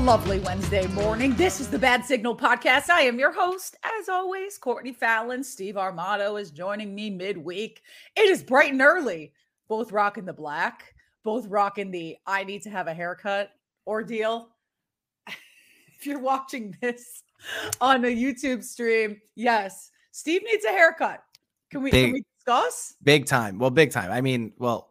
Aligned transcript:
Good 0.00 0.06
morning. 0.06 0.18
A 0.18 0.24
lovely 0.24 0.38
Wednesday 0.38 0.86
morning. 0.86 1.34
This 1.34 1.60
is 1.60 1.68
the 1.68 1.78
Bad 1.78 2.06
Signal 2.06 2.34
Podcast. 2.34 2.88
I 2.88 3.02
am 3.02 3.18
your 3.18 3.32
host, 3.32 3.76
as 3.84 4.08
always, 4.08 4.56
Courtney 4.56 4.94
Fallon. 4.94 5.44
Steve 5.44 5.74
Armato 5.74 6.40
is 6.40 6.50
joining 6.50 6.94
me 6.94 7.10
midweek. 7.10 7.82
It 8.16 8.30
is 8.30 8.42
bright 8.42 8.72
and 8.72 8.80
early, 8.80 9.34
both 9.68 9.92
rocking 9.92 10.24
the 10.24 10.32
black, 10.32 10.94
both 11.22 11.46
rocking 11.48 11.90
the 11.90 12.16
I 12.26 12.44
need 12.44 12.62
to 12.62 12.70
have 12.70 12.86
a 12.86 12.94
haircut 12.94 13.50
ordeal. 13.86 14.48
if 15.26 16.06
you're 16.06 16.18
watching 16.18 16.74
this 16.80 17.22
on 17.78 18.02
a 18.02 18.08
YouTube 18.08 18.64
stream, 18.64 19.20
yes, 19.36 19.90
Steve 20.12 20.40
needs 20.44 20.64
a 20.64 20.70
haircut. 20.70 21.22
Can 21.70 21.82
we, 21.82 21.90
can 21.90 22.12
we 22.12 22.24
discuss? 22.38 22.96
Big 23.02 23.26
time. 23.26 23.58
Well, 23.58 23.70
big 23.70 23.90
time. 23.90 24.10
I 24.10 24.22
mean, 24.22 24.54
well, 24.56 24.89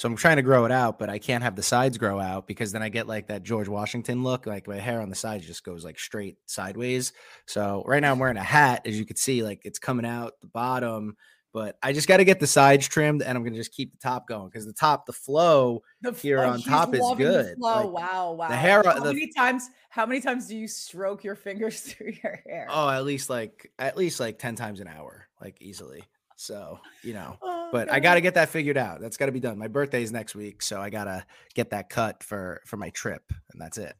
so 0.00 0.08
I'm 0.08 0.16
trying 0.16 0.36
to 0.36 0.42
grow 0.42 0.64
it 0.64 0.72
out, 0.72 0.98
but 0.98 1.10
I 1.10 1.18
can't 1.18 1.42
have 1.44 1.56
the 1.56 1.62
sides 1.62 1.98
grow 1.98 2.18
out 2.18 2.46
because 2.46 2.72
then 2.72 2.82
I 2.82 2.88
get 2.88 3.06
like 3.06 3.26
that 3.26 3.42
George 3.42 3.68
Washington 3.68 4.22
look. 4.22 4.46
Like 4.46 4.66
my 4.66 4.78
hair 4.78 5.02
on 5.02 5.10
the 5.10 5.14
sides 5.14 5.46
just 5.46 5.62
goes 5.62 5.84
like 5.84 5.98
straight 5.98 6.38
sideways. 6.46 7.12
So 7.46 7.84
right 7.86 8.00
now 8.00 8.10
I'm 8.10 8.18
wearing 8.18 8.38
a 8.38 8.42
hat, 8.42 8.80
as 8.86 8.98
you 8.98 9.04
can 9.04 9.16
see, 9.16 9.42
like 9.42 9.60
it's 9.66 9.78
coming 9.78 10.06
out 10.06 10.40
the 10.40 10.46
bottom. 10.46 11.18
But 11.52 11.76
I 11.82 11.92
just 11.92 12.08
got 12.08 12.16
to 12.16 12.24
get 12.24 12.40
the 12.40 12.46
sides 12.46 12.88
trimmed, 12.88 13.20
and 13.20 13.36
I'm 13.36 13.44
gonna 13.44 13.56
just 13.56 13.74
keep 13.74 13.92
the 13.92 13.98
top 13.98 14.26
going 14.26 14.48
because 14.48 14.64
the 14.64 14.72
top, 14.72 15.04
the 15.04 15.12
flow 15.12 15.82
The 16.00 16.12
here 16.12 16.38
oh, 16.38 16.48
on 16.48 16.62
top 16.62 16.94
is 16.94 17.00
the 17.00 17.14
good. 17.16 17.56
flow. 17.58 17.90
Like, 17.90 18.10
wow, 18.10 18.32
wow. 18.32 18.48
hair- 18.48 18.82
How 18.82 19.00
the- 19.00 19.12
many 19.12 19.30
times? 19.36 19.68
How 19.90 20.06
many 20.06 20.22
times 20.22 20.46
do 20.46 20.56
you 20.56 20.66
stroke 20.66 21.24
your 21.24 21.34
fingers 21.34 21.80
through 21.92 22.12
your 22.22 22.40
hair? 22.46 22.68
Oh, 22.70 22.88
at 22.88 23.04
least 23.04 23.28
like 23.28 23.70
at 23.78 23.98
least 23.98 24.18
like 24.18 24.38
ten 24.38 24.54
times 24.54 24.80
an 24.80 24.88
hour, 24.88 25.28
like 25.42 25.60
easily. 25.60 26.04
So 26.40 26.80
you 27.02 27.12
know, 27.12 27.36
Oh, 27.42 27.68
but 27.70 27.92
I 27.92 28.00
got 28.00 28.14
to 28.14 28.22
get 28.22 28.32
that 28.32 28.48
figured 28.48 28.78
out. 28.78 28.98
That's 29.02 29.18
got 29.18 29.26
to 29.26 29.32
be 29.32 29.40
done. 29.40 29.58
My 29.58 29.68
birthday 29.68 30.02
is 30.02 30.10
next 30.10 30.34
week, 30.34 30.62
so 30.62 30.80
I 30.80 30.88
gotta 30.88 31.26
get 31.54 31.68
that 31.70 31.90
cut 31.90 32.22
for 32.22 32.62
for 32.64 32.78
my 32.78 32.88
trip, 32.90 33.30
and 33.52 33.60
that's 33.60 33.76
it. 33.76 33.94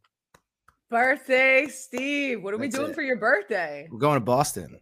birthday, 0.88 1.66
Steve. 1.66 2.42
What 2.42 2.54
are 2.54 2.56
we 2.56 2.68
doing 2.68 2.92
it. 2.92 2.94
for 2.94 3.02
your 3.02 3.16
birthday? 3.16 3.88
We're 3.92 3.98
going 3.98 4.16
to 4.16 4.24
Boston. 4.24 4.80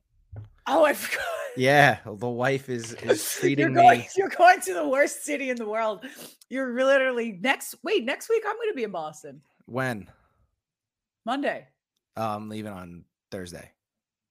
Oh, 0.69 0.85
I 0.85 0.93
forgot. 0.95 1.25
Yeah, 1.57 1.99
the 2.07 2.29
wife 2.29 2.69
is 2.69 2.93
is 2.95 3.03
You're 3.03 3.17
treating 3.41 3.75
going, 3.75 3.99
me. 4.01 4.09
you're 4.17 4.29
going 4.29 4.61
to 4.61 4.75
the 4.75 4.89
worst 4.89 5.25
city 5.25 5.51
in 5.51 5.57
the 5.57 5.67
world. 5.69 6.05
You're 6.49 6.81
literally 6.81 7.39
next. 7.41 7.75
Wait, 7.83 8.05
next 8.05 8.29
week 8.29 8.45
I'm 8.47 8.55
going 8.55 8.71
to 8.71 8.77
be 8.77 8.85
in 8.85 8.93
Boston. 8.93 9.41
When? 9.67 10.09
Monday. 11.27 11.67
Uh, 12.17 12.37
I'm 12.37 12.49
leaving 12.49 12.71
on 12.73 13.05
Thursday. 13.33 13.73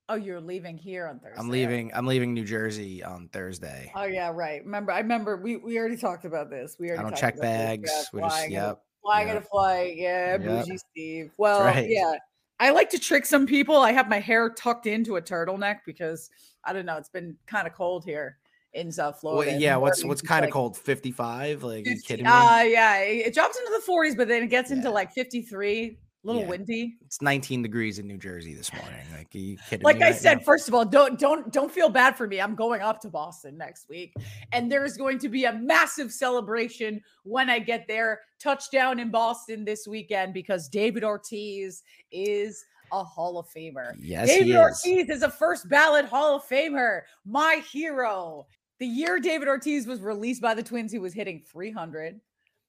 Oh, 0.09 0.16
you're 0.16 0.39
leaving 0.39 0.77
here 0.77 1.08
on 1.08 1.19
Thursday. 1.19 1.39
I'm 1.39 1.50
leaving. 1.50 1.91
I'm 1.94 2.05
leaving 2.05 2.33
New 2.33 2.45
Jersey 2.45 3.03
on 3.03 3.27
Thursday. 3.33 3.91
Oh 3.95 4.05
yeah, 4.05 4.31
right. 4.33 4.63
Remember, 4.63 4.91
I 4.94 5.00
remember 5.00 5.36
we 5.38 5.58
we 5.58 5.77
already 5.77 5.97
talked 5.97 6.23
about 6.25 6.50
this. 6.50 6.77
We 6.80 6.88
already 6.88 7.00
I 7.00 7.03
don't 7.03 7.17
check 7.17 7.36
about 7.36 7.44
this. 7.44 7.52
bags. 7.52 7.91
Yeah, 7.91 7.97
just 8.00 8.11
flying 8.11 8.52
in 8.52 8.58
a- 8.58 8.67
yep. 8.67 8.81
flying 9.02 9.28
in 9.28 9.33
yep. 9.35 9.44
a 9.44 9.47
flight. 9.47 9.97
Yeah, 9.97 10.31
Yep. 10.31 10.44
bougie 10.44 10.78
Steve. 10.78 11.31
Well, 11.38 11.61
right. 11.61 11.89
yeah. 11.89 12.13
I 12.59 12.72
like 12.72 12.89
to 12.91 13.00
trick 13.00 13.25
some 13.25 13.45
people. 13.45 13.75
I 13.78 13.91
have 13.91 14.09
my 14.09 14.19
hair 14.19 14.50
tucked 14.50 14.88
into 14.88 15.17
a 15.17 15.22
turtleneck 15.22 15.80
because 15.85 16.30
I 16.63 16.73
don't 16.73 16.85
know. 16.85 16.97
It's 16.97 17.09
been 17.09 17.35
kind 17.45 17.67
of 17.67 17.73
cold 17.73 18.03
here 18.03 18.38
in 18.73 18.91
South 18.91 19.19
Florida. 19.19 19.52
the 19.52 19.59
yeah. 19.59 19.75
What's 19.75 20.03
what's 20.05 20.22
kind 20.22 20.44
of 20.44 20.47
like 20.47 20.53
cold? 20.53 20.78
55. 20.78 21.63
Like, 21.63 21.85
you 21.85 22.00
kidding 22.03 22.25
me? 22.25 22.31
Uh, 22.31 22.61
yeah, 22.61 23.00
it 23.00 23.28
it 23.28 23.33
drops 23.33 23.58
into 23.58 23.72
the 23.72 23.91
40s, 23.91 24.16
but 24.16 24.28
then 24.28 24.44
it 24.44 24.47
gets 24.50 24.72
into 24.72 24.89
like 24.89 25.11
53. 25.11 26.00
A 26.23 26.28
little 26.28 26.42
Yeah. 26.42 26.48
windy. 26.50 26.98
It's 27.06 27.22
19 27.22 27.62
degrees 27.62 28.00
in 28.00 28.08
New 28.08 28.18
Jersey 28.18 28.54
this 28.54 28.73
morning. 28.73 29.00
Like, 29.16 29.34
are 29.34 29.38
you 29.38 29.58
kidding 29.69 29.84
Like? 29.86 29.97
I 30.02 30.08
right 30.12 30.16
said, 30.16 30.40
now? 30.40 30.44
first 30.44 30.68
of 30.68 30.74
all, 30.74 30.84
don't 30.84 31.19
don't 31.19 31.53
don't 31.53 31.72
feel 31.72 31.90
bad 31.90 32.18
for 32.18 32.28
me. 32.28 32.41
I'm 32.41 32.56
going 32.56 32.81
up 32.81 33.00
to 33.02 33.09
Boston 33.09 33.58
next 33.58 33.88
week, 33.88 34.14
and 34.52 34.72
there's 34.72 34.97
going 34.97 35.19
to 35.19 35.30
be 35.30 35.46
a 35.46 35.53
massive 35.53 36.12
celebration 36.12 37.02
when 37.24 37.50
I 37.50 37.59
get 37.59 37.88
there. 37.88 38.22
Touchdown 38.40 39.00
in 39.00 39.09
Boston 39.12 39.64
this 39.64 39.88
weekend 39.88 40.34
because 40.34 40.68
David 40.68 41.03
Ortiz 41.03 41.84
is 42.12 42.66
a 42.91 43.03
Hall 43.03 43.38
of 43.38 43.47
Famer. 43.50 43.94
Yes, 44.00 44.28
David 44.28 44.46
he 44.47 44.52
is. 44.53 44.58
Ortiz 44.58 45.09
is 45.09 45.22
a 45.24 45.30
first 45.30 45.70
ballot 45.70 46.06
Hall 46.06 46.36
of 46.38 46.44
Famer, 46.47 47.02
my 47.25 47.62
hero. 47.72 48.47
The 48.80 48.88
year 48.88 49.20
David 49.20 49.47
Ortiz 49.47 49.88
was 49.88 50.02
released 50.02 50.41
by 50.41 50.53
the 50.53 50.62
Twins, 50.64 50.91
he 50.91 51.00
was 51.00 51.14
hitting 51.14 51.41
300 51.52 52.20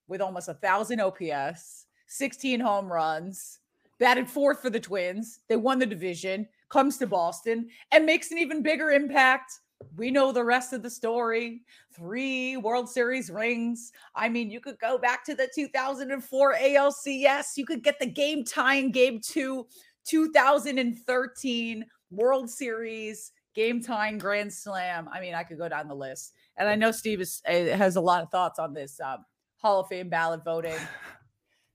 with 0.06 0.20
almost 0.22 0.48
a 0.48 0.54
thousand 0.54 1.00
OPS, 1.00 1.84
16 2.08 2.58
home 2.60 2.90
runs, 2.90 3.60
batted 3.98 4.28
fourth 4.28 4.60
for 4.60 4.70
the 4.70 4.80
Twins. 4.80 5.40
They 5.48 5.56
won 5.56 5.78
the 5.78 5.86
division, 5.86 6.48
comes 6.68 6.98
to 6.98 7.06
Boston, 7.06 7.68
and 7.92 8.04
makes 8.04 8.30
an 8.30 8.38
even 8.38 8.62
bigger 8.62 8.90
impact. 8.90 9.60
We 9.96 10.10
know 10.10 10.32
the 10.32 10.44
rest 10.44 10.72
of 10.72 10.82
the 10.82 10.90
story. 10.90 11.62
Three 11.94 12.56
World 12.56 12.88
Series 12.88 13.30
rings. 13.30 13.92
I 14.16 14.28
mean, 14.28 14.50
you 14.50 14.60
could 14.60 14.78
go 14.80 14.98
back 14.98 15.24
to 15.26 15.34
the 15.34 15.48
2004 15.54 16.54
ALCS. 16.54 17.56
You 17.56 17.64
could 17.64 17.84
get 17.84 17.98
the 18.00 18.06
game 18.06 18.44
tying 18.44 18.90
game 18.90 19.20
two 19.22 19.66
2013 20.04 21.84
World 22.10 22.50
Series 22.50 23.32
game 23.54 23.82
tying 23.82 24.18
grand 24.18 24.52
slam. 24.52 25.08
I 25.12 25.20
mean, 25.20 25.34
I 25.34 25.42
could 25.42 25.58
go 25.58 25.68
down 25.68 25.88
the 25.88 25.94
list. 25.94 26.32
And 26.56 26.68
I 26.68 26.74
know 26.74 26.92
Steve 26.92 27.20
is, 27.20 27.42
uh, 27.46 27.52
has 27.52 27.96
a 27.96 28.00
lot 28.00 28.22
of 28.22 28.30
thoughts 28.30 28.58
on 28.58 28.72
this 28.72 29.00
um, 29.00 29.24
Hall 29.56 29.80
of 29.80 29.88
Fame 29.88 30.08
ballot 30.08 30.44
voting. 30.44 30.76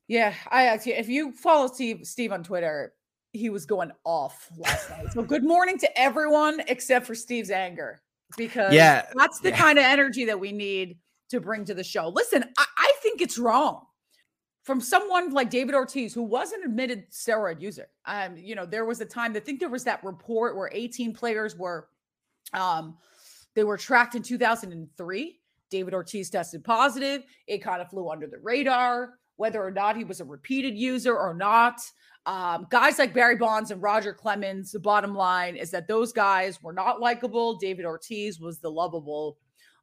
Yeah, 0.08 0.34
I 0.50 0.66
actually, 0.68 0.94
if 0.94 1.08
you 1.08 1.32
follow 1.32 1.68
Steve, 1.68 2.02
Steve 2.04 2.32
on 2.32 2.44
Twitter, 2.44 2.94
he 3.32 3.50
was 3.50 3.66
going 3.66 3.92
off 4.04 4.50
last 4.58 4.90
night. 4.90 5.12
So 5.14 5.24
good 5.24 5.44
morning 5.44 5.78
to 5.80 6.00
everyone 6.00 6.62
except 6.68 7.08
for 7.08 7.16
Steve's 7.16 7.50
anger 7.50 8.02
because 8.38 8.74
Yeah, 8.74 9.06
that's 9.16 9.40
the 9.40 9.50
yeah. 9.50 9.58
kind 9.58 9.80
of 9.80 9.86
energy 9.86 10.26
that 10.26 10.40
we 10.40 10.52
need 10.52 10.98
to 11.30 11.40
bring 11.40 11.66
to 11.66 11.74
the 11.74 11.84
show. 11.84 12.10
Listen, 12.10 12.44
I, 12.58 12.66
I 12.78 12.94
think 13.02 13.22
it's 13.22 13.38
wrong 13.40 13.86
from 14.64 14.80
someone 14.80 15.32
like 15.32 15.50
David 15.50 15.76
Ortiz, 15.76 16.14
who 16.14 16.24
was 16.24 16.52
an 16.52 16.62
admitted 16.64 17.10
steroid 17.12 17.60
user. 17.60 17.88
Um, 18.06 18.38
you 18.38 18.56
know, 18.56 18.66
there 18.66 18.86
was 18.86 19.02
a 19.02 19.06
time 19.06 19.36
I 19.36 19.40
think 19.40 19.60
there 19.60 19.70
was 19.70 19.84
that 19.86 20.04
report 20.04 20.56
where 20.56 20.70
18 20.72 21.14
players 21.14 21.58
were 21.58 21.88
um 22.54 22.98
they 23.56 23.64
were 23.64 23.78
tracked 23.78 24.16
in 24.16 24.24
2003. 24.24 25.40
David 25.70 25.94
Ortiz 25.94 26.30
tested 26.30 26.64
positive. 26.64 27.24
It 27.48 27.60
kind 27.64 27.82
of 27.82 27.90
flew 27.90 28.10
under 28.10 28.28
the 28.28 28.38
radar, 28.40 29.14
whether 29.44 29.62
or 29.62 29.72
not 29.72 29.98
he 29.98 30.06
was 30.06 30.22
a 30.22 30.24
repeated 30.24 30.74
user 30.74 31.18
or 31.18 31.34
not. 31.34 31.82
Um, 32.26 32.66
guys 32.70 32.98
like 32.98 33.14
Barry 33.14 33.36
Bonds 33.36 33.72
and 33.72 33.82
Roger 33.82 34.14
Clemens, 34.14 34.72
the 34.72 34.80
bottom 34.80 35.14
line 35.14 35.58
is 35.58 35.70
that 35.72 35.86
those 35.86 36.14
guys 36.14 36.64
were 36.64 36.72
not 36.72 37.02
likable. 37.02 37.58
David 37.58 37.84
Ortiz 37.84 38.40
was 38.40 38.60
the 38.60 38.72
lovable, 38.72 39.38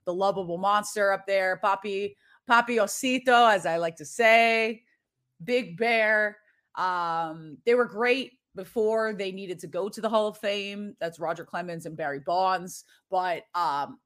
the 0.07 0.15
lovable 0.15 0.57
monster 0.57 1.13
up 1.13 1.27
there. 1.27 1.61
Papi, 1.63 2.17
Papi 2.49 2.79
Osito, 2.79 3.53
as 3.55 3.67
I 3.67 3.77
like 3.77 3.97
to 3.97 4.07
say, 4.07 4.83
Big 5.45 5.77
Bear. 5.77 6.39
Um, 6.77 7.59
they 7.67 7.75
were 7.75 7.85
great 7.85 8.39
before 8.55 9.13
they 9.13 9.31
needed 9.31 9.59
to 9.59 9.67
go 9.67 9.91
to 9.91 10.01
the 10.01 10.09
Hall 10.09 10.29
of 10.29 10.39
Fame. 10.39 10.97
That's 11.01 11.21
Roger 11.21 11.45
Clemens 11.45 11.85
and 11.85 11.99
Barry 11.99 12.21
Bonds. 12.21 12.85
But 13.11 13.43
um, 13.55 13.99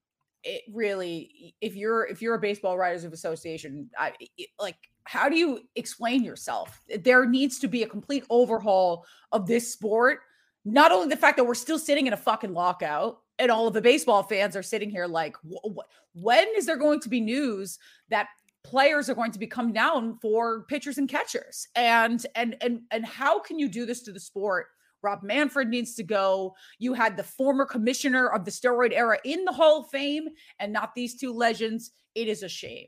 it 0.43 0.63
really, 0.73 1.55
if 1.61 1.77
you're 1.77 2.05
if 2.07 2.21
you're 2.21 2.35
a 2.35 2.39
baseball 2.41 2.77
writers 2.77 3.05
of 3.05 3.13
association, 3.13 3.89
I, 3.97 4.11
it- 4.37 4.49
like 4.59 4.75
how 5.05 5.29
do 5.29 5.37
you 5.37 5.61
explain 5.75 6.23
yourself? 6.23 6.81
There 6.99 7.25
needs 7.25 7.59
to 7.59 7.67
be 7.67 7.83
a 7.83 7.87
complete 7.87 8.25
overhaul 8.29 9.05
of 9.31 9.47
this 9.47 9.71
sport. 9.71 10.19
Not 10.65 10.91
only 10.91 11.07
the 11.07 11.15
fact 11.15 11.37
that 11.37 11.43
we're 11.43 11.53
still 11.53 11.79
sitting 11.79 12.07
in 12.07 12.13
a 12.13 12.17
fucking 12.17 12.53
lockout 12.53 13.21
and 13.37 13.51
all 13.51 13.67
of 13.67 13.73
the 13.73 13.81
baseball 13.81 14.23
fans 14.23 14.55
are 14.55 14.63
sitting 14.63 14.89
here 14.89 15.05
like, 15.05 15.35
wh- 15.37 15.69
wh- 15.75 16.15
when 16.15 16.47
is 16.57 16.65
there 16.65 16.77
going 16.77 16.99
to 17.01 17.09
be 17.09 17.21
news 17.21 17.77
that 18.09 18.27
players 18.63 19.09
are 19.09 19.15
going 19.15 19.31
to 19.31 19.39
be 19.39 19.45
coming 19.45 19.73
down 19.73 20.17
for 20.21 20.63
pitchers 20.63 20.97
and 20.97 21.07
catchers? 21.07 21.67
And 21.75 22.25
and 22.33 22.55
and 22.61 22.81
and 22.89 23.05
how 23.05 23.39
can 23.39 23.59
you 23.59 23.69
do 23.69 23.85
this 23.85 24.01
to 24.03 24.11
the 24.11 24.19
sport? 24.19 24.67
Rob 25.03 25.21
Manfred 25.21 25.67
needs 25.67 25.93
to 25.95 26.03
go. 26.03 26.55
You 26.79 26.93
had 26.93 27.15
the 27.15 27.21
former 27.23 27.65
commissioner 27.65 28.27
of 28.29 28.43
the 28.43 28.49
steroid 28.49 28.91
era 28.91 29.19
in 29.23 29.45
the 29.45 29.51
Hall 29.51 29.81
of 29.81 29.89
Fame, 29.91 30.29
and 30.59 30.73
not 30.73 30.95
these 30.95 31.15
two 31.19 31.31
legends. 31.31 31.91
It 32.15 32.27
is 32.27 32.41
a 32.41 32.49
shame. 32.49 32.87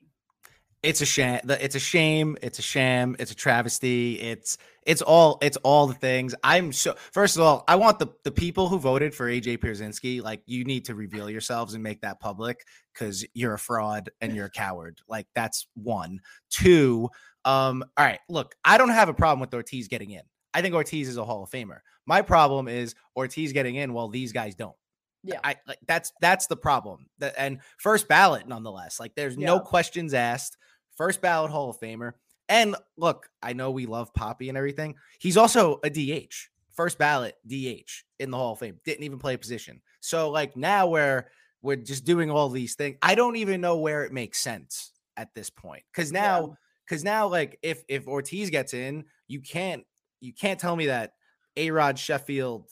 It's 0.84 1.02
a 1.02 1.06
shame 1.06 1.40
it's 1.46 1.76
a 1.76 1.80
shame 1.80 2.38
it's 2.42 2.60
a 2.60 2.62
sham 2.62 3.16
it's 3.20 3.32
a 3.32 3.36
travesty 3.36 4.20
it's 4.20 4.58
it's 4.88 5.02
all 5.02 5.38
it's 5.42 5.58
all 5.58 5.86
the 5.86 5.94
things. 5.94 6.34
I'm 6.44 6.72
so 6.72 6.96
first 7.12 7.36
of 7.36 7.42
all 7.42 7.66
i 7.68 7.76
want 7.76 8.00
the 8.00 8.08
the 8.24 8.32
people 8.32 8.70
who 8.70 8.80
voted 8.80 9.14
for 9.14 9.28
aj 9.30 9.58
pierzynski 9.58 10.22
like 10.22 10.42
you 10.46 10.64
need 10.64 10.86
to 10.86 10.96
reveal 10.96 11.30
yourselves 11.30 11.74
and 11.74 11.84
make 11.84 12.02
that 12.02 12.20
public 12.20 12.66
because 12.94 13.26
you're 13.34 13.56
a 13.56 13.60
fraud 13.60 14.10
and 14.22 14.36
you're 14.36 14.46
a 14.46 14.52
coward. 14.52 15.00
Like 15.08 15.28
that's 15.36 15.68
one. 15.76 16.20
Two 16.50 17.10
um 17.46 17.84
all 17.96 18.06
right 18.06 18.20
look 18.28 18.56
i 18.66 18.78
don't 18.78 18.90
have 18.90 19.10
a 19.10 19.14
problem 19.14 19.40
with 19.40 19.54
ortiz 19.54 19.88
getting 19.88 20.12
in. 20.12 20.24
I 20.54 20.62
think 20.62 20.74
ortiz 20.74 21.10
is 21.10 21.18
a 21.18 21.26
hall 21.26 21.44
of 21.44 21.50
famer. 21.50 21.80
My 22.06 22.22
problem 22.22 22.68
is 22.68 22.96
ortiz 23.16 23.52
getting 23.52 23.76
in 23.76 23.94
while 23.94 24.08
these 24.08 24.32
guys 24.32 24.56
don't 24.56 24.76
Yeah. 25.24 25.40
I 25.44 25.56
like 25.68 25.80
that's 25.88 26.12
that's 26.22 26.48
the 26.48 26.56
problem. 26.56 27.08
That 27.20 27.36
and 27.38 27.60
first 27.78 28.08
ballot 28.08 28.48
nonetheless. 28.48 29.00
Like 29.00 29.16
there's 29.16 29.38
no 29.38 29.60
questions 29.60 30.14
asked. 30.14 30.58
First 30.96 31.22
ballot 31.22 31.52
Hall 31.52 31.70
of 31.70 31.80
Famer. 31.80 32.14
And 32.50 32.76
look, 32.98 33.30
I 33.44 33.54
know 33.54 33.72
we 33.72 33.86
love 33.86 34.14
Papi 34.14 34.48
and 34.50 34.58
everything. 34.58 34.96
He's 35.20 35.38
also 35.38 35.80
a 35.84 35.90
DH. 35.90 36.34
First 36.76 36.98
ballot 36.98 37.36
DH 37.46 38.04
in 38.20 38.32
the 38.32 38.38
Hall 38.38 38.54
of 38.54 38.60
Fame. 38.60 38.80
Didn't 38.86 39.04
even 39.04 39.20
play 39.20 39.34
a 39.34 39.38
position. 39.38 39.82
So 40.00 40.30
like 40.30 40.56
now 40.56 40.88
where 40.88 41.30
we're 41.62 41.76
just 41.76 42.06
doing 42.06 42.32
all 42.32 42.50
these 42.50 42.76
things, 42.76 42.98
I 43.02 43.16
don't 43.16 43.36
even 43.36 43.62
know 43.62 43.78
where 43.78 44.04
it 44.06 44.14
makes 44.14 44.40
sense 44.40 44.92
at 45.18 45.34
this 45.34 45.50
point. 45.50 45.84
Because 45.92 46.12
now 46.12 46.56
because 46.88 47.04
now 47.04 47.28
like 47.28 47.60
if 47.62 47.84
if 47.90 48.08
Ortiz 48.08 48.50
gets 48.50 48.74
in, 48.74 49.06
you 49.28 49.42
can't 49.42 49.84
you 50.20 50.34
can't 50.34 50.60
tell 50.60 50.76
me 50.76 50.88
that 50.88 51.14
A 51.58 51.72
Rod 51.72 52.00
Sheffield 52.00 52.70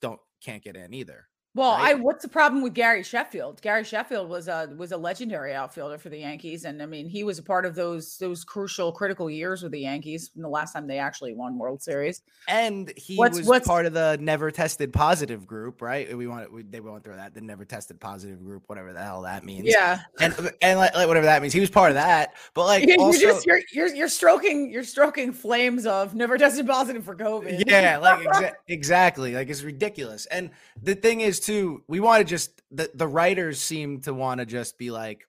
don't 0.00 0.20
can't 0.42 0.62
get 0.62 0.76
in 0.76 0.92
either. 0.92 1.26
Well, 1.56 1.72
right? 1.72 1.92
I 1.92 1.94
what's 1.94 2.22
the 2.22 2.28
problem 2.28 2.62
with 2.62 2.74
Gary 2.74 3.02
Sheffield? 3.02 3.62
Gary 3.62 3.82
Sheffield 3.82 4.28
was 4.28 4.46
a 4.46 4.72
was 4.76 4.92
a 4.92 4.96
legendary 4.96 5.54
outfielder 5.54 5.96
for 5.96 6.10
the 6.10 6.18
Yankees, 6.18 6.64
and 6.66 6.82
I 6.82 6.86
mean 6.86 7.08
he 7.08 7.24
was 7.24 7.38
a 7.38 7.42
part 7.42 7.64
of 7.64 7.74
those 7.74 8.18
those 8.18 8.44
crucial 8.44 8.92
critical 8.92 9.30
years 9.30 9.62
with 9.62 9.72
the 9.72 9.80
Yankees. 9.80 10.28
From 10.28 10.42
the 10.42 10.48
last 10.50 10.74
time 10.74 10.86
they 10.86 10.98
actually 10.98 11.32
won 11.32 11.58
World 11.58 11.82
Series, 11.82 12.20
and 12.46 12.92
he 12.96 13.16
What's- 13.16 13.38
was 13.38 13.46
what's- 13.46 13.66
part 13.66 13.86
of 13.86 13.94
the 13.94 14.18
never 14.20 14.50
tested 14.50 14.92
positive 14.92 15.46
group, 15.46 15.80
right? 15.80 16.14
We 16.16 16.26
want 16.26 16.52
we, 16.52 16.62
they 16.62 16.80
won't 16.80 17.02
throw 17.02 17.16
that 17.16 17.32
the 17.32 17.40
never 17.40 17.64
tested 17.64 17.98
positive 18.00 18.44
group, 18.44 18.64
whatever 18.66 18.92
the 18.92 19.02
hell 19.02 19.22
that 19.22 19.42
means. 19.42 19.64
yeah, 19.66 20.00
and 20.20 20.34
uh, 20.38 20.50
and 20.60 20.78
like, 20.78 20.94
like 20.94 21.08
whatever 21.08 21.24
that 21.26 21.40
means, 21.40 21.54
he 21.54 21.60
was 21.60 21.70
part 21.70 21.90
of 21.90 21.94
that. 21.94 22.34
But 22.52 22.66
like 22.66 22.84
you're 22.86 23.00
also, 23.00 23.18
just 23.18 23.46
you're, 23.46 23.60
you're 23.72 23.94
you're 23.94 24.08
stroking 24.08 24.70
you're 24.70 24.84
stroking 24.84 25.32
flames 25.32 25.86
of 25.86 26.14
never 26.14 26.36
tested 26.36 26.66
positive 26.66 27.02
for 27.02 27.16
COVID. 27.16 27.64
yeah 27.66 27.96
like 27.96 28.18
exa- 28.28 28.52
exactly 28.68 29.34
like 29.34 29.48
it's 29.48 29.62
ridiculous 29.62 30.26
and 30.26 30.50
the 30.82 30.94
thing 30.94 31.22
is 31.22 31.40
too 31.46 31.82
we 31.86 32.00
want 32.00 32.20
to 32.20 32.24
just 32.24 32.60
the, 32.72 32.90
the 32.94 33.06
writers 33.06 33.60
seem 33.60 34.00
to 34.00 34.12
want 34.12 34.40
to 34.40 34.46
just 34.46 34.76
be 34.78 34.90
like 34.90 35.26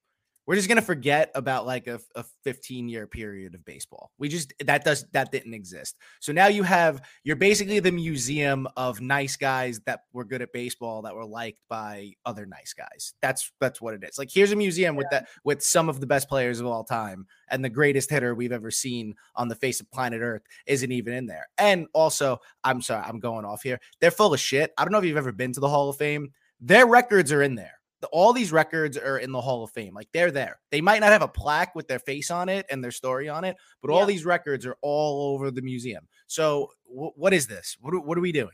we're 0.48 0.56
just 0.56 0.70
gonna 0.70 0.82
forget 0.82 1.30
about 1.36 1.66
like 1.66 1.88
a, 1.88 2.00
a 2.16 2.24
15 2.46 2.88
year 2.88 3.06
period 3.06 3.54
of 3.54 3.66
baseball. 3.66 4.12
We 4.18 4.30
just 4.30 4.54
that 4.66 4.86
does 4.86 5.06
that 5.12 5.30
didn't 5.30 5.54
exist. 5.54 5.98
So 6.22 6.32
now 6.32 6.48
you 6.48 6.64
have 6.64 7.02
you're 7.24 7.36
basically 7.36 7.80
the 7.82 7.92
museum 7.92 8.66
of 8.78 9.02
nice 9.02 9.36
guys 9.36 9.82
that 9.82 10.06
were 10.14 10.24
good 10.24 10.42
at 10.42 10.54
baseball 10.54 11.02
that 11.02 11.14
were 11.14 11.26
liked 11.26 11.60
by 11.68 12.14
other 12.26 12.46
nice 12.46 12.74
guys. 12.74 13.14
That's 13.22 13.52
that's 13.60 13.82
what 13.82 13.94
it 13.94 14.04
is. 14.06 14.18
Like 14.18 14.30
here's 14.34 14.54
a 14.54 14.56
museum 14.56 14.96
with 14.96 15.08
that 15.12 15.28
with 15.44 15.62
some 15.62 15.90
of 15.90 16.00
the 16.00 16.08
best 16.08 16.30
players 16.30 16.62
of 16.62 16.66
all 16.66 16.86
time 16.86 17.28
and 17.50 17.64
the 17.64 17.70
greatest 17.70 18.10
hitter 18.10 18.34
we've 18.34 18.54
ever 18.54 18.72
seen 18.72 19.16
on 19.36 19.50
the 19.50 19.56
face 19.56 19.82
of 19.82 19.92
planet 19.92 20.22
earth 20.22 20.44
isn't 20.66 20.92
even 20.94 21.14
in 21.14 21.26
there. 21.28 21.50
And 21.58 21.88
also 21.94 22.40
i'm 22.64 22.82
sorry 22.82 23.04
i'm 23.06 23.20
going 23.20 23.44
off 23.44 23.64
here. 23.64 23.82
They're 24.00 24.12
full 24.12 24.34
of 24.34 24.40
shit. 24.40 24.72
I 24.78 24.86
don't 24.86 24.94
know 24.94 25.00
if 25.00 25.06
you've 25.06 25.18
ever 25.18 25.34
been 25.34 25.52
to 25.54 25.60
the 25.60 25.70
hall 25.70 25.90
of 25.90 25.98
fame. 25.98 26.32
Their 26.62 26.88
records 26.88 27.34
are 27.34 27.44
in 27.44 27.56
there 27.56 27.77
the- 28.02 28.08
all 28.08 28.34
these 28.34 28.52
records 28.52 28.98
are 28.98 29.18
in 29.18 29.32
the 29.32 29.42
Hall 29.42 29.64
of 29.64 29.72
Fame. 29.72 29.94
Like 29.94 30.08
they're 30.14 30.32
there. 30.32 30.60
They 30.72 30.82
might 30.82 31.00
not 31.00 31.12
have 31.12 31.22
a 31.24 31.28
plaque 31.28 31.74
with 31.76 31.88
their 31.88 32.00
face 32.00 32.30
on 32.32 32.50
it 32.50 32.66
and 32.70 32.84
their 32.84 32.92
story 32.92 33.28
on 33.30 33.44
it, 33.44 33.56
but 33.82 33.90
all 33.92 34.06
these 34.06 34.26
records 34.26 34.66
are 34.66 34.76
all 34.82 35.34
over 35.34 35.50
the 35.52 35.62
museum. 35.62 36.08
So 36.28 36.72
wh- 36.86 37.18
what 37.18 37.34
is 37.34 37.48
this? 37.48 37.78
What 37.82 37.94
are, 37.94 38.00
what 38.00 38.18
are 38.18 38.22
we 38.22 38.32
doing? 38.32 38.52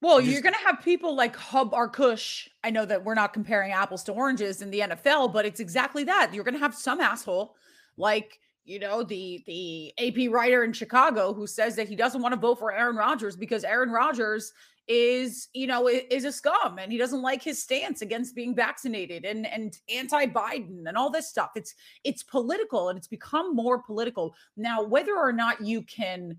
Well, 0.00 0.20
You 0.20 0.30
you're 0.30 0.42
going 0.42 0.54
to 0.54 0.60
have 0.66 0.80
people 0.84 1.16
like 1.16 1.34
Hub 1.34 1.72
Arkush. 1.72 2.46
I 2.62 2.70
know 2.70 2.84
that 2.84 3.04
we're 3.04 3.14
not 3.14 3.32
comparing 3.32 3.72
apples 3.72 4.04
to 4.04 4.12
oranges 4.12 4.62
in 4.62 4.70
the 4.70 4.78
NFL, 4.80 5.32
but 5.32 5.44
it's 5.44 5.58
exactly 5.58 6.04
that. 6.04 6.32
You're 6.32 6.44
going 6.44 6.54
to 6.54 6.60
have 6.60 6.74
some 6.74 7.00
asshole 7.00 7.56
like 7.96 8.38
you 8.64 8.78
know 8.78 9.02
the 9.02 9.42
the 9.46 9.92
AP 9.98 10.30
writer 10.30 10.62
in 10.62 10.72
Chicago 10.72 11.32
who 11.32 11.46
says 11.48 11.74
that 11.76 11.88
he 11.88 11.96
doesn't 11.96 12.22
want 12.22 12.32
to 12.32 12.38
vote 12.38 12.58
for 12.60 12.70
Aaron 12.72 12.94
Rodgers 12.96 13.34
because 13.34 13.64
Aaron 13.64 13.90
Rodgers 13.90 14.52
is 14.88 15.48
you 15.52 15.66
know 15.66 15.88
is 15.88 16.24
a 16.24 16.32
scum 16.32 16.78
and 16.78 16.90
he 16.90 16.98
doesn't 16.98 17.22
like 17.22 17.42
his 17.42 17.62
stance 17.62 18.00
against 18.00 18.34
being 18.34 18.54
vaccinated 18.54 19.24
and 19.24 19.46
and 19.46 19.76
anti-Biden 19.94 20.86
and 20.86 20.96
all 20.96 21.10
this 21.10 21.28
stuff. 21.28 21.50
It's 21.54 21.74
it's 22.04 22.22
political 22.22 22.88
and 22.88 22.98
it's 22.98 23.08
become 23.08 23.54
more 23.54 23.82
political 23.82 24.34
now. 24.56 24.82
Whether 24.82 25.16
or 25.16 25.32
not 25.32 25.60
you 25.60 25.82
can, 25.82 26.38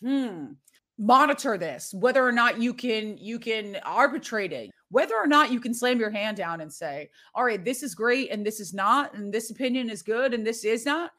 hmm, 0.00 0.52
monitor 0.98 1.56
this 1.56 1.92
whether 1.94 2.24
or 2.24 2.30
not 2.30 2.60
you 2.60 2.74
can 2.74 3.16
you 3.16 3.38
can 3.38 3.76
arbitrate 3.84 4.52
it 4.52 4.70
whether 4.90 5.16
or 5.16 5.26
not 5.26 5.50
you 5.50 5.58
can 5.58 5.72
slam 5.72 5.98
your 5.98 6.10
hand 6.10 6.36
down 6.36 6.60
and 6.60 6.72
say 6.72 7.08
all 7.34 7.44
right 7.44 7.64
this 7.64 7.82
is 7.82 7.94
great 7.94 8.30
and 8.30 8.44
this 8.44 8.60
is 8.60 8.74
not 8.74 9.12
and 9.14 9.32
this 9.32 9.50
opinion 9.50 9.88
is 9.88 10.02
good 10.02 10.34
and 10.34 10.46
this 10.46 10.64
is 10.64 10.84
not 10.84 11.10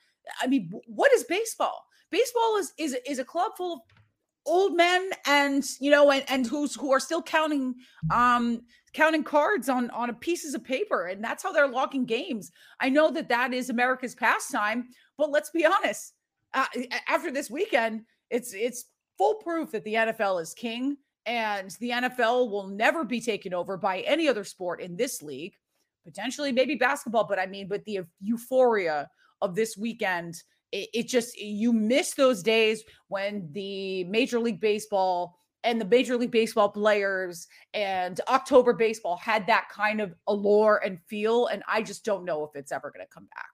i 0.41 0.47
mean 0.47 0.71
what 0.85 1.11
is 1.11 1.23
baseball 1.23 1.85
baseball 2.11 2.57
is 2.57 2.71
is 2.77 2.95
is 3.07 3.19
a 3.19 3.25
club 3.25 3.51
full 3.57 3.73
of 3.73 3.79
old 4.45 4.75
men 4.75 5.09
and 5.25 5.63
you 5.79 5.89
know 5.89 6.11
and, 6.11 6.23
and 6.27 6.45
who's 6.45 6.75
who 6.75 6.91
are 6.91 6.99
still 6.99 7.21
counting 7.21 7.73
um 8.11 8.61
counting 8.93 9.23
cards 9.23 9.69
on 9.69 9.89
on 9.91 10.09
a 10.09 10.13
pieces 10.13 10.53
of 10.53 10.63
paper 10.63 11.05
and 11.05 11.23
that's 11.23 11.43
how 11.43 11.51
they're 11.51 11.67
locking 11.67 12.05
games 12.05 12.51
i 12.81 12.89
know 12.89 13.09
that 13.09 13.29
that 13.29 13.53
is 13.53 13.69
america's 13.69 14.15
pastime 14.15 14.85
but 15.17 15.31
let's 15.31 15.49
be 15.51 15.65
honest 15.65 16.13
uh, 16.53 16.65
after 17.07 17.31
this 17.31 17.49
weekend 17.49 18.01
it's 18.29 18.53
it's 18.53 18.85
full 19.17 19.35
proof 19.35 19.71
that 19.71 19.83
the 19.83 19.93
NFL 19.93 20.41
is 20.41 20.53
king 20.53 20.97
and 21.25 21.71
the 21.79 21.91
NFL 21.91 22.49
will 22.49 22.67
never 22.67 23.03
be 23.03 23.21
taken 23.21 23.53
over 23.53 23.77
by 23.77 23.99
any 24.01 24.27
other 24.27 24.43
sport 24.43 24.81
in 24.81 24.95
this 24.95 25.21
league. 25.21 25.53
Potentially, 26.03 26.51
maybe 26.51 26.75
basketball, 26.75 27.25
but 27.25 27.39
I 27.39 27.45
mean, 27.45 27.67
but 27.69 27.85
the 27.85 28.01
euphoria 28.19 29.07
of 29.41 29.55
this 29.55 29.77
weekend, 29.77 30.35
it, 30.73 30.89
it 30.93 31.07
just 31.07 31.39
you 31.39 31.71
miss 31.71 32.15
those 32.15 32.43
days 32.43 32.83
when 33.07 33.47
the 33.51 34.03
Major 34.05 34.39
League 34.39 34.59
Baseball 34.59 35.39
and 35.63 35.79
the 35.79 35.85
Major 35.85 36.17
League 36.17 36.31
Baseball 36.31 36.67
players 36.67 37.47
and 37.73 38.19
October 38.27 38.73
baseball 38.73 39.15
had 39.15 39.47
that 39.47 39.69
kind 39.69 40.01
of 40.01 40.13
allure 40.27 40.81
and 40.83 40.99
feel. 41.07 41.47
And 41.47 41.63
I 41.67 41.83
just 41.83 42.03
don't 42.03 42.25
know 42.25 42.43
if 42.43 42.55
it's 42.55 42.71
ever 42.73 42.91
going 42.91 43.05
to 43.05 43.13
come 43.13 43.27
back. 43.33 43.45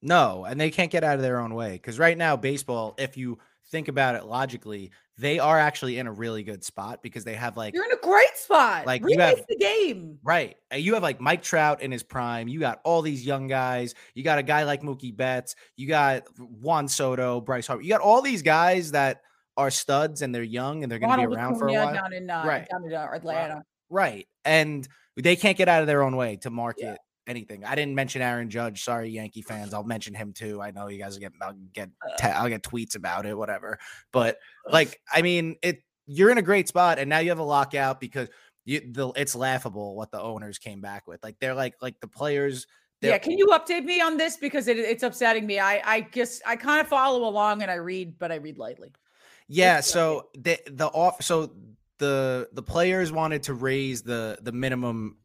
No, 0.00 0.46
and 0.46 0.60
they 0.60 0.70
can't 0.70 0.90
get 0.90 1.04
out 1.04 1.16
of 1.16 1.22
their 1.22 1.38
own 1.38 1.54
way 1.54 1.72
because 1.72 1.98
right 1.98 2.16
now, 2.16 2.36
baseball, 2.36 2.94
if 2.98 3.16
you 3.16 3.38
think 3.72 3.88
about 3.88 4.14
it 4.14 4.24
logically, 4.26 4.92
they 5.18 5.40
are 5.40 5.58
actually 5.58 5.98
in 5.98 6.06
a 6.06 6.12
really 6.12 6.44
good 6.44 6.62
spot 6.62 7.02
because 7.02 7.24
they 7.24 7.34
have 7.34 7.56
like 7.56 7.74
You're 7.74 7.84
in 7.84 7.90
a 7.92 7.96
great 7.96 8.36
spot. 8.36 8.86
Like, 8.86 9.02
Like, 9.02 9.10
you 9.12 9.18
have- 9.18 9.44
the 9.48 9.56
game. 9.56 10.18
Right. 10.22 10.56
Uh, 10.72 10.76
You 10.76 10.94
have 10.94 11.02
like 11.02 11.20
Mike 11.20 11.42
Trout 11.42 11.82
in 11.82 11.90
his 11.90 12.02
prime. 12.04 12.46
You 12.46 12.60
got 12.60 12.80
all 12.84 13.02
these 13.02 13.26
young 13.26 13.48
guys. 13.48 13.94
You 14.14 14.22
got 14.22 14.38
a 14.38 14.42
guy 14.44 14.62
like 14.62 14.82
Mookie 14.82 15.16
Betts. 15.16 15.56
You 15.76 15.88
got 15.88 16.22
Juan 16.38 16.86
Soto, 16.86 17.40
Bryce 17.40 17.66
Harper. 17.66 17.82
You 17.82 17.88
got 17.88 18.00
all 18.02 18.22
these 18.22 18.42
guys 18.42 18.92
that 18.92 19.22
are 19.56 19.70
studs 19.70 20.22
and 20.22 20.34
they're 20.34 20.42
young 20.42 20.82
and 20.82 20.92
they're 20.92 20.98
going 21.00 21.18
to 21.18 21.28
be 21.28 21.34
around 21.34 21.56
for 21.58 21.68
a 21.68 21.72
while. 21.72 21.92
down 21.92 22.12
in 22.12 22.30
uh, 22.30 22.44
Right. 22.46 22.68
down 22.70 22.84
in 22.84 22.94
uh, 22.94 23.08
Atlanta. 23.12 23.62
Right. 23.90 24.26
And 24.44 24.86
they 25.16 25.36
can't 25.36 25.58
get 25.58 25.68
out 25.68 25.80
of 25.82 25.86
their 25.86 26.02
own 26.02 26.16
way 26.16 26.36
to 26.36 26.50
market 26.50 26.98
anything. 27.26 27.64
I 27.64 27.74
didn't 27.74 27.94
mention 27.94 28.22
Aaron 28.22 28.50
Judge. 28.50 28.82
Sorry, 28.82 29.10
Yankee 29.10 29.42
fans. 29.42 29.74
I'll 29.74 29.84
mention 29.84 30.14
him 30.14 30.32
too. 30.32 30.60
I 30.60 30.70
know 30.70 30.88
you 30.88 30.98
guys 30.98 31.18
get 31.18 31.32
I'll 31.40 31.54
get 31.72 31.90
uh. 32.04 32.16
te- 32.18 32.28
I'll 32.28 32.48
get 32.48 32.62
tweets 32.62 32.96
about 32.96 33.26
it, 33.26 33.36
whatever. 33.36 33.78
But 34.12 34.38
like, 34.70 35.00
I 35.12 35.22
mean, 35.22 35.56
it 35.62 35.82
you're 36.06 36.30
in 36.30 36.38
a 36.38 36.42
great 36.42 36.68
spot, 36.68 36.98
and 36.98 37.08
now 37.08 37.18
you 37.18 37.30
have 37.30 37.38
a 37.38 37.44
lockout 37.44 38.00
because 38.00 38.28
you 38.64 38.80
the 38.92 39.08
it's 39.16 39.34
laughable 39.34 39.94
what 39.96 40.10
the 40.10 40.20
owners 40.20 40.58
came 40.58 40.80
back 40.80 41.06
with. 41.06 41.22
Like 41.22 41.36
they're 41.40 41.54
like 41.54 41.74
like 41.80 42.00
the 42.00 42.08
players. 42.08 42.66
Yeah, 43.00 43.18
can 43.18 43.32
you 43.32 43.48
update 43.48 43.84
me 43.84 44.00
on 44.00 44.16
this 44.16 44.36
because 44.36 44.68
it, 44.68 44.78
it's 44.78 45.02
upsetting 45.02 45.44
me. 45.44 45.58
I 45.58 45.82
I 45.84 46.00
guess 46.00 46.40
I 46.46 46.56
kind 46.56 46.80
of 46.80 46.86
follow 46.86 47.28
along 47.28 47.62
and 47.62 47.70
I 47.70 47.74
read, 47.74 48.18
but 48.18 48.30
I 48.30 48.36
read 48.36 48.58
lightly. 48.58 48.92
Yeah, 49.48 49.78
It's 49.78 49.90
so 49.90 50.28
the 50.38 50.58
the 50.70 50.86
off 50.86 51.22
so 51.22 51.52
the 51.98 52.48
the 52.52 52.62
players 52.62 53.12
wanted 53.12 53.44
to 53.44 53.54
raise 53.54 54.02
the 54.02 54.38
the 54.42 54.52
minimum 54.52 55.16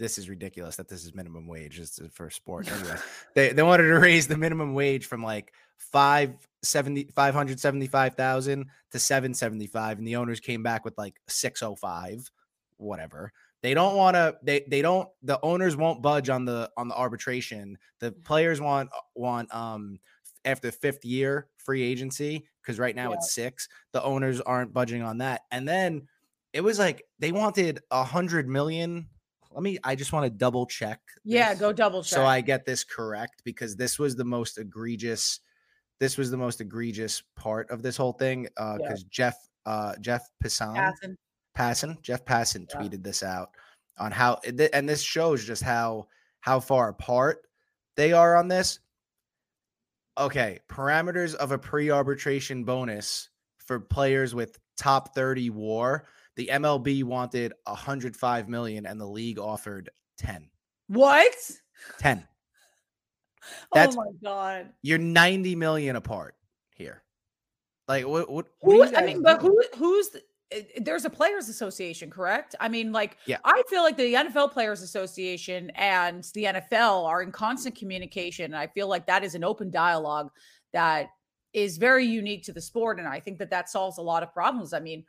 this 0.00 0.18
is 0.18 0.28
ridiculous 0.28 0.74
that 0.76 0.88
this 0.88 1.04
is 1.04 1.14
minimum 1.14 1.46
wage 1.46 1.80
for 2.10 2.28
sport 2.30 2.66
anyway. 2.72 2.96
they 3.34 3.52
they 3.52 3.62
wanted 3.62 3.84
to 3.84 3.94
raise 4.00 4.26
the 4.26 4.36
minimum 4.36 4.74
wage 4.74 5.06
from 5.06 5.22
like 5.22 5.52
570 5.76 7.04
575,000 7.14 8.66
to 8.90 8.98
775 8.98 9.98
and 9.98 10.06
the 10.06 10.16
owners 10.16 10.40
came 10.40 10.62
back 10.62 10.84
with 10.84 10.96
like 10.98 11.20
605 11.28 12.30
whatever. 12.78 13.32
They 13.62 13.74
don't 13.74 13.94
want 13.94 14.14
to 14.16 14.36
they 14.42 14.64
they 14.68 14.80
don't 14.82 15.08
the 15.22 15.38
owners 15.42 15.76
won't 15.76 16.00
budge 16.02 16.30
on 16.30 16.44
the 16.46 16.70
on 16.78 16.88
the 16.88 16.94
arbitration. 16.96 17.76
The 17.98 18.10
players 18.12 18.60
want 18.60 18.88
want 19.14 19.54
um 19.54 19.98
after 20.46 20.70
fifth 20.72 21.04
year 21.04 21.46
free 21.58 21.82
agency 21.82 22.46
because 22.62 22.78
right 22.78 22.96
now 22.96 23.10
Yeah. 23.10 23.16
it's 23.16 23.34
six. 23.34 23.68
The 23.92 24.02
owners 24.02 24.40
aren't 24.40 24.72
budging 24.72 25.02
on 25.02 25.18
that. 25.18 25.42
And 25.50 25.68
then 25.68 26.08
it 26.54 26.62
was 26.62 26.78
like 26.78 27.02
they 27.18 27.32
wanted 27.32 27.80
a 27.90 28.02
hundred 28.02 28.48
million. 28.48 29.08
Let 29.52 29.62
me. 29.62 29.78
I 29.82 29.94
just 29.96 30.12
want 30.12 30.24
to 30.24 30.30
double 30.30 30.66
check. 30.66 31.00
Yeah, 31.24 31.54
go 31.54 31.72
double 31.72 32.02
check. 32.02 32.16
so 32.16 32.24
I 32.24 32.40
get 32.40 32.64
this 32.64 32.84
correct 32.84 33.42
because 33.44 33.76
this 33.76 33.98
was 33.98 34.14
the 34.16 34.24
most 34.24 34.58
egregious. 34.58 35.40
This 35.98 36.16
was 36.16 36.30
the 36.30 36.36
most 36.36 36.60
egregious 36.60 37.22
part 37.36 37.70
of 37.70 37.82
this 37.82 37.96
whole 37.96 38.12
thing 38.12 38.48
Yeah. 38.58 38.76
because 38.78 39.02
Jeff 39.04 39.36
uh 39.66 39.94
Jeff 40.00 40.22
Passan 40.42 40.76
Passan. 40.76 41.16
Passan 41.56 42.00
Jeff 42.02 42.24
Passan 42.24 42.66
Yeah. 42.72 42.80
tweeted 42.80 43.02
this 43.02 43.22
out 43.22 43.50
on 43.98 44.12
how 44.12 44.38
and 44.46 44.88
this 44.88 45.02
shows 45.02 45.44
just 45.44 45.62
how 45.62 46.06
how 46.40 46.60
far 46.60 46.88
apart 46.88 47.42
they 47.96 48.12
are 48.12 48.36
on 48.36 48.48
this. 48.48 48.78
Okay, 50.18 50.58
parameters 50.68 51.34
of 51.34 51.52
a 51.52 51.58
pre-arbitration 51.58 52.64
bonus 52.64 53.30
for 53.58 53.80
players 53.80 54.34
with 54.34 54.58
top 54.76 55.14
30 55.14 55.50
war. 55.50 56.06
The 56.40 56.46
MLB 56.46 57.04
wanted 57.04 57.52
105 57.66 58.48
million 58.48 58.86
and 58.86 58.98
the 58.98 59.04
league 59.04 59.38
offered 59.38 59.90
10. 60.16 60.48
What? 60.88 61.34
10. 61.98 62.26
That's- 63.74 63.94
oh 63.94 64.02
my 64.02 64.10
god. 64.24 64.72
You're 64.80 64.96
90 64.96 65.54
million 65.56 65.96
apart 65.96 66.36
here. 66.74 67.02
Like 67.88 68.06
what 68.06 68.30
what, 68.30 68.46
what 68.60 68.88
Who? 68.88 68.96
I 68.96 69.04
mean, 69.04 69.22
but 69.22 69.42
who? 69.42 69.62
Who's? 69.76 70.08
the- 70.08 70.22
uh, 70.56 70.60
There's 70.80 71.04
a 71.04 71.10
players' 71.10 71.50
association, 71.50 72.08
correct? 72.08 72.54
I 72.58 72.70
mean, 72.70 72.90
like, 72.90 73.18
Yeah. 73.26 73.36
I 73.44 73.62
feel 73.68 73.82
like 73.82 73.98
the 73.98 74.14
NFL 74.14 74.50
Players 74.52 74.80
Association 74.80 75.68
and 75.74 76.24
the 76.32 76.44
NFL 76.44 77.04
are 77.04 77.20
in 77.20 77.32
constant 77.32 77.74
communication. 77.76 78.46
And 78.46 78.56
I 78.56 78.66
feel 78.68 78.88
like 78.88 79.04
that 79.08 79.24
is 79.24 79.34
an 79.34 79.44
open 79.44 79.70
dialogue 79.70 80.30
that 80.72 81.08
is 81.52 81.76
very 81.76 82.06
unique 82.06 82.44
to 82.44 82.52
the 82.54 82.62
sport, 82.62 82.98
and 82.98 83.06
I 83.06 83.20
think 83.20 83.36
that 83.40 83.50
that 83.50 83.68
solves 83.68 83.98
a 83.98 84.02
lot 84.02 84.22
of 84.22 84.32
problems. 84.32 84.72
I 84.72 84.80
mean, 84.80 85.04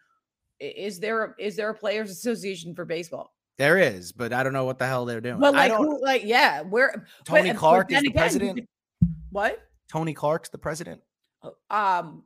is 0.61 0.99
there 0.99 1.23
a, 1.23 1.35
is 1.39 1.55
there 1.55 1.69
a 1.69 1.73
players 1.73 2.11
association 2.11 2.75
for 2.75 2.85
baseball? 2.85 3.33
There 3.57 3.77
is, 3.77 4.11
but 4.11 4.33
I 4.33 4.43
don't 4.43 4.53
know 4.53 4.65
what 4.65 4.79
the 4.79 4.87
hell 4.87 5.05
they're 5.05 5.21
doing. 5.21 5.39
Well, 5.39 5.53
like, 5.53 5.71
who, 5.71 6.01
like, 6.01 6.23
yeah, 6.23 6.61
where 6.61 7.05
Tony 7.25 7.49
but, 7.49 7.57
Clark 7.57 7.89
but 7.89 7.97
is 7.97 8.01
the 8.01 8.09
again, 8.09 8.19
president. 8.19 8.69
What? 9.31 9.59
Tony 9.89 10.13
Clark's 10.13 10.49
the 10.49 10.57
president. 10.57 11.01
Oh, 11.43 11.53
um, 11.69 12.23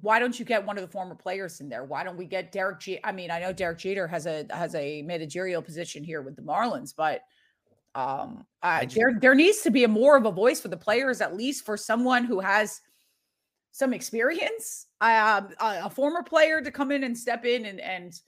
why 0.00 0.18
don't 0.18 0.38
you 0.38 0.44
get 0.44 0.64
one 0.64 0.78
of 0.78 0.82
the 0.82 0.88
former 0.88 1.14
players 1.14 1.60
in 1.60 1.68
there? 1.68 1.84
Why 1.84 2.04
don't 2.04 2.16
we 2.16 2.24
get 2.24 2.52
Derek 2.52 2.80
G? 2.80 2.98
I 3.02 3.12
mean, 3.12 3.30
I 3.30 3.40
know 3.40 3.52
Derek 3.52 3.78
Jeter 3.78 4.06
has 4.06 4.26
a 4.26 4.46
has 4.50 4.74
a 4.74 5.02
managerial 5.02 5.62
position 5.62 6.04
here 6.04 6.22
with 6.22 6.36
the 6.36 6.42
Marlins, 6.42 6.94
but 6.96 7.22
um, 7.94 8.46
uh, 8.62 8.84
just, 8.84 8.96
there 8.96 9.18
there 9.20 9.34
needs 9.34 9.60
to 9.62 9.70
be 9.70 9.84
a 9.84 9.88
more 9.88 10.16
of 10.16 10.24
a 10.24 10.30
voice 10.30 10.60
for 10.60 10.68
the 10.68 10.76
players, 10.76 11.20
at 11.20 11.36
least 11.36 11.64
for 11.64 11.76
someone 11.76 12.24
who 12.24 12.40
has 12.40 12.80
some 13.72 13.92
experience, 13.92 14.86
uh, 15.00 15.42
a 15.60 15.90
former 15.90 16.22
player 16.22 16.60
to 16.60 16.70
come 16.70 16.90
in 16.90 17.04
and 17.04 17.16
step 17.16 17.44
in 17.44 17.66
and 17.66 17.80
and 17.80 18.20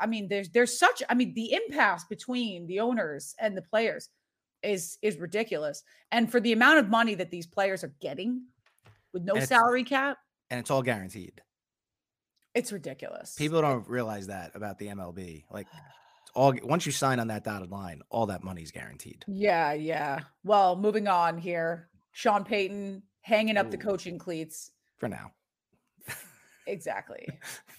I 0.00 0.06
mean, 0.06 0.28
there's 0.28 0.48
there's 0.50 0.78
such 0.78 1.02
I 1.08 1.14
mean, 1.14 1.34
the 1.34 1.52
impasse 1.52 2.04
between 2.04 2.66
the 2.66 2.80
owners 2.80 3.34
and 3.38 3.56
the 3.56 3.62
players 3.62 4.08
is 4.62 4.98
is 5.02 5.18
ridiculous. 5.18 5.82
And 6.10 6.30
for 6.30 6.40
the 6.40 6.52
amount 6.52 6.78
of 6.78 6.88
money 6.88 7.14
that 7.14 7.30
these 7.30 7.46
players 7.46 7.84
are 7.84 7.94
getting 8.00 8.42
with 9.12 9.22
no 9.22 9.38
salary 9.40 9.84
cap, 9.84 10.18
and 10.50 10.58
it's 10.60 10.70
all 10.70 10.82
guaranteed. 10.82 11.40
It's 12.54 12.72
ridiculous. 12.72 13.34
People 13.36 13.60
don't 13.60 13.88
realize 13.88 14.26
that 14.28 14.52
about 14.54 14.78
the 14.78 14.88
MLB. 14.88 15.44
Like 15.50 15.66
all 16.34 16.54
once 16.62 16.86
you 16.86 16.92
sign 16.92 17.20
on 17.20 17.28
that 17.28 17.44
dotted 17.44 17.70
line, 17.70 18.00
all 18.10 18.26
that 18.26 18.42
money's 18.42 18.70
guaranteed. 18.70 19.24
Yeah, 19.28 19.72
yeah. 19.72 20.20
Well, 20.44 20.76
moving 20.76 21.08
on 21.08 21.38
here. 21.38 21.88
Sean 22.12 22.44
Payton 22.44 23.02
hanging 23.28 23.56
up 23.56 23.66
Ooh. 23.66 23.70
the 23.70 23.76
coaching 23.76 24.18
cleats. 24.18 24.72
For 24.96 25.08
now. 25.08 25.32
Exactly. 26.66 27.26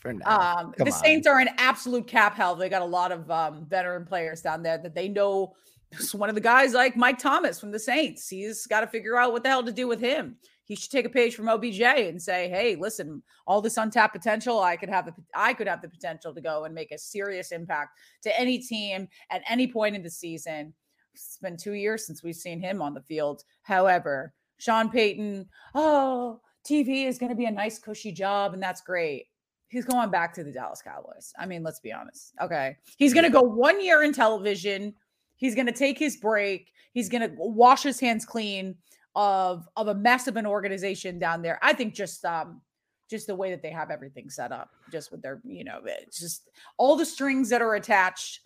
For 0.02 0.14
now. 0.14 0.58
Um, 0.58 0.74
the 0.76 0.90
Saints 0.90 1.28
are 1.28 1.40
in 1.40 1.50
absolute 1.60 2.08
cap 2.08 2.36
hell. 2.36 2.56
They 2.56 2.70
got 2.70 2.82
a 2.82 2.86
lot 2.86 3.12
of 3.12 3.30
um, 3.30 3.68
veteran 3.70 4.04
players 4.04 4.42
down 4.42 4.64
there 4.64 4.80
that 4.80 4.96
they 4.96 5.08
know. 5.08 5.54
One 6.14 6.28
of 6.28 6.34
the 6.34 6.42
guys 6.42 6.74
like 6.74 6.98
Mike 6.98 7.20
Thomas 7.20 7.60
from 7.60 7.70
the 7.70 7.78
Saints. 7.78 8.28
He's 8.28 8.66
got 8.66 8.80
to 8.80 8.88
figure 8.88 9.16
out 9.16 9.32
what 9.32 9.44
the 9.44 9.50
hell 9.50 9.64
to 9.64 9.72
do 9.72 9.88
with 9.88 10.00
him. 10.00 10.38
He 10.64 10.76
should 10.76 10.90
take 10.90 11.06
a 11.06 11.10
page 11.10 11.36
from 11.36 11.48
OBJ 11.48 11.82
and 11.82 12.20
say, 12.20 12.50
"Hey, 12.50 12.76
listen, 12.76 13.22
all 13.46 13.62
this 13.62 13.78
untapped 13.78 14.16
potential, 14.16 14.60
I 14.60 14.76
could 14.76 14.90
have 14.90 15.06
the 15.06 15.14
I 15.36 15.54
could 15.54 15.68
have 15.68 15.84
the 15.84 15.90
potential 15.90 16.34
to 16.34 16.42
go 16.42 16.64
and 16.64 16.74
make 16.74 16.92
a 16.92 16.98
serious 16.98 17.52
impact 17.52 17.92
to 18.24 18.40
any 18.40 18.58
team 18.58 19.08
at 19.30 19.44
any 19.48 19.68
point 19.68 19.96
in 19.96 20.02
the 20.02 20.10
season." 20.10 20.74
It's 21.14 21.38
been 21.42 21.58
two 21.58 21.74
years 21.74 22.08
since 22.08 22.24
we've 22.24 22.36
seen 22.36 22.60
him 22.60 22.82
on 22.82 22.96
the 22.96 23.02
field. 23.02 23.44
However, 23.62 24.34
Sean 24.60 24.90
Payton, 24.90 25.48
oh, 25.74 26.40
TV 26.64 27.08
is 27.08 27.18
going 27.18 27.30
to 27.30 27.36
be 27.36 27.46
a 27.46 27.52
nice, 27.52 27.80
cushy 27.80 28.12
job, 28.12 28.54
and 28.54 28.62
that's 28.62 28.82
great. 28.82 29.26
He's 29.70 29.86
going 29.86 30.10
back 30.10 30.34
to 30.34 30.44
the 30.44 30.52
Dallas 30.52 30.82
Cowboys. 30.82 31.34
I 31.38 31.46
mean, 31.46 31.64
let's 31.64 31.80
be 31.80 31.92
honest. 31.92 32.34
Okay. 32.42 32.78
He's 32.98 33.14
going 33.14 33.24
to 33.24 33.30
go 33.30 33.42
one 33.42 33.84
year 33.84 34.04
in 34.04 34.14
television. 34.14 34.94
He's 35.38 35.56
going 35.56 35.68
to 35.68 35.72
take 35.72 35.98
his 35.98 36.18
break. 36.18 36.72
He's 36.92 37.10
going 37.10 37.22
to 37.22 37.34
wash 37.38 37.84
his 37.84 38.00
hands 38.00 38.26
clean 38.26 38.76
of 39.16 39.68
of 39.76 39.88
a 39.88 39.96
mess 39.96 40.28
of 40.28 40.38
an 40.38 40.46
organization 40.46 41.18
down 41.18 41.42
there. 41.42 41.60
I 41.62 41.74
think 41.74 41.96
just 41.96 42.24
um 42.26 42.62
just 43.10 43.28
the 43.28 43.36
way 43.36 43.50
that 43.50 43.62
they 43.62 43.72
have 43.72 43.90
everything 43.90 44.30
set 44.30 44.52
up, 44.52 44.70
just 44.92 45.12
with 45.12 45.22
their, 45.22 45.42
you 45.44 45.64
know, 45.64 45.80
it's 45.84 46.20
just 46.20 46.50
all 46.78 46.96
the 46.96 47.06
strings 47.06 47.50
that 47.50 47.62
are 47.62 47.74
attached 47.74 48.42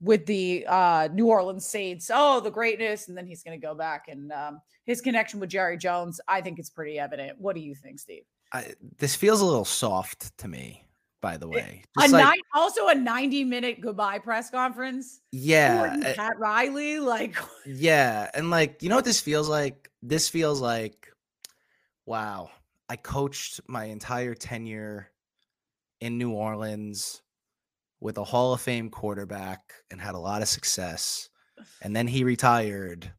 with 0.00 0.26
the 0.26 0.64
uh, 0.66 1.08
New 1.12 1.26
Orleans 1.26 1.66
Saints. 1.66 2.10
Oh, 2.12 2.40
the 2.40 2.50
greatness. 2.50 3.08
And 3.08 3.16
then 3.16 3.26
he's 3.26 3.42
going 3.42 3.58
to 3.58 3.66
go 3.66 3.74
back 3.74 4.06
and 4.08 4.32
um, 4.32 4.60
his 4.84 5.00
connection 5.00 5.40
with 5.40 5.50
Jerry 5.50 5.76
Jones, 5.76 6.20
I 6.28 6.40
think 6.40 6.58
it's 6.58 6.70
pretty 6.70 6.98
evident. 6.98 7.38
What 7.40 7.54
do 7.54 7.60
you 7.60 7.74
think, 7.74 7.98
Steve? 7.98 8.22
I, 8.52 8.72
this 8.98 9.14
feels 9.14 9.40
a 9.40 9.44
little 9.44 9.64
soft 9.64 10.36
to 10.38 10.48
me, 10.48 10.84
by 11.20 11.36
the 11.36 11.48
way. 11.48 11.82
a 11.98 12.02
like, 12.02 12.10
nine, 12.10 12.38
also 12.54 12.88
a 12.88 12.94
90 12.94 13.44
minute 13.44 13.80
goodbye 13.80 14.18
press 14.20 14.50
conference. 14.50 15.20
Yeah. 15.32 15.96
Uh, 16.00 16.14
Pat 16.14 16.38
Riley. 16.38 17.00
Like, 17.08 17.36
yeah. 17.66 18.30
And 18.34 18.50
like, 18.50 18.82
you 18.82 18.88
know 18.88 18.96
what 18.96 19.04
this 19.04 19.20
feels 19.20 19.48
like? 19.48 19.90
This 20.02 20.28
feels 20.28 20.60
like, 20.60 21.12
wow, 22.06 22.50
I 22.88 22.96
coached 22.96 23.60
my 23.66 23.84
entire 23.84 24.34
tenure 24.34 25.10
in 26.00 26.16
New 26.16 26.30
Orleans 26.30 27.22
with 28.00 28.18
a 28.18 28.24
Hall 28.24 28.52
of 28.52 28.60
Fame 28.60 28.90
quarterback 28.90 29.60
and 29.90 30.00
had 30.00 30.14
a 30.14 30.20
lot 30.20 30.42
of 30.42 30.48
success. 30.48 31.28
And 31.82 31.94
then 31.94 32.06
he 32.06 32.24
retired 32.24 33.12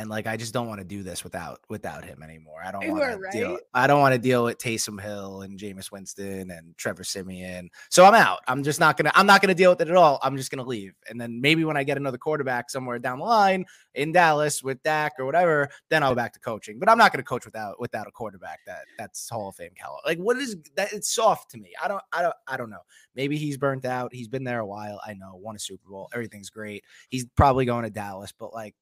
and 0.00 0.08
like 0.08 0.26
I 0.26 0.38
just 0.38 0.54
don't 0.54 0.66
want 0.66 0.80
to 0.80 0.84
do 0.84 1.02
this 1.02 1.22
without 1.22 1.60
without 1.68 2.04
him 2.06 2.22
anymore. 2.22 2.62
I 2.64 2.72
don't 2.72 2.88
want 2.88 3.12
to 3.12 3.18
right? 3.18 3.32
deal. 3.32 3.58
I 3.74 3.86
don't 3.86 4.00
want 4.00 4.14
to 4.14 4.18
deal 4.18 4.44
with 4.44 4.56
Taysom 4.56 5.00
Hill 5.00 5.42
and 5.42 5.58
Jameis 5.58 5.92
Winston 5.92 6.50
and 6.50 6.76
Trevor 6.78 7.04
Siemian. 7.04 7.68
So 7.90 8.06
I'm 8.06 8.14
out. 8.14 8.38
I'm 8.48 8.62
just 8.62 8.80
not 8.80 8.96
gonna. 8.96 9.12
I'm 9.14 9.26
not 9.26 9.42
gonna 9.42 9.54
deal 9.54 9.70
with 9.70 9.82
it 9.82 9.90
at 9.90 9.96
all. 9.96 10.18
I'm 10.22 10.38
just 10.38 10.50
gonna 10.50 10.64
leave. 10.64 10.94
And 11.10 11.20
then 11.20 11.40
maybe 11.42 11.64
when 11.64 11.76
I 11.76 11.84
get 11.84 11.98
another 11.98 12.16
quarterback 12.16 12.70
somewhere 12.70 12.98
down 12.98 13.18
the 13.18 13.26
line 13.26 13.66
in 13.94 14.12
Dallas 14.12 14.62
with 14.62 14.82
Dak 14.82 15.12
or 15.18 15.26
whatever, 15.26 15.68
then 15.90 16.02
I'll 16.02 16.12
go 16.12 16.16
back 16.16 16.32
to 16.32 16.40
coaching. 16.40 16.78
But 16.78 16.88
I'm 16.88 16.98
not 16.98 17.12
gonna 17.12 17.22
coach 17.22 17.44
without 17.44 17.78
without 17.78 18.06
a 18.06 18.10
quarterback 18.10 18.60
that 18.66 18.84
that's 18.96 19.28
Hall 19.28 19.50
of 19.50 19.56
Fame 19.56 19.72
caliber. 19.76 20.00
Like 20.06 20.18
what 20.18 20.38
is 20.38 20.56
that? 20.76 20.94
It's 20.94 21.14
soft 21.14 21.50
to 21.50 21.58
me. 21.58 21.72
I 21.82 21.88
don't. 21.88 22.02
I 22.10 22.22
don't. 22.22 22.34
I 22.48 22.56
don't 22.56 22.70
know. 22.70 22.84
Maybe 23.14 23.36
he's 23.36 23.58
burnt 23.58 23.84
out. 23.84 24.14
He's 24.14 24.28
been 24.28 24.44
there 24.44 24.60
a 24.60 24.66
while. 24.66 24.98
I 25.06 25.12
know. 25.12 25.36
Won 25.36 25.56
a 25.56 25.58
Super 25.58 25.90
Bowl. 25.90 26.08
Everything's 26.14 26.48
great. 26.48 26.84
He's 27.10 27.26
probably 27.36 27.66
going 27.66 27.84
to 27.84 27.90
Dallas, 27.90 28.32
but 28.32 28.54
like 28.54 28.74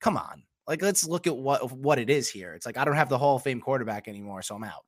come 0.00 0.16
on. 0.16 0.42
Like, 0.66 0.82
let's 0.82 1.06
look 1.06 1.26
at 1.26 1.36
what 1.36 1.72
what 1.72 1.98
it 1.98 2.10
is 2.10 2.28
here. 2.28 2.54
It's 2.54 2.66
like 2.66 2.76
I 2.76 2.84
don't 2.84 2.96
have 2.96 3.08
the 3.08 3.18
Hall 3.18 3.36
of 3.36 3.42
Fame 3.42 3.60
quarterback 3.60 4.06
anymore, 4.06 4.42
so 4.42 4.54
I'm 4.54 4.64
out. 4.64 4.84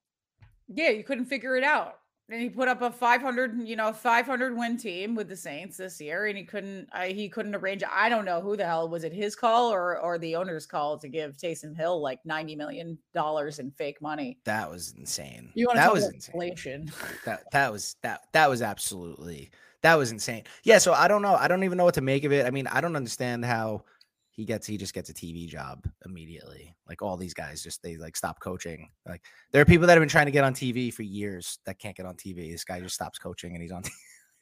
Yeah, 0.68 0.90
you 0.90 1.02
couldn't 1.02 1.26
figure 1.26 1.56
it 1.56 1.64
out. 1.64 1.94
And 2.28 2.40
he 2.40 2.48
put 2.48 2.68
up 2.68 2.80
a 2.80 2.92
500, 2.92 3.66
you 3.66 3.74
know, 3.74 3.92
500 3.92 4.56
win 4.56 4.76
team 4.76 5.16
with 5.16 5.28
the 5.28 5.34
Saints 5.34 5.76
this 5.78 6.00
year, 6.00 6.26
and 6.26 6.38
he 6.38 6.44
couldn't, 6.44 6.88
uh, 6.92 7.02
he 7.02 7.28
couldn't 7.28 7.56
arrange. 7.56 7.82
I 7.90 8.08
don't 8.08 8.24
know 8.24 8.40
who 8.40 8.56
the 8.56 8.64
hell 8.64 8.88
was 8.88 9.02
it, 9.02 9.12
his 9.12 9.34
call 9.34 9.72
or 9.72 9.98
or 9.98 10.16
the 10.16 10.36
owner's 10.36 10.64
call 10.64 10.96
to 10.98 11.08
give 11.08 11.36
Taysom 11.36 11.76
Hill 11.76 12.00
like 12.00 12.20
90 12.24 12.54
million 12.54 12.98
dollars 13.12 13.58
in 13.58 13.72
fake 13.72 14.00
money. 14.00 14.38
That 14.44 14.70
was 14.70 14.94
insane. 14.96 15.50
You 15.54 15.66
want 15.66 15.78
that 15.78 15.92
was 15.92 16.08
inflation? 16.08 16.92
That 17.24 17.50
that 17.50 17.72
was 17.72 17.96
that 18.02 18.20
that 18.32 18.48
was 18.48 18.62
absolutely 18.62 19.50
that 19.82 19.96
was 19.96 20.12
insane. 20.12 20.44
Yeah, 20.62 20.78
so 20.78 20.92
I 20.92 21.08
don't 21.08 21.22
know. 21.22 21.34
I 21.34 21.48
don't 21.48 21.64
even 21.64 21.78
know 21.78 21.84
what 21.84 21.94
to 21.94 22.00
make 22.00 22.24
of 22.24 22.32
it. 22.32 22.46
I 22.46 22.50
mean, 22.50 22.66
I 22.68 22.80
don't 22.80 22.96
understand 22.96 23.44
how 23.44 23.84
he 24.30 24.44
gets 24.44 24.66
he 24.66 24.76
just 24.76 24.94
gets 24.94 25.10
a 25.10 25.14
TV 25.14 25.46
job 25.46 25.88
immediately. 26.04 26.74
Like 26.88 27.02
all 27.02 27.16
these 27.16 27.34
guys 27.34 27.62
just 27.62 27.82
they 27.82 27.96
like 27.96 28.16
stop 28.16 28.40
coaching. 28.40 28.88
Like 29.06 29.22
there 29.52 29.60
are 29.60 29.66
people 29.66 29.86
that 29.86 29.94
have 29.94 30.00
been 30.00 30.08
trying 30.08 30.26
to 30.26 30.32
get 30.32 30.44
on 30.44 30.54
TV 30.54 30.92
for 30.92 31.02
years 31.02 31.58
that 31.66 31.78
can't 31.78 31.96
get 31.96 32.06
on 32.06 32.14
TV. 32.14 32.50
This 32.50 32.64
guy 32.64 32.80
just 32.80 32.94
stops 32.94 33.18
coaching 33.18 33.54
and 33.54 33.62
he's 33.62 33.72
on 33.72 33.82
TV. 33.82 33.90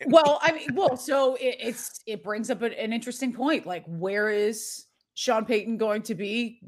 well, 0.06 0.38
I 0.42 0.52
mean, 0.52 0.68
well, 0.74 0.96
so 0.96 1.34
it, 1.36 1.56
it's 1.60 2.00
it 2.06 2.22
brings 2.22 2.50
up 2.50 2.62
an, 2.62 2.72
an 2.74 2.92
interesting 2.92 3.32
point. 3.32 3.66
Like, 3.66 3.84
where 3.86 4.30
is 4.30 4.86
Sean 5.14 5.44
Payton 5.44 5.78
going 5.78 6.02
to 6.02 6.14
be 6.14 6.60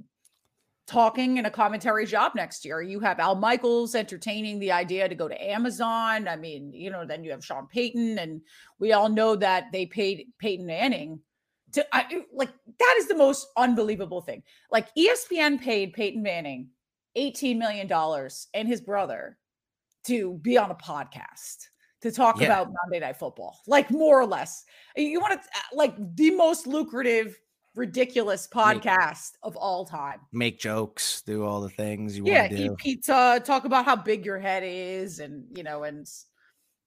talking 0.89 1.37
in 1.37 1.47
a 1.47 1.50
commentary 1.50 2.07
job 2.07 2.33
next 2.35 2.65
year? 2.65 2.83
You 2.83 3.00
have 3.00 3.21
Al 3.21 3.37
Michaels 3.37 3.95
entertaining 3.95 4.59
the 4.59 4.73
idea 4.73 5.09
to 5.09 5.15
go 5.15 5.29
to 5.29 5.45
Amazon. 5.45 6.27
I 6.27 6.37
mean, 6.37 6.73
you 6.73 6.91
know, 6.91 7.07
then 7.07 7.23
you 7.23 7.31
have 7.31 7.45
Sean 7.45 7.69
Payton, 7.69 8.19
and 8.19 8.41
we 8.79 8.93
all 8.93 9.09
know 9.09 9.37
that 9.37 9.67
they 9.73 9.87
paid 9.87 10.27
Peyton 10.39 10.67
Manning 10.67 11.21
to 11.73 11.87
I, 11.95 12.25
like 12.33 12.50
that 12.79 12.95
is 12.99 13.09
the 13.09 13.17
most 13.17 13.47
unbelievable 13.57 14.21
thing. 14.21 14.43
Like 14.71 14.89
ESPN 14.97 15.61
paid 15.61 15.93
Peyton 15.93 16.23
Manning 16.23 16.69
18 17.17 17.59
million 17.59 17.87
dollars 17.87 18.49
and 18.55 18.69
his 18.69 18.81
brother 18.81 19.39
to 20.07 20.35
be 20.43 20.57
on 20.57 20.71
a 20.71 20.75
podcast 20.75 21.69
to 22.03 22.11
talk 22.11 22.41
yeah. 22.41 22.47
about 22.47 22.73
Monday 22.85 23.05
Night 23.05 23.19
Football. 23.19 23.59
Like 23.67 23.91
more 23.91 24.21
or 24.21 24.27
less. 24.27 24.65
You 24.97 25.21
want 25.21 25.41
to 25.41 25.49
uh, 25.49 25.62
like 25.73 25.95
the 26.17 26.31
most 26.31 26.67
lucrative 26.67 27.39
ridiculous 27.75 28.49
podcast 28.49 29.33
make, 29.33 29.45
of 29.45 29.57
all 29.57 29.85
time. 29.85 30.21
Make 30.33 30.59
jokes, 30.59 31.23
do 31.23 31.45
all 31.45 31.61
the 31.61 31.69
things 31.69 32.17
you 32.17 32.25
yeah, 32.27 32.43
want 32.43 32.50
to 32.53 32.57
do. 32.57 32.65
eat 32.65 32.77
pizza, 32.79 33.41
talk 33.45 33.65
about 33.65 33.85
how 33.85 33.97
big 33.97 34.25
your 34.25 34.39
head 34.39 34.62
is 34.65 35.19
and 35.19 35.45
you 35.57 35.62
know 35.62 35.85
and 35.85 36.07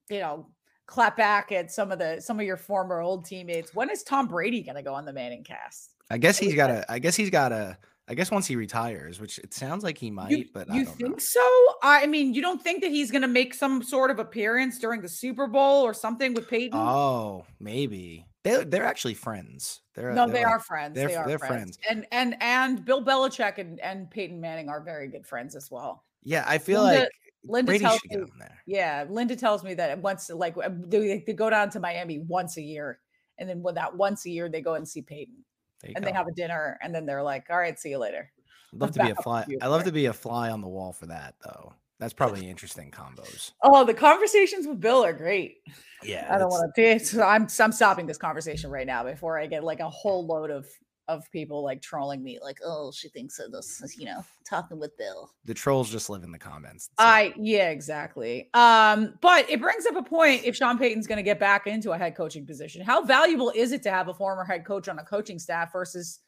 you 0.09 0.19
know 0.19 0.47
clap 0.85 1.17
back 1.17 1.51
at 1.51 1.71
some 1.71 1.91
of 1.91 1.99
the 1.99 2.19
some 2.21 2.39
of 2.39 2.45
your 2.45 2.57
former 2.57 2.99
old 2.99 3.25
teammates. 3.25 3.73
When 3.73 3.89
is 3.89 4.03
Tom 4.03 4.27
Brady 4.27 4.61
going 4.61 4.75
to 4.75 4.81
go 4.81 4.93
on 4.93 5.05
the 5.05 5.13
Manning 5.13 5.43
cast? 5.43 5.95
I 6.09 6.17
guess 6.17 6.37
he's 6.37 6.55
got 6.55 6.69
a. 6.69 6.91
I 6.91 6.99
guess 6.99 7.15
he's 7.15 7.29
got 7.29 7.51
a. 7.51 7.77
I 8.07 8.15
guess 8.15 8.29
once 8.29 8.45
he 8.45 8.57
retires, 8.57 9.21
which 9.21 9.39
it 9.39 9.53
sounds 9.53 9.81
like 9.81 9.97
he 9.97 10.11
might, 10.11 10.29
you, 10.29 10.45
but 10.53 10.67
you 10.73 10.83
think 10.83 11.11
know. 11.11 11.17
so? 11.17 11.65
I 11.81 12.05
mean, 12.05 12.33
you 12.33 12.41
don't 12.41 12.61
think 12.61 12.81
that 12.81 12.91
he's 12.91 13.11
going 13.11 13.21
to 13.21 13.29
make 13.29 13.53
some 13.53 13.81
sort 13.81 14.11
of 14.11 14.19
appearance 14.19 14.77
during 14.77 15.01
the 15.01 15.07
Super 15.07 15.47
Bowl 15.47 15.83
or 15.83 15.93
something 15.93 16.33
with 16.33 16.49
Peyton? 16.49 16.77
Oh, 16.77 17.45
maybe 17.61 18.25
they 18.43 18.63
they're 18.65 18.83
actually 18.83 19.13
friends. 19.13 19.81
They're 19.95 20.11
no, 20.11 20.25
they're 20.25 20.33
they 20.33 20.43
like, 20.43 20.51
are 20.51 20.59
friends. 20.59 20.95
They're, 20.95 21.07
they 21.07 21.15
are 21.15 21.27
they're 21.27 21.39
friends. 21.39 21.77
friends. 21.77 21.79
and 21.89 22.05
and 22.11 22.35
and 22.41 22.85
Bill 22.85 23.03
Belichick 23.03 23.57
and 23.57 23.79
and 23.79 24.11
Peyton 24.11 24.39
Manning 24.39 24.67
are 24.67 24.81
very 24.81 25.07
good 25.07 25.25
friends 25.25 25.55
as 25.55 25.71
well. 25.71 26.03
Yeah, 26.23 26.43
I 26.45 26.57
feel 26.57 26.83
Linda, 26.83 27.01
like 27.01 27.09
Linda 27.45 27.71
Brady 27.71 27.83
tells 27.83 28.01
me, 28.09 28.17
yeah, 28.65 29.05
Linda 29.09 29.35
tells 29.35 29.63
me 29.63 29.73
that 29.73 29.99
once, 29.99 30.29
like, 30.29 30.55
uh, 30.57 30.69
they, 30.87 31.23
they 31.25 31.33
go 31.33 31.49
down 31.49 31.69
to 31.71 31.79
Miami 31.79 32.19
once 32.19 32.57
a 32.57 32.61
year, 32.61 32.99
and 33.37 33.49
then 33.49 33.61
with 33.61 33.75
that 33.75 33.95
once 33.95 34.25
a 34.25 34.29
year, 34.29 34.49
they 34.49 34.61
go 34.61 34.75
and 34.75 34.87
see 34.87 35.01
Peyton, 35.01 35.43
and 35.83 35.95
go. 35.95 36.01
they 36.01 36.11
have 36.11 36.27
a 36.27 36.31
dinner, 36.31 36.77
and 36.81 36.95
then 36.95 37.05
they're 37.05 37.23
like, 37.23 37.47
"All 37.49 37.57
right, 37.57 37.77
see 37.77 37.89
you 37.89 37.97
later." 37.97 38.31
I'd 38.73 38.79
love 38.79 38.89
a 38.91 38.93
to 38.93 39.03
be 39.03 39.09
a 39.09 39.15
fly. 39.15 39.45
I 39.61 39.67
love 39.67 39.83
to 39.83 39.91
be 39.91 40.05
a 40.05 40.13
fly 40.13 40.49
on 40.49 40.61
the 40.61 40.67
wall 40.67 40.93
for 40.93 41.07
that 41.07 41.35
though. 41.43 41.73
That's 41.99 42.13
probably 42.13 42.49
interesting 42.49 42.91
combos. 42.91 43.51
Oh, 43.61 43.85
the 43.85 43.93
conversations 43.93 44.67
with 44.67 44.81
Bill 44.81 45.05
are 45.05 45.13
great. 45.13 45.57
Yeah, 46.03 46.27
I 46.29 46.37
don't 46.37 46.49
want 46.49 46.73
to. 46.75 47.23
I'm 47.23 47.47
I'm 47.59 47.71
stopping 47.71 48.07
this 48.07 48.17
conversation 48.17 48.69
right 48.69 48.87
now 48.87 49.03
before 49.03 49.39
I 49.39 49.47
get 49.47 49.63
like 49.63 49.79
a 49.79 49.89
whole 49.89 50.25
load 50.25 50.49
of 50.49 50.65
of 51.07 51.29
people 51.31 51.63
like 51.63 51.81
trolling 51.81 52.23
me, 52.23 52.39
like, 52.41 52.59
oh, 52.65 52.91
she 52.91 53.09
thinks 53.09 53.39
of 53.39 53.51
this, 53.51 53.81
you 53.97 54.05
know, 54.05 54.23
talking 54.45 54.79
with 54.79 54.97
Bill. 54.97 55.31
the 55.45 55.53
trolls 55.53 55.91
just 55.91 56.09
live 56.09 56.23
in 56.23 56.31
the 56.31 56.39
comments. 56.39 56.87
It. 56.87 56.93
I 56.97 57.33
yeah, 57.37 57.69
exactly. 57.69 58.49
Um, 58.53 59.17
but 59.21 59.49
it 59.49 59.59
brings 59.59 59.85
up 59.85 59.95
a 59.95 60.03
point 60.03 60.43
if 60.45 60.55
Sean 60.55 60.77
Payton's 60.77 61.07
going 61.07 61.17
to 61.17 61.23
get 61.23 61.39
back 61.39 61.67
into 61.67 61.91
a 61.91 61.97
head 61.97 62.15
coaching 62.15 62.45
position. 62.45 62.81
How 62.81 63.03
valuable 63.03 63.51
is 63.55 63.71
it 63.71 63.83
to 63.83 63.91
have 63.91 64.07
a 64.07 64.13
former 64.13 64.45
head 64.45 64.65
coach 64.65 64.87
on 64.87 64.99
a 64.99 65.03
coaching 65.03 65.39
staff 65.39 65.73
versus 65.73 66.19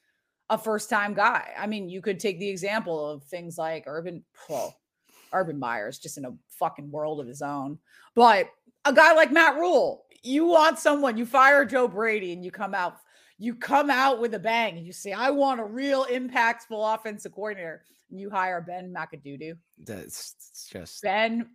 a 0.49 0.57
first 0.57 0.89
time 0.89 1.13
guy? 1.13 1.51
I 1.57 1.67
mean, 1.67 1.89
you 1.89 2.01
could 2.01 2.19
take 2.19 2.39
the 2.39 2.49
example 2.49 3.09
of 3.09 3.23
things 3.23 3.57
like 3.57 3.85
Urban 3.87 4.23
well, 4.49 4.75
Urban 5.31 5.57
Meyer's 5.57 5.99
just 5.99 6.17
in 6.17 6.25
a 6.25 6.33
fucking 6.49 6.91
world 6.91 7.19
of 7.19 7.27
his 7.27 7.41
own. 7.41 7.79
But 8.13 8.49
a 8.83 8.93
guy 8.93 9.13
like 9.13 9.31
Matt 9.31 9.55
Rhule, 9.55 10.05
you 10.23 10.45
want 10.45 10.79
someone, 10.79 11.17
you 11.17 11.25
fire 11.25 11.65
Joe 11.65 11.87
Brady 11.87 12.33
and 12.33 12.43
you 12.43 12.51
come 12.51 12.73
out 12.73 12.97
you 13.37 13.55
come 13.55 13.89
out 13.89 14.19
with 14.19 14.33
a 14.33 14.39
bang 14.39 14.77
and 14.77 14.85
you 14.85 14.93
say, 14.93 15.11
I 15.11 15.29
want 15.29 15.59
a 15.59 15.65
real 15.65 16.05
impactful 16.05 16.95
offensive 16.95 17.33
coordinator. 17.33 17.83
And 18.09 18.19
you 18.19 18.29
hire 18.29 18.61
Ben 18.61 18.93
McAdoo. 18.95 19.57
That's 19.79 20.69
just 20.71 21.01
Ben, 21.01 21.49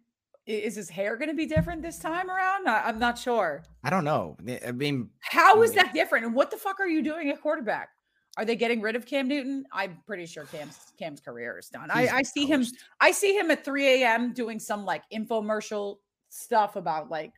is 0.46 0.74
his 0.74 0.90
hair 0.90 1.16
going 1.16 1.28
to 1.28 1.34
be 1.34 1.46
different 1.46 1.80
this 1.82 1.98
time 1.98 2.28
around? 2.28 2.68
I, 2.68 2.82
I'm 2.82 2.98
not 2.98 3.18
sure. 3.18 3.62
I 3.84 3.90
don't 3.90 4.04
know. 4.04 4.36
I 4.66 4.72
mean, 4.72 5.10
How 5.20 5.62
is 5.62 5.72
mm. 5.72 5.76
that 5.76 5.94
different? 5.94 6.26
And 6.26 6.34
what 6.34 6.50
the 6.50 6.56
fuck 6.56 6.80
are 6.80 6.88
you 6.88 7.02
doing 7.02 7.30
at 7.30 7.40
quarterback? 7.40 7.90
Are 8.36 8.44
they 8.44 8.56
getting 8.56 8.80
rid 8.80 8.96
of 8.96 9.06
Cam 9.06 9.28
Newton? 9.28 9.64
I'm 9.72 9.98
pretty 10.06 10.26
sure 10.26 10.44
Cam's 10.44 10.92
Cam's 10.98 11.20
career 11.20 11.58
is 11.58 11.68
done. 11.68 11.90
I, 11.90 12.08
I 12.08 12.22
see 12.22 12.46
him. 12.46 12.64
I 13.00 13.10
see 13.10 13.36
him 13.36 13.50
at 13.50 13.64
3 13.64 14.02
a.m. 14.02 14.32
doing 14.32 14.60
some 14.60 14.84
like 14.84 15.02
infomercial 15.12 15.96
stuff 16.28 16.76
about 16.76 17.10
like. 17.10 17.32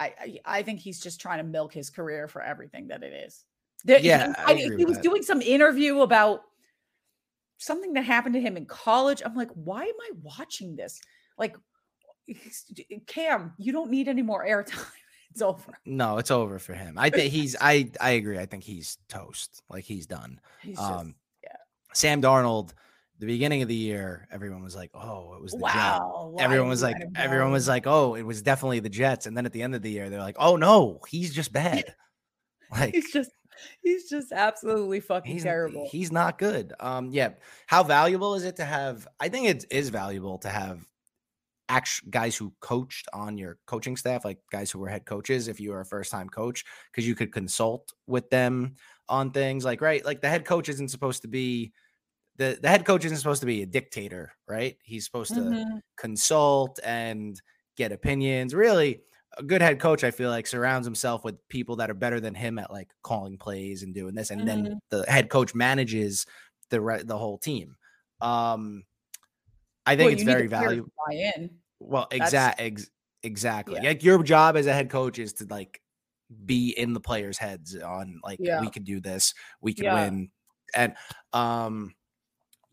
I, 0.00 0.06
I 0.18 0.38
I 0.58 0.62
think 0.62 0.80
he's 0.80 1.00
just 1.00 1.20
trying 1.20 1.38
to 1.38 1.44
milk 1.44 1.72
his 1.72 1.90
career 1.90 2.28
for 2.28 2.42
everything 2.42 2.88
that 2.88 3.02
it 3.02 3.12
is. 3.12 3.44
There- 3.84 4.00
Yeah, 4.00 4.28
was- 4.28 4.36
I 4.46 4.52
agree 4.52 4.76
he 4.78 4.84
was 4.84 4.96
that. 4.96 5.02
doing 5.02 5.22
some 5.22 5.40
interview 5.42 6.00
about 6.00 6.42
something 7.58 7.92
that 7.94 8.04
happened 8.04 8.34
to 8.34 8.40
him 8.40 8.56
in 8.56 8.66
college. 8.66 9.22
I'm 9.24 9.34
like, 9.34 9.50
why 9.54 9.82
am 9.84 9.94
I 10.00 10.10
watching 10.22 10.74
this? 10.76 11.00
Like, 11.38 11.56
Cam, 13.06 13.52
you 13.58 13.72
don't 13.72 13.90
need 13.90 14.08
any 14.08 14.22
more 14.22 14.44
airtime. 14.46 14.84
It's 15.30 15.42
over. 15.42 15.76
No, 15.84 16.18
it's 16.18 16.30
over 16.30 16.60
for 16.60 16.74
him. 16.74 16.96
I 16.96 17.10
think 17.10 17.32
he's. 17.32 17.56
I 17.60 17.90
I 18.00 18.10
agree. 18.10 18.38
I 18.38 18.46
think 18.46 18.62
he's 18.62 18.98
toast. 19.08 19.64
Like 19.68 19.82
he's 19.82 20.06
done. 20.06 20.38
He's 20.62 20.76
just, 20.76 20.88
Um, 20.88 21.16
yeah. 21.42 21.56
Sam 21.92 22.22
Darnold. 22.22 22.70
The 23.20 23.26
beginning 23.26 23.62
of 23.62 23.68
the 23.68 23.74
year, 23.74 24.26
everyone 24.30 24.62
was 24.62 24.74
like, 24.74 24.90
"Oh, 24.92 25.34
it 25.34 25.42
was 25.42 25.52
the 25.52 25.58
Jets." 25.58 25.76
wow. 25.76 26.30
why 26.32 26.42
Everyone 26.42 26.68
was 26.68 26.82
like, 26.82 26.96
everyone 27.16 27.52
was 27.52 27.68
like, 27.68 27.86
"Oh, 27.86 28.14
it 28.14 28.22
was 28.22 28.42
definitely 28.42 28.80
the 28.80 28.88
Jets." 28.88 29.26
And 29.26 29.36
then 29.36 29.46
at 29.46 29.52
the 29.52 29.62
end 29.62 29.74
of 29.74 29.82
the 29.82 29.90
year, 29.90 30.10
they're 30.10 30.20
like, 30.20 30.36
"Oh 30.38 30.56
no, 30.56 31.00
he's 31.08 31.32
just 31.34 31.52
bad." 31.52 31.94
Like 32.70 32.94
he's 32.94 33.12
just, 33.12 33.30
he's 33.82 34.08
just 34.08 34.32
absolutely 34.32 34.98
fucking 34.98 35.30
he's 35.30 35.44
terrible. 35.44 35.86
he's 35.92 36.10
not 36.10 36.38
good. 36.38 36.72
Um, 36.80 37.10
yeah. 37.12 37.30
How 37.68 37.84
valuable 37.84 38.34
is 38.34 38.44
it 38.44 38.56
to 38.56 38.64
have? 38.64 39.06
I 39.20 39.28
think 39.28 39.48
it 39.48 39.64
is 39.70 39.90
valuable 39.90 40.38
to 40.38 40.48
have 40.48 40.84
actual 41.68 42.08
guys 42.10 42.36
who 42.36 42.52
coached 42.60 43.08
on 43.12 43.38
your 43.38 43.58
coaching 43.66 43.96
staff, 43.96 44.24
like 44.24 44.38
guys 44.50 44.70
who 44.70 44.78
were 44.78 44.88
head 44.88 45.06
coaches. 45.06 45.46
If 45.48 45.60
you 45.60 45.70
were 45.70 45.80
a 45.80 45.86
first 45.86 46.10
time 46.10 46.28
coach, 46.28 46.64
because 46.90 47.06
you 47.06 47.14
could 47.14 47.32
consult 47.32 47.92
with 48.06 48.28
them 48.30 48.74
on 49.08 49.30
things 49.30 49.64
like 49.64 49.80
right, 49.80 50.04
like 50.04 50.20
the 50.20 50.28
head 50.28 50.44
coach 50.44 50.68
isn't 50.68 50.88
supposed 50.88 51.22
to 51.22 51.28
be. 51.28 51.72
The, 52.36 52.58
the 52.60 52.68
head 52.68 52.84
coach 52.84 53.04
isn't 53.04 53.18
supposed 53.18 53.40
to 53.40 53.46
be 53.46 53.62
a 53.62 53.66
dictator, 53.66 54.32
right? 54.48 54.76
He's 54.82 55.04
supposed 55.04 55.34
to 55.34 55.40
Mhm. 55.40 55.80
consult 55.96 56.80
and 56.84 57.40
get 57.76 57.92
opinions. 57.92 58.54
Really, 58.54 59.02
a 59.38 59.42
good 59.42 59.62
head 59.62 59.78
coach, 59.80 60.02
I 60.04 60.10
feel 60.10 60.30
like, 60.30 60.46
surrounds 60.46 60.86
himself 60.86 61.24
with 61.24 61.36
people 61.48 61.76
that 61.76 61.90
are 61.90 61.94
better 61.94 62.20
than 62.20 62.34
him 62.34 62.58
at 62.58 62.72
like 62.72 62.90
calling 63.02 63.38
plays 63.38 63.82
and 63.82 63.94
doing 63.94 64.14
this, 64.14 64.30
and 64.30 64.40
Mhm. 64.42 64.46
then 64.46 64.80
the 64.90 65.04
head 65.08 65.28
coach 65.30 65.54
manages 65.54 66.26
the 66.70 66.80
re- 66.80 67.02
the 67.02 67.18
whole 67.18 67.38
team. 67.38 67.76
Um, 68.20 68.84
I 69.86 69.96
think 69.96 70.06
Well, 70.06 70.12
it's 70.14 70.20
you 70.22 70.26
need 70.26 70.32
the 70.32 70.36
very 70.36 70.46
valuable. 70.48 70.92
Buy 71.06 71.14
in. 71.36 71.60
Well, 71.80 72.06
exact, 72.10 72.60
ex- 72.60 72.90
exactly. 73.22 73.76
Yeah. 73.76 73.88
Like 73.90 74.02
your 74.02 74.22
job 74.22 74.56
as 74.56 74.66
a 74.66 74.72
head 74.72 74.88
coach 74.90 75.18
is 75.18 75.32
to 75.34 75.46
like 75.46 75.80
be 76.46 76.70
in 76.70 76.94
the 76.94 77.00
players' 77.00 77.38
heads 77.38 77.76
on 77.76 78.20
like 78.24 78.38
Yeah. 78.40 78.60
we 78.60 78.70
could 78.70 78.84
do 78.84 79.00
this, 79.00 79.34
we 79.60 79.74
could 79.74 79.84
Yeah. 79.84 79.94
win, 80.04 80.30
and 80.74 80.94
um, 81.32 81.94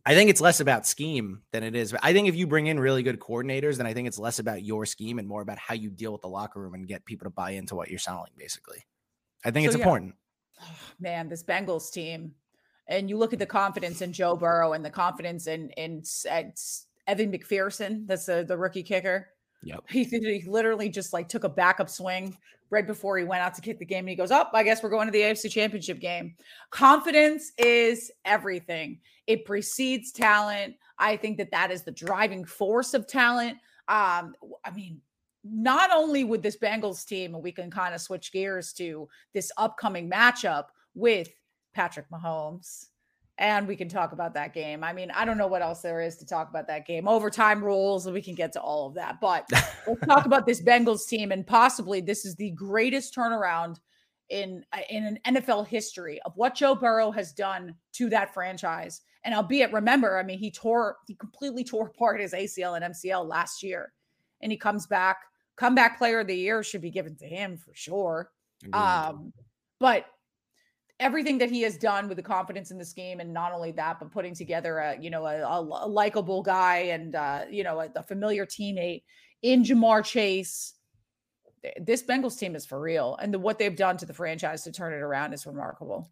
I 0.05 0.15
think 0.15 0.29
it's 0.29 0.41
less 0.41 0.59
about 0.59 0.87
scheme 0.87 1.43
than 1.51 1.63
it 1.63 1.75
is. 1.75 1.95
I 2.01 2.13
think 2.13 2.27
if 2.27 2.35
you 2.35 2.47
bring 2.47 2.67
in 2.67 2.79
really 2.79 3.03
good 3.03 3.19
coordinators, 3.19 3.77
then 3.77 3.85
I 3.85 3.93
think 3.93 4.07
it's 4.07 4.17
less 4.17 4.39
about 4.39 4.63
your 4.63 4.85
scheme 4.85 5.19
and 5.19 5.27
more 5.27 5.41
about 5.41 5.59
how 5.59 5.75
you 5.75 5.89
deal 5.89 6.11
with 6.11 6.21
the 6.21 6.27
locker 6.27 6.59
room 6.59 6.73
and 6.73 6.87
get 6.87 7.05
people 7.05 7.25
to 7.25 7.29
buy 7.29 7.51
into 7.51 7.75
what 7.75 7.89
you're 7.89 7.99
selling. 7.99 8.31
Basically, 8.37 8.85
I 9.45 9.51
think 9.51 9.65
So, 9.65 9.69
it's 9.69 9.77
yeah. 9.77 9.83
important. 9.83 10.15
Oh, 10.61 10.77
man, 10.99 11.29
this 11.29 11.43
Bengals 11.43 11.91
team, 11.91 12.33
and 12.87 13.09
you 13.09 13.17
look 13.17 13.33
at 13.33 13.39
the 13.39 13.45
confidence 13.45 14.01
in 14.01 14.11
Joe 14.11 14.35
Burrow 14.35 14.73
and 14.73 14.83
the 14.83 14.89
confidence 14.89 15.47
in 15.47 15.69
in 15.71 15.99
S- 15.99 16.87
Evan 17.07 17.31
McPherson. 17.31 18.07
That's 18.07 18.25
the 18.25 18.43
the 18.43 18.57
rookie 18.57 18.83
kicker. 18.83 19.29
Yep. 19.63 19.83
He, 19.89 20.03
he 20.05 20.43
literally 20.47 20.89
just 20.89 21.13
like 21.13 21.29
took 21.29 21.43
a 21.43 21.49
backup 21.49 21.89
swing 21.89 22.35
right 22.71 22.87
before 22.87 23.17
he 23.17 23.23
went 23.23 23.43
out 23.43 23.53
to 23.53 23.61
kick 23.61 23.77
the 23.77 23.85
game, 23.85 23.99
and 23.99 24.09
he 24.09 24.15
goes, 24.15 24.31
"Up, 24.31 24.51
I 24.53 24.63
guess 24.63 24.81
we're 24.81 24.89
going 24.89 25.07
to 25.07 25.11
the 25.11 25.21
AFC 25.21 25.49
Championship 25.49 25.99
game." 25.99 26.35
Confidence 26.71 27.51
is 27.57 28.11
everything. 28.25 28.99
It 29.27 29.45
precedes 29.45 30.11
talent. 30.11 30.75
I 30.97 31.17
think 31.17 31.37
that 31.37 31.51
that 31.51 31.71
is 31.71 31.83
the 31.83 31.91
driving 31.91 32.45
force 32.45 32.93
of 32.93 33.07
talent. 33.07 33.57
Um, 33.87 34.35
I 34.65 34.71
mean, 34.73 35.01
not 35.43 35.91
only 35.91 36.23
with 36.23 36.41
this 36.41 36.57
Bengals 36.57 37.05
team, 37.05 37.35
and 37.35 37.43
we 37.43 37.51
can 37.51 37.69
kind 37.69 37.93
of 37.93 38.01
switch 38.01 38.31
gears 38.31 38.73
to 38.73 39.07
this 39.33 39.51
upcoming 39.57 40.09
matchup 40.09 40.65
with 40.93 41.29
Patrick 41.73 42.09
Mahomes. 42.09 42.87
And 43.41 43.67
we 43.67 43.75
can 43.75 43.89
talk 43.89 44.11
about 44.11 44.35
that 44.35 44.53
game. 44.53 44.83
I 44.83 44.93
mean, 44.93 45.09
I 45.09 45.25
don't 45.25 45.39
know 45.39 45.47
what 45.47 45.63
else 45.63 45.81
there 45.81 45.99
is 45.99 46.15
to 46.17 46.27
talk 46.27 46.51
about 46.51 46.67
that 46.67 46.85
game. 46.85 47.07
Overtime 47.07 47.65
rules, 47.65 48.05
and 48.05 48.13
we 48.13 48.21
can 48.21 48.35
get 48.35 48.53
to 48.53 48.61
all 48.61 48.85
of 48.85 48.93
that. 48.93 49.19
But 49.19 49.49
let's 49.87 50.05
talk 50.05 50.27
about 50.27 50.45
this 50.45 50.61
Bengals 50.61 51.07
team, 51.07 51.31
and 51.31 51.45
possibly 51.45 52.01
this 52.01 52.23
is 52.23 52.35
the 52.35 52.51
greatest 52.51 53.15
turnaround 53.15 53.79
in 54.29 54.63
uh, 54.71 54.81
in 54.91 55.17
an 55.25 55.35
NFL 55.35 55.65
history 55.65 56.21
of 56.23 56.37
what 56.37 56.53
Joe 56.53 56.75
Burrow 56.75 57.09
has 57.09 57.33
done 57.33 57.73
to 57.93 58.11
that 58.11 58.31
franchise. 58.31 59.01
And 59.23 59.33
albeit, 59.33 59.73
remember, 59.73 60.19
I 60.19 60.23
mean, 60.23 60.37
he 60.37 60.51
tore, 60.51 60.97
he 61.07 61.15
completely 61.15 61.63
tore 61.63 61.87
apart 61.95 62.21
his 62.21 62.33
ACL 62.33 62.79
and 62.79 62.93
MCL 62.93 63.27
last 63.27 63.63
year, 63.63 63.91
and 64.41 64.51
he 64.51 64.57
comes 64.57 64.85
back. 64.85 65.17
Comeback 65.55 65.97
Player 65.97 66.19
of 66.19 66.27
the 66.27 66.35
Year 66.35 66.61
should 66.61 66.81
be 66.81 66.91
given 66.91 67.15
to 67.15 67.25
him 67.25 67.57
for 67.57 67.71
sure. 67.73 68.29
Um, 68.71 69.33
but 69.79 70.05
everything 71.01 71.39
that 71.39 71.49
he 71.49 71.63
has 71.63 71.75
done 71.77 72.07
with 72.07 72.15
the 72.15 72.23
confidence 72.23 72.71
in 72.71 72.77
this 72.77 72.93
game, 72.93 73.19
and 73.19 73.33
not 73.33 73.51
only 73.51 73.71
that, 73.73 73.99
but 73.99 74.11
putting 74.11 74.33
together 74.33 74.77
a 74.77 74.97
you 74.97 75.09
know 75.09 75.25
a, 75.25 75.41
a, 75.41 75.59
likable 75.59 76.41
guy 76.41 76.77
and 76.77 77.15
uh, 77.15 77.41
you 77.49 77.63
know 77.63 77.81
a, 77.81 77.89
a 77.95 78.03
familiar 78.03 78.45
teammate 78.45 79.03
in 79.41 79.63
Ja'Marr 79.63 80.05
Chase. 80.05 80.75
This 81.79 82.01
Bengals 82.01 82.39
team 82.39 82.55
is 82.55 82.65
for 82.65 82.79
real, 82.79 83.17
and 83.21 83.33
the, 83.33 83.39
what 83.39 83.59
they've 83.59 83.75
done 83.75 83.97
to 83.97 84.05
the 84.05 84.13
franchise 84.13 84.63
to 84.63 84.71
turn 84.71 84.93
it 84.93 85.01
around 85.01 85.33
is 85.33 85.45
remarkable. 85.45 86.09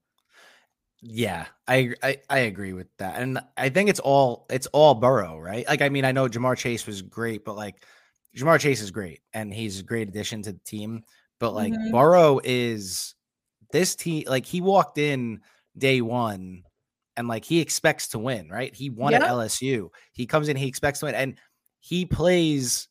Yeah, 1.02 1.46
I, 1.68 1.94
I 2.04 2.18
I 2.30 2.40
agree 2.40 2.74
with 2.74 2.88
that, 2.98 3.22
and 3.22 3.40
I 3.56 3.70
think 3.70 3.90
it's 3.90 4.02
all 4.02 4.46
it's 4.50 4.68
all 4.68 4.96
Burrow, 4.96 5.40
right? 5.40 5.66
Like, 5.68 5.82
I 5.82 5.90
mean, 5.90 6.04
I 6.04 6.12
know 6.12 6.28
Ja'Marr 6.28 6.58
Chase 6.58 6.86
was 6.86 7.02
great, 7.02 7.46
but 7.46 7.56
like 7.56 7.86
Ja'Marr 8.36 8.60
Chase 8.60 8.82
is 8.82 8.92
great, 8.92 9.22
and 9.34 9.54
he's 9.54 9.80
a 9.80 9.84
great 9.84 10.10
addition 10.10 10.42
to 10.44 10.52
the 10.52 10.60
team. 10.66 11.04
But 11.40 11.54
like 11.54 11.72
Mhm. 11.72 11.92
Burrow 11.92 12.42
is 12.44 13.16
this 13.72 13.96
team, 13.96 14.24
like 14.28 14.46
he 14.46 14.62
walked 14.62 14.98
in 14.98 15.42
day 15.78 16.02
one, 16.02 16.64
and 17.18 17.28
like 17.28 17.46
he 17.46 17.60
expects 17.60 18.08
to 18.10 18.20
win, 18.20 18.50
right? 18.50 18.74
He 18.74 18.90
won 18.90 19.14
at 19.14 19.22
LSU. 19.22 19.90
He 20.14 20.26
comes 20.26 20.48
in, 20.50 20.56
he 20.58 20.68
expects 20.68 21.00
to 21.00 21.06
win, 21.08 21.16
and 21.16 21.38
he 21.80 22.06
plays 22.06 22.88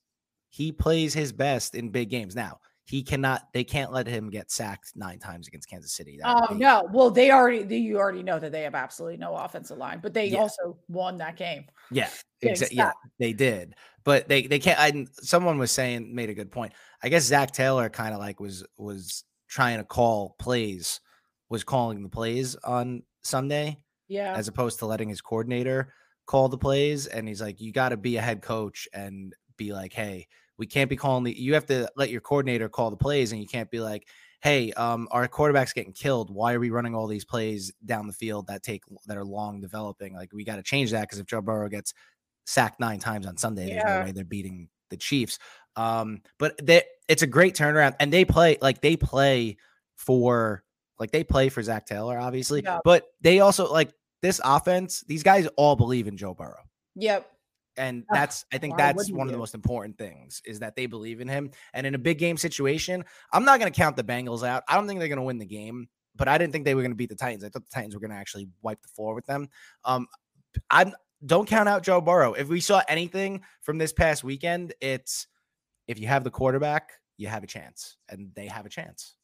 he 0.51 0.73
plays 0.73 1.13
his 1.15 1.33
best 1.33 1.75
in 1.75 1.91
big 1.91 2.09
games. 2.11 2.35
Now 2.35 2.59
he 2.85 3.03
cannot, 3.03 3.43
they 3.53 3.65
can't 3.65 3.93
let 3.93 4.07
him 4.07 4.31
get 4.31 4.51
sacked 4.51 4.93
nine 4.97 5.19
times 5.19 5.47
against 5.47 5.69
Kansas 5.69 5.93
City. 5.93 6.19
That 6.23 6.37
Oh 6.51 6.55
be- 6.55 6.61
no! 6.61 6.89
Well, 6.91 7.11
they 7.11 7.31
already 7.31 7.63
they, 7.63 7.77
you 7.77 7.99
already 7.99 8.23
know 8.23 8.39
that 8.39 8.51
they 8.51 8.63
have 8.63 8.75
absolutely 8.75 9.19
no 9.19 9.35
offensive 9.35 9.77
line, 9.77 10.01
but 10.03 10.15
they 10.15 10.27
Yeah. 10.29 10.39
also 10.39 10.79
won 10.89 11.19
that 11.19 11.37
game. 11.37 11.67
Yeah, 11.91 12.09
getting 12.41 12.57
exa- 12.57 12.73
yeah, 12.73 12.93
they 13.19 13.35
did, 13.35 13.75
but 14.05 14.27
they 14.29 14.47
they 14.47 14.59
can't. 14.59 14.79
I, 14.81 15.07
someone 15.21 15.59
was 15.59 15.71
saying 15.71 16.15
made 16.15 16.31
a 16.31 16.35
good 16.35 16.51
point. 16.51 16.73
I 17.03 17.11
guess 17.11 17.25
Zac 17.25 17.53
Taylor 17.53 17.91
kind 17.91 18.15
of 18.15 18.21
like 18.21 18.41
was 18.41 18.65
was 18.79 19.23
trying 19.49 19.79
to 19.79 19.85
call 19.85 20.37
plays, 20.39 21.01
was 21.49 21.65
calling 21.65 22.03
the 22.03 22.09
plays 22.09 22.55
on 22.57 23.03
Sunday 23.23 23.83
Yeah, 24.09 24.35
as 24.35 24.49
opposed 24.49 24.79
to 24.81 24.87
letting 24.87 25.09
his 25.09 25.21
coordinator 25.21 25.93
call 26.27 26.49
the 26.49 26.59
plays. 26.59 27.07
And 27.07 27.27
he's 27.27 27.41
like, 27.41 27.61
you 27.61 27.73
got 27.73 27.91
to 27.91 27.97
be 27.97 28.17
a 28.17 28.23
head 28.23 28.43
coach 28.43 28.87
and 28.93 29.35
be 29.57 29.73
like, 29.73 29.93
hey, 29.93 30.29
we 30.59 30.67
can't 30.67 30.91
be 30.91 30.97
calling 30.97 31.25
the. 31.25 31.39
You 31.39 31.55
have 31.55 31.67
to 31.67 31.89
let 31.97 32.11
your 32.11 32.21
coordinator 32.21 32.69
call 32.69 32.91
the 32.91 32.97
plays, 32.97 33.33
and 33.33 33.41
you 33.41 33.47
can't 33.47 33.71
be 33.71 33.81
like, 33.81 34.09
hey, 34.43 34.73
um, 34.73 35.09
our 35.11 35.29
quarterback's 35.29 35.73
getting 35.73 35.93
killed. 35.93 36.31
Why 36.35 36.53
are 36.55 36.61
we 36.61 36.71
running 36.71 36.95
all 36.95 37.07
these 37.07 37.25
plays 37.25 37.73
down 37.85 38.07
the 38.07 38.13
field 38.13 38.49
that 38.49 38.63
take 38.63 38.83
that 39.07 39.17
are 39.17 39.25
long 39.25 39.61
developing? 39.61 40.15
Like 40.15 40.33
we 40.33 40.45
got 40.45 40.57
to 40.57 40.63
change 40.63 40.91
that 40.91 41.03
because 41.03 41.19
if 41.21 41.27
Joe 41.27 41.41
Burrow 41.43 41.69
gets 41.69 41.95
sacked 42.47 42.81
nine 42.81 42.99
times 42.99 43.27
on 43.27 43.37
Sunday, 43.37 43.69
there's 43.69 43.85
Yeah. 43.85 43.95
no 43.99 43.99
way 43.99 44.13
they're 44.13 44.25
beating 44.25 44.69
the 44.91 44.97
Chiefs. 44.97 45.39
Um, 45.77 46.23
but 46.39 46.55
they, 46.65 46.83
it's 47.09 47.23
a 47.23 47.27
great 47.27 47.55
turnaround, 47.55 47.97
and 48.01 48.13
they 48.13 48.25
play 48.25 48.59
like 48.61 48.81
they 48.81 48.97
play 48.97 49.57
for 49.97 50.63
like 50.99 51.11
they 51.11 51.25
play 51.25 51.49
for 51.49 51.63
Zac 51.63 51.87
Taylor, 51.87 52.19
obviously, 52.19 52.63
Yeah. 52.63 52.79
but 52.85 53.07
they 53.21 53.41
also 53.41 53.71
like 53.73 53.91
this 54.23 54.41
offense. 54.45 55.03
These 55.07 55.23
guys 55.23 55.47
all 55.57 55.77
believe 55.77 56.07
in 56.09 56.17
Joe 56.17 56.35
Burrow 56.35 56.63
Yep. 56.97 57.31
and 57.77 58.05
that's 58.11 58.45
i 58.53 58.59
think 58.59 58.77
that's 58.77 59.09
one 59.13 59.29
of 59.29 59.33
the 59.33 59.39
most 59.39 59.55
important 59.55 59.97
things 59.97 60.43
is 60.45 60.59
that 60.59 60.75
they 60.75 60.87
believe 60.87 61.21
in 61.21 61.29
him 61.29 61.53
and 61.75 61.87
in 61.87 61.95
a 61.95 61.99
big 61.99 62.19
game 62.19 62.37
situation 62.37 63.05
i'm 63.33 63.45
not 63.45 63.61
going 63.61 63.73
to 63.73 63.77
count 63.77 63.95
the 63.95 64.03
bengals 64.03 64.45
out 64.45 64.65
i 64.69 64.75
don't 64.75 64.89
think 64.89 64.99
they're 64.99 65.09
going 65.09 65.19
to 65.19 65.23
win 65.23 65.39
the 65.39 65.47
game 65.47 65.89
but 66.17 66.27
i 66.27 66.37
didn't 66.37 66.53
think 66.53 66.65
they 66.65 66.75
were 66.75 66.83
going 66.83 66.91
to 66.91 66.97
beat 66.97 67.09
the 67.09 67.15
titans 67.15 67.45
i 67.45 67.49
thought 67.49 67.63
the 67.65 67.71
titans 67.71 67.95
were 67.95 68.01
going 68.01 68.11
to 68.11 68.17
actually 68.17 68.49
wipe 68.63 68.83
the 68.83 68.89
floor 68.89 69.15
with 69.15 69.25
them 69.27 69.47
um 69.85 70.09
i 70.71 70.93
don't 71.25 71.47
count 71.49 71.69
out 71.69 71.85
joe 71.85 72.01
burrow 72.01 72.33
if 72.33 72.49
we 72.49 72.59
saw 72.59 72.83
anything 72.89 73.41
from 73.63 73.79
this 73.79 73.93
past 73.93 74.25
weekend 74.25 74.75
it's 74.81 75.29
if 75.89 75.99
you 75.99 76.07
have 76.07 76.23
the 76.25 76.31
quarterback 76.31 76.93
you 77.17 77.27
have 77.27 77.43
a 77.43 77.47
chance 77.49 77.97
and 78.09 78.31
they 78.37 78.47
have 78.47 78.65
a 78.67 78.69
chance 78.69 79.15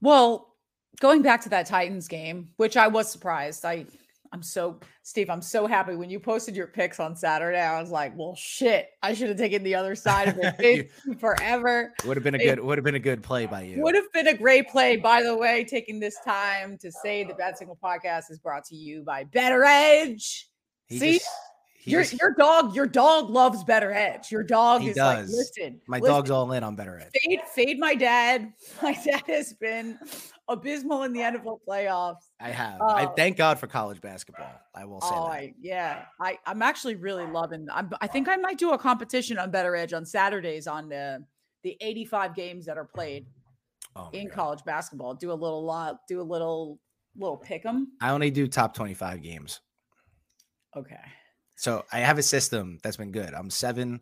Well, 0.00 0.54
going 1.00 1.22
back 1.22 1.42
to 1.42 1.48
that 1.50 1.66
Titans 1.66 2.08
game, 2.08 2.48
which 2.56 2.76
I 2.76 2.88
was 2.88 3.10
surprised. 3.12 3.64
I 3.64 3.84
I'm 4.30 4.42
so 4.42 4.78
Steve, 5.02 5.30
I'm 5.30 5.40
so 5.40 5.66
happy 5.66 5.96
when 5.96 6.10
you 6.10 6.20
posted 6.20 6.54
your 6.54 6.66
picks 6.66 7.00
on 7.00 7.16
Saturday. 7.16 7.58
I 7.60 7.80
was 7.80 7.90
like, 7.90 8.12
well 8.16 8.34
shit, 8.34 8.88
I 9.02 9.14
should 9.14 9.28
have 9.28 9.38
taken 9.38 9.62
the 9.62 9.74
other 9.74 9.94
side 9.94 10.28
of 10.28 10.36
it 10.40 10.90
forever. 11.20 11.92
would 12.06 12.16
have 12.16 12.24
been 12.24 12.34
a 12.34 12.38
good 12.38 12.60
would 12.60 12.76
have 12.78 12.84
been 12.84 12.94
a 12.94 12.98
good 13.10 13.22
play 13.22 13.46
by 13.46 13.62
you 13.62 13.82
Would 13.82 13.94
have 13.94 14.12
been 14.12 14.28
a 14.28 14.36
great 14.36 14.68
play. 14.68 14.96
By 14.96 15.22
the 15.22 15.34
way, 15.36 15.64
taking 15.64 15.98
this 16.00 16.16
time 16.24 16.76
to 16.78 16.92
say 16.92 17.24
the 17.24 17.34
Bad 17.34 17.56
Signal 17.58 17.78
podcast 17.82 18.30
is 18.30 18.38
brought 18.38 18.64
to 18.66 18.74
you 18.76 19.02
by 19.02 19.24
Better 19.24 19.64
Edge. 19.64 20.48
He 20.86 20.98
See? 20.98 21.12
just- 21.14 21.28
Your 21.90 22.02
just- 22.02 22.20
your 22.20 22.34
dog, 22.34 22.74
your 22.76 22.86
dog 22.86 23.30
loves 23.30 23.64
Better 23.64 23.92
Edge. 23.92 24.30
Your 24.30 24.42
dog 24.42 24.82
He 24.82 24.90
is 24.90 24.96
does. 24.96 25.28
like, 25.30 25.36
listen, 25.36 25.80
my 25.86 25.98
listen, 25.98 26.14
dog's 26.14 26.30
all 26.30 26.50
in 26.52 26.62
on 26.64 26.76
better 26.76 26.98
edge 26.98 27.12
fade, 27.24 27.40
fade 27.54 27.78
my 27.78 27.94
dad. 27.94 28.52
My 28.82 28.92
dad 28.92 29.22
has 29.26 29.52
been 29.54 29.98
abysmal 30.48 31.02
in 31.04 31.12
the 31.12 31.20
NFL 31.20 31.58
playoffs. 31.68 32.16
I 32.40 32.50
have. 32.50 32.80
I 32.80 33.06
Oh. 33.06 33.12
thank 33.16 33.36
God 33.36 33.58
for 33.58 33.66
college 33.66 34.00
basketball. 34.00 34.50
I 34.74 34.84
will 34.84 35.00
say 35.00 35.08
Oh, 35.12 35.24
that. 35.26 35.32
I, 35.32 35.54
yeah. 35.60 36.04
I, 36.20 36.38
I'm 36.46 36.62
actually 36.62 36.94
really 36.96 37.26
loving. 37.26 37.66
I'm, 37.72 37.90
I 38.00 38.06
think 38.06 38.28
I 38.28 38.36
might 38.36 38.58
do 38.58 38.70
a 38.72 38.78
competition 38.78 39.38
on 39.38 39.50
Better 39.50 39.74
Edge 39.76 39.92
on 39.92 40.04
Saturdays 40.06 40.66
on 40.66 40.88
the 40.88 41.24
the 41.64 41.76
85 41.80 42.34
games 42.36 42.66
that 42.66 42.78
are 42.78 42.84
played 42.84 43.26
Oh 43.96 44.10
in 44.12 44.28
God. 44.28 44.34
college 44.34 44.64
basketball. 44.64 45.14
Do 45.14 45.32
a 45.32 45.34
little 45.34 45.64
lot. 45.64 45.98
Do 46.08 46.20
a 46.20 46.22
little 46.22 46.78
little 47.16 47.36
pick 47.36 47.66
'em. 47.66 47.88
I 48.00 48.10
only 48.10 48.30
do 48.30 48.46
top 48.46 48.74
25 48.74 49.22
games. 49.22 49.60
Okay. 50.76 51.00
So 51.58 51.84
I 51.92 51.98
have 51.98 52.18
a 52.18 52.22
system 52.22 52.78
that's 52.84 52.96
been 52.96 53.10
good. 53.10 53.34
I'm 53.34 53.50
seven. 53.50 54.00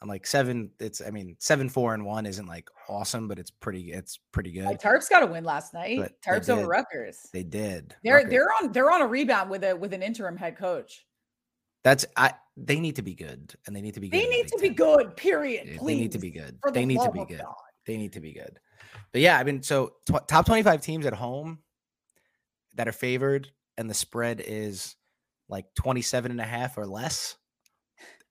I'm 0.00 0.08
like 0.08 0.24
seven. 0.28 0.70
It's 0.78 1.02
I 1.04 1.10
mean 1.10 1.34
seven, 1.40 1.68
four, 1.68 1.92
and 1.92 2.06
one 2.06 2.24
isn't 2.24 2.46
like 2.46 2.70
awesome, 2.88 3.26
but 3.26 3.36
it's 3.36 3.50
pretty. 3.50 3.92
It's 3.92 4.20
pretty 4.30 4.52
good. 4.52 4.64
Like, 4.64 4.80
Terps 4.80 5.10
got 5.10 5.24
a 5.24 5.26
win 5.26 5.42
last 5.42 5.74
night. 5.74 5.98
But 5.98 6.22
Terps 6.22 6.48
over. 6.48 6.68
Rutgers. 6.68 7.18
They 7.32 7.42
did. 7.42 7.96
They're 8.04 8.18
Rutgers. 8.18 8.30
they're 8.30 8.48
on 8.62 8.72
they're 8.72 8.92
on 8.92 9.02
a 9.02 9.08
rebound 9.08 9.50
with 9.50 9.64
a 9.64 9.74
with 9.74 9.92
an 9.92 10.04
interim 10.04 10.36
head 10.36 10.56
coach. 10.56 11.04
That's 11.82 12.06
I. 12.16 12.34
They 12.56 12.78
need 12.78 12.94
to 12.94 13.02
be 13.02 13.14
good, 13.14 13.54
and 13.66 13.74
they 13.74 13.80
need 13.80 13.94
to 13.94 14.00
be. 14.00 14.08
good 14.08 14.20
They 14.20 14.28
need 14.28 14.46
to 14.46 14.58
be 14.60 14.68
good. 14.68 15.16
Period. 15.16 15.66
Yeah, 15.66 15.78
Please. 15.78 15.96
They 15.96 16.00
need 16.00 16.12
to 16.12 16.18
be 16.18 16.30
good. 16.30 16.58
The 16.62 16.70
They 16.70 16.86
need 16.86 17.00
to 17.00 17.10
be 17.10 17.24
good. 17.24 17.40
God. 17.40 17.54
They 17.86 17.96
need 17.96 18.12
to 18.12 18.20
be 18.20 18.32
good. 18.32 18.60
But 19.10 19.20
yeah, 19.20 19.36
I 19.36 19.42
mean, 19.42 19.64
so 19.64 19.94
tw- 20.06 20.28
top 20.28 20.46
25 20.46 20.80
teams 20.80 21.06
at 21.06 21.12
home 21.12 21.58
that 22.76 22.86
are 22.86 22.92
favored, 22.92 23.50
and 23.76 23.90
the 23.90 23.94
spread 23.94 24.40
is 24.46 24.94
like 25.48 25.66
27 25.74 26.30
and 26.30 26.40
a 26.40 26.44
half 26.44 26.76
or 26.78 26.86
less. 26.86 27.36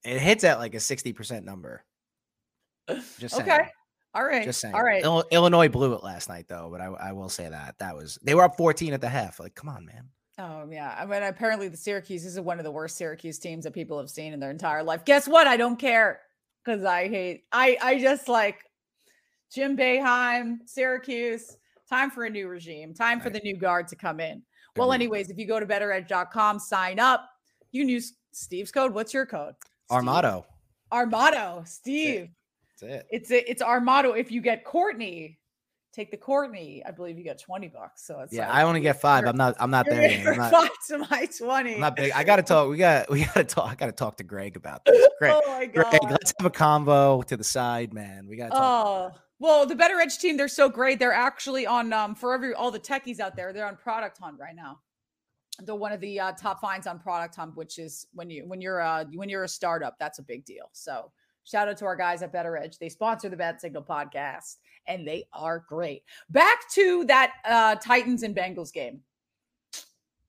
It 0.04 0.20
hits 0.20 0.44
at 0.44 0.60
like 0.60 0.74
a 0.74 0.78
60% 0.78 1.44
number. 1.44 1.84
Just 3.20 3.36
saying. 3.36 3.50
Okay. 3.50 3.68
All 4.14 4.24
right. 4.24 4.46
Just 4.46 4.62
saying. 4.62 4.74
All 4.74 4.84
right. 4.84 5.04
Illinois 5.32 5.68
blew 5.70 5.94
it 5.94 6.04
last 6.04 6.30
night, 6.30 6.46
though. 6.48 6.70
But 6.72 6.82
I, 6.82 6.86
I 6.86 7.12
will 7.12 7.30
say 7.30 7.50
that 7.50 7.78
that 7.80 7.96
was 7.96 8.18
they 8.24 8.34
were 8.34 8.44
up 8.44 8.56
14 8.58 8.94
at 8.94 9.02
the 9.02 9.10
half. 9.10 9.40
Like, 9.40 9.54
come 9.56 9.70
on, 9.70 9.86
man. 9.86 10.10
Oh 10.40 10.68
yeah. 10.72 10.96
I 10.98 11.06
mean, 11.06 11.24
apparently 11.24 11.68
the 11.68 11.78
Syracuse 11.78 12.24
is 12.26 12.40
one 12.40 12.60
of 12.60 12.64
the 12.64 12.72
worst 12.72 12.96
Syracuse 12.96 13.40
teams 13.40 13.64
that 13.66 13.74
people 13.74 13.98
have 13.98 14.10
seen 14.10 14.34
in 14.34 14.40
their 14.40 14.52
entire 14.52 14.84
life. 14.84 15.04
Guess 15.04 15.28
what? 15.28 15.48
I 15.48 15.58
don't 15.58 15.78
care 15.78 16.22
because 16.64 16.84
I 16.86 17.08
hate. 17.10 17.44
I 17.52 17.78
I 17.82 18.00
just 18.00 18.28
like 18.30 18.60
Jim 19.52 19.76
Boeheim, 19.76 20.58
Syracuse. 20.66 21.58
Time 21.90 22.12
for 22.12 22.24
a 22.26 22.30
new 22.30 22.48
regime. 22.48 22.94
Time 22.94 23.20
for 23.20 23.26
Right. 23.30 23.34
the 23.42 23.52
new 23.52 23.58
guard 23.58 23.88
to 23.90 23.96
come 23.96 24.20
in. 24.20 24.44
Well, 24.78 24.94
anyways, 24.94 25.30
if 25.30 25.38
you 25.38 25.46
go 25.48 25.60
to 25.60 25.66
betteredge.com, 25.66 26.60
sign 26.60 27.00
up. 27.00 27.30
You 27.72 27.82
can 27.82 27.90
use 27.90 28.14
Steve's 28.32 28.72
code. 28.72 28.94
What's 28.94 29.14
your 29.14 29.26
code? 29.26 29.56
Our 29.90 30.00
Steve. 30.00 30.06
motto. 30.06 30.46
Armato. 30.92 31.68
Steve. 31.68 32.30
That's 32.82 32.84
it. 32.94 33.08
It's 33.12 33.32
a, 33.32 33.50
it's 33.50 33.62
our 33.62 33.82
motto. 33.82 34.12
If 34.14 34.32
you 34.32 34.42
get 34.42 34.64
Courtney, 34.64 35.38
take 35.94 36.12
the 36.12 36.18
Courtney. 36.18 36.84
I 36.86 36.92
believe 36.92 37.18
you 37.18 37.24
get 37.24 37.40
20 37.42 37.68
bucks. 37.70 38.06
So 38.06 38.20
it's 38.22 38.32
Yeah, 38.34 38.48
like, 38.48 38.56
I 38.56 38.64
only 38.64 38.82
get 38.82 39.02
5 39.02 39.26
I'm 39.26 39.36
not. 39.36 39.56
I'm 39.60 39.72
not 39.72 39.86
there. 39.88 40.10
yet. 40.10 40.28
I'm 40.28 40.38
not, 40.38 40.52
five 40.52 40.70
to 40.90 40.98
my 41.00 41.28
20. 41.38 41.76
I'm 41.76 41.80
not 41.82 41.96
big. 41.96 42.12
I 42.14 42.24
gotta 42.24 42.44
talk. 42.44 42.70
We 42.70 42.78
got. 42.78 43.10
We 43.10 43.26
gotta 43.26 43.44
talk. 43.44 43.70
I 43.72 43.76
gotta 43.76 43.92
talk 43.92 44.18
to 44.18 44.24
Greg 44.24 44.56
about 44.56 44.86
this. 44.86 45.08
Greg, 45.20 45.34
oh 45.36 45.42
my 45.48 45.66
god. 45.66 45.90
Greg, 45.90 46.12
let's 46.12 46.34
have 46.40 46.46
a 46.46 46.50
convo 46.52 47.26
to 47.26 47.36
the 47.36 47.44
side, 47.44 47.94
man. 47.94 48.28
We 48.28 48.38
gotta 48.38 48.52
talk. 48.52 48.60
about 48.60 49.12
Oh 49.16 49.20
well, 49.40 49.66
the 49.66 49.76
Better 49.76 50.00
Edge 50.00 50.18
team, 50.18 50.36
they're 50.36 50.48
so 50.48 50.68
great. 50.68 51.00
They're 51.00 51.14
actually 51.14 51.68
on 51.68 51.94
um 51.94 52.16
for 52.16 52.34
every 52.34 52.54
all 52.54 52.72
the 52.72 52.80
techies 52.80 53.20
out 53.20 53.36
there, 53.36 53.54
they're 53.54 53.68
on 53.68 53.78
Product 53.78 54.18
Hunt 54.18 54.40
right 54.40 54.56
now. 54.56 54.80
They're 55.60 55.76
one 55.76 55.92
of 55.92 56.00
the 56.02 56.20
uh, 56.20 56.32
top 56.34 56.62
finds 56.62 56.88
on 56.88 57.00
Product 57.00 57.36
Hunt, 57.36 57.56
which 57.56 57.80
is 57.80 58.08
when 58.14 58.30
you 58.30 58.48
when 58.48 58.62
you're 58.62 58.82
uh 58.82 59.06
when 59.14 59.30
you're 59.30 59.44
a 59.44 59.50
startup, 59.50 59.98
that's 60.00 60.20
a 60.20 60.24
big 60.24 60.46
deal. 60.46 60.70
So 60.74 61.12
shout 61.44 61.68
out 61.68 61.78
to 61.78 61.86
our 61.86 61.96
guys 61.96 62.22
at 62.24 62.32
Better 62.32 62.58
Edge. 62.58 62.78
They 62.80 62.90
sponsor 62.90 63.30
the 63.30 63.38
Bad 63.38 63.62
Signal 63.62 63.84
podcast, 63.84 64.56
and 64.88 65.08
they 65.08 65.26
are 65.34 65.64
great. 65.68 66.04
Back 66.30 66.70
to 66.72 67.06
that 67.06 67.34
uh 67.46 67.76
Titans 67.76 68.24
and 68.24 68.36
Bengals 68.36 68.74
game. 68.74 69.02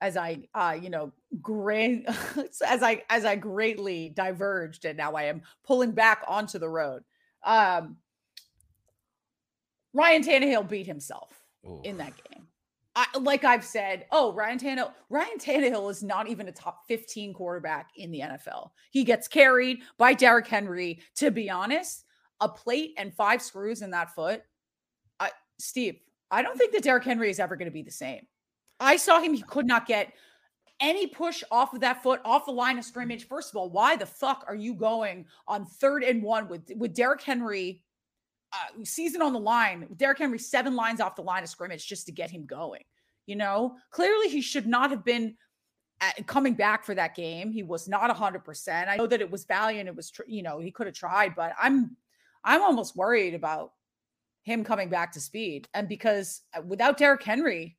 As 0.01 0.18
I 0.18 0.42
uh 0.55 0.77
you 0.81 0.90
know 0.90 1.12
great 1.40 2.07
as 2.66 2.83
I 2.83 3.03
as 3.09 3.25
I 3.25 3.37
greatly 3.37 4.11
diverged 4.11 4.85
and 4.85 4.97
now 4.97 5.12
I 5.12 5.25
am 5.25 5.42
pulling 5.66 5.92
back 5.92 6.23
onto 6.29 6.59
the 6.59 6.68
road. 6.68 7.05
Um 7.44 7.97
Ryan 9.98 10.22
Tannehill 10.22 10.68
beat 10.68 10.87
himself 10.87 11.42
Ooh. 11.66 11.80
in 11.82 11.96
that 11.96 12.12
game. 12.30 12.46
I, 12.94 13.06
like 13.18 13.42
I've 13.42 13.64
said, 13.64 14.06
oh, 14.12 14.32
Ryan 14.32 14.58
Tannehill, 14.58 14.92
Ryan 15.11 15.38
Tannehill 15.38 15.90
is 15.90 16.04
not 16.04 16.28
even 16.28 16.46
a 16.46 16.52
top 16.52 16.87
15 16.87 17.34
quarterback 17.34 17.90
in 17.96 18.12
the 18.12 18.20
NFL. 18.20 18.70
He 18.92 19.02
gets 19.02 19.26
carried 19.26 19.80
by 19.98 20.14
Derrick 20.14 20.46
Henry. 20.46 21.00
To 21.16 21.32
be 21.32 21.50
honest, 21.50 22.04
a 22.40 22.48
plate 22.48 22.94
and 22.96 23.12
five 23.12 23.42
screws 23.42 23.82
in 23.82 23.90
that 23.90 24.14
foot. 24.14 24.42
I, 25.18 25.30
Steve, 25.58 25.96
I 26.30 26.42
don't 26.42 26.56
think 26.56 26.72
that 26.74 26.84
Derrick 26.84 27.04
Henry 27.04 27.28
is 27.28 27.40
ever 27.40 27.56
going 27.56 27.66
to 27.66 27.72
be 27.72 27.82
the 27.82 27.90
same. 27.90 28.24
I 28.78 28.96
saw 28.96 29.20
him, 29.20 29.34
he 29.34 29.42
could 29.42 29.66
not 29.66 29.87
get 29.87 30.12
any 30.78 31.08
push 31.08 31.42
off 31.50 31.74
of 31.74 31.80
that 31.80 32.04
foot, 32.04 32.20
off 32.24 32.46
the 32.46 32.52
line 32.52 32.78
of 32.78 32.84
scrimmage. 32.84 33.26
First 33.26 33.50
of 33.50 33.56
all, 33.56 33.68
why 33.68 33.96
the 33.96 34.06
fuck 34.06 34.44
are 34.46 34.54
you 34.54 34.74
going 34.74 35.26
on 35.48 35.66
third 35.66 36.04
and 36.04 36.22
one 36.22 36.48
with, 36.48 36.70
with 36.76 36.94
Derrick 36.94 37.22
Henry? 37.22 37.82
Uh, 38.52 38.84
season 38.84 39.22
on 39.22 39.32
the 39.32 39.40
line, 39.40 39.88
Derrick 39.96 40.18
Henry 40.18 40.38
seven 40.38 40.74
lines 40.74 41.00
off 41.00 41.16
the 41.16 41.22
line 41.22 41.42
of 41.42 41.48
scrimmage 41.48 41.87
just 41.87 42.06
to 42.06 42.12
get 42.12 42.30
him 42.30 42.46
going. 42.46 42.82
You 43.26 43.37
know, 43.37 43.76
clearly 43.90 44.28
he 44.28 44.40
should 44.40 44.66
not 44.66 44.90
have 44.90 45.04
been 45.04 45.37
at, 46.00 46.26
coming 46.26 46.54
back 46.54 46.84
for 46.84 46.94
that 46.94 47.14
game. 47.14 47.50
He 47.50 47.62
was 47.62 47.88
not 47.88 48.14
hundred 48.16 48.44
percent. 48.44 48.88
I 48.88 48.96
know 48.96 49.06
that 49.06 49.20
it 49.20 49.30
was 49.30 49.44
valiant. 49.44 49.88
It 49.88 49.96
was, 49.96 50.11
tr- 50.11 50.22
you 50.26 50.42
know, 50.42 50.58
he 50.58 50.70
could 50.70 50.87
have 50.87 50.96
tried, 50.96 51.34
but 51.34 51.52
I'm, 51.58 51.96
I'm 52.44 52.62
almost 52.62 52.96
worried 52.96 53.34
about 53.34 53.72
him 54.44 54.64
coming 54.64 54.88
back 54.88 55.12
to 55.12 55.20
speed. 55.20 55.68
And 55.74 55.88
because 55.88 56.42
uh, 56.56 56.62
without 56.62 56.96
Derrick 56.96 57.22
Henry, 57.22 57.78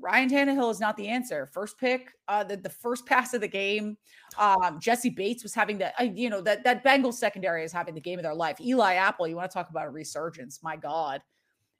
Ryan 0.00 0.28
Tannehill 0.28 0.70
is 0.70 0.80
not 0.80 0.96
the 0.96 1.08
answer. 1.08 1.46
First 1.46 1.78
pick, 1.78 2.10
uh, 2.28 2.42
the, 2.44 2.56
the 2.56 2.70
first 2.70 3.06
pass 3.06 3.34
of 3.34 3.40
the 3.40 3.48
game. 3.48 3.96
Um, 4.38 4.80
Jessie 4.80 5.10
Bates 5.10 5.42
was 5.42 5.54
having 5.54 5.78
the, 5.78 5.98
uh, 6.00 6.04
you 6.04 6.28
know, 6.28 6.40
that 6.40 6.64
that 6.64 6.84
Bengals 6.84 7.14
secondary 7.14 7.64
is 7.64 7.72
having 7.72 7.94
the 7.94 8.00
game 8.00 8.18
of 8.18 8.24
their 8.24 8.34
life. 8.34 8.60
Eli 8.60 8.94
Apple, 8.94 9.28
you 9.28 9.36
want 9.36 9.50
to 9.50 9.54
talk 9.54 9.70
about 9.70 9.86
a 9.86 9.90
resurgence? 9.90 10.60
My 10.62 10.76
God, 10.76 11.22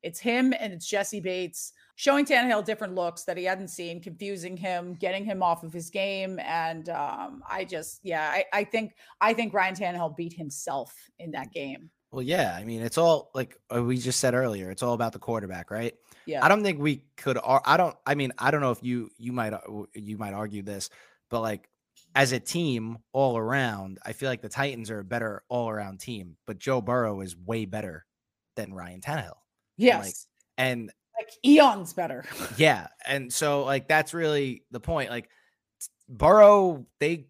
it's 0.03 0.21
him 0.21 0.55
and 0.59 0.73
it's 0.73 0.87
Jessie 0.87 1.21
Bates 1.21 1.73
showing 1.97 2.25
Tannehill 2.25 2.65
different 2.65 2.95
looks 2.95 3.25
that 3.25 3.37
he 3.37 3.45
hadn't 3.45 3.69
seen, 3.69 4.01
confusing 4.01 4.57
him, 4.57 4.95
getting 4.95 5.25
him 5.25 5.43
off 5.43 5.65
of 5.65 5.73
his 5.73 5.91
game. 5.91 6.39
And 6.39 6.89
um, 6.91 7.43
I 7.51 7.65
just, 7.65 8.01
yeah, 8.05 8.31
I, 8.31 8.45
I 8.53 8.65
think 8.65 8.95
I 9.21 9.33
think 9.35 9.53
Ryan 9.53 9.75
Tannehill 9.75 10.17
beat 10.17 10.33
himself 10.33 10.95
in 11.19 11.33
that 11.33 11.53
game. 11.53 11.91
Well, 12.17 12.25
yeah. 12.25 12.57
I 12.59 12.65
mean, 12.65 12.81
it's 12.81 12.97
all 12.97 13.31
like 13.35 13.59
uh, 13.75 13.83
we 13.83 13.99
just 13.99 14.21
said 14.21 14.33
earlier. 14.33 14.71
It's 14.71 14.83
all 14.83 14.95
about 14.95 15.13
the 15.13 15.19
quarterback, 15.19 15.71
right? 15.71 15.93
Yeah, 16.25 16.43
I 16.43 16.49
don't 16.49 16.63
think 16.63 16.81
we 16.81 17.03
could. 17.19 17.37
I 17.45 17.77
don't. 17.77 17.95
I 18.07 18.15
mean, 18.15 18.33
I 18.39 18.51
don't 18.51 18.63
know 18.63 18.71
if 18.71 18.83
you 18.83 19.11
you 19.19 19.33
might 19.33 19.53
uh, 19.53 19.61
you 19.93 20.17
might 20.17 20.33
argue 20.33 20.63
this, 20.63 20.89
but 21.29 21.43
like 21.43 21.69
as 22.15 22.33
a 22.33 22.41
team 22.41 22.97
all 23.13 23.37
around, 23.37 23.99
I 24.03 24.15
feel 24.15 24.31
like 24.31 24.41
the 24.41 24.49
Titans 24.49 24.91
are 24.91 25.01
a 25.01 25.05
better 25.05 25.43
all 25.51 25.69
around 25.69 26.01
team. 26.01 26.39
But 26.47 26.59
Joe 26.59 26.81
Burrow 26.81 27.21
is 27.21 27.37
way 27.37 27.67
better 27.67 28.07
than 28.55 28.73
Ryan 28.73 29.03
Tannehill. 29.03 29.37
yes. 29.77 30.27
And 30.57 30.91
like 31.19 31.29
eons 31.45 31.93
better. 31.93 32.25
yeah. 32.57 32.87
And 33.05 33.31
so 33.31 33.65
like 33.65 33.89
that's 33.89 34.15
really 34.15 34.63
the 34.71 34.81
point. 34.81 35.11
Like 35.11 35.29
Burrow, 36.09 36.87
they 36.99 37.27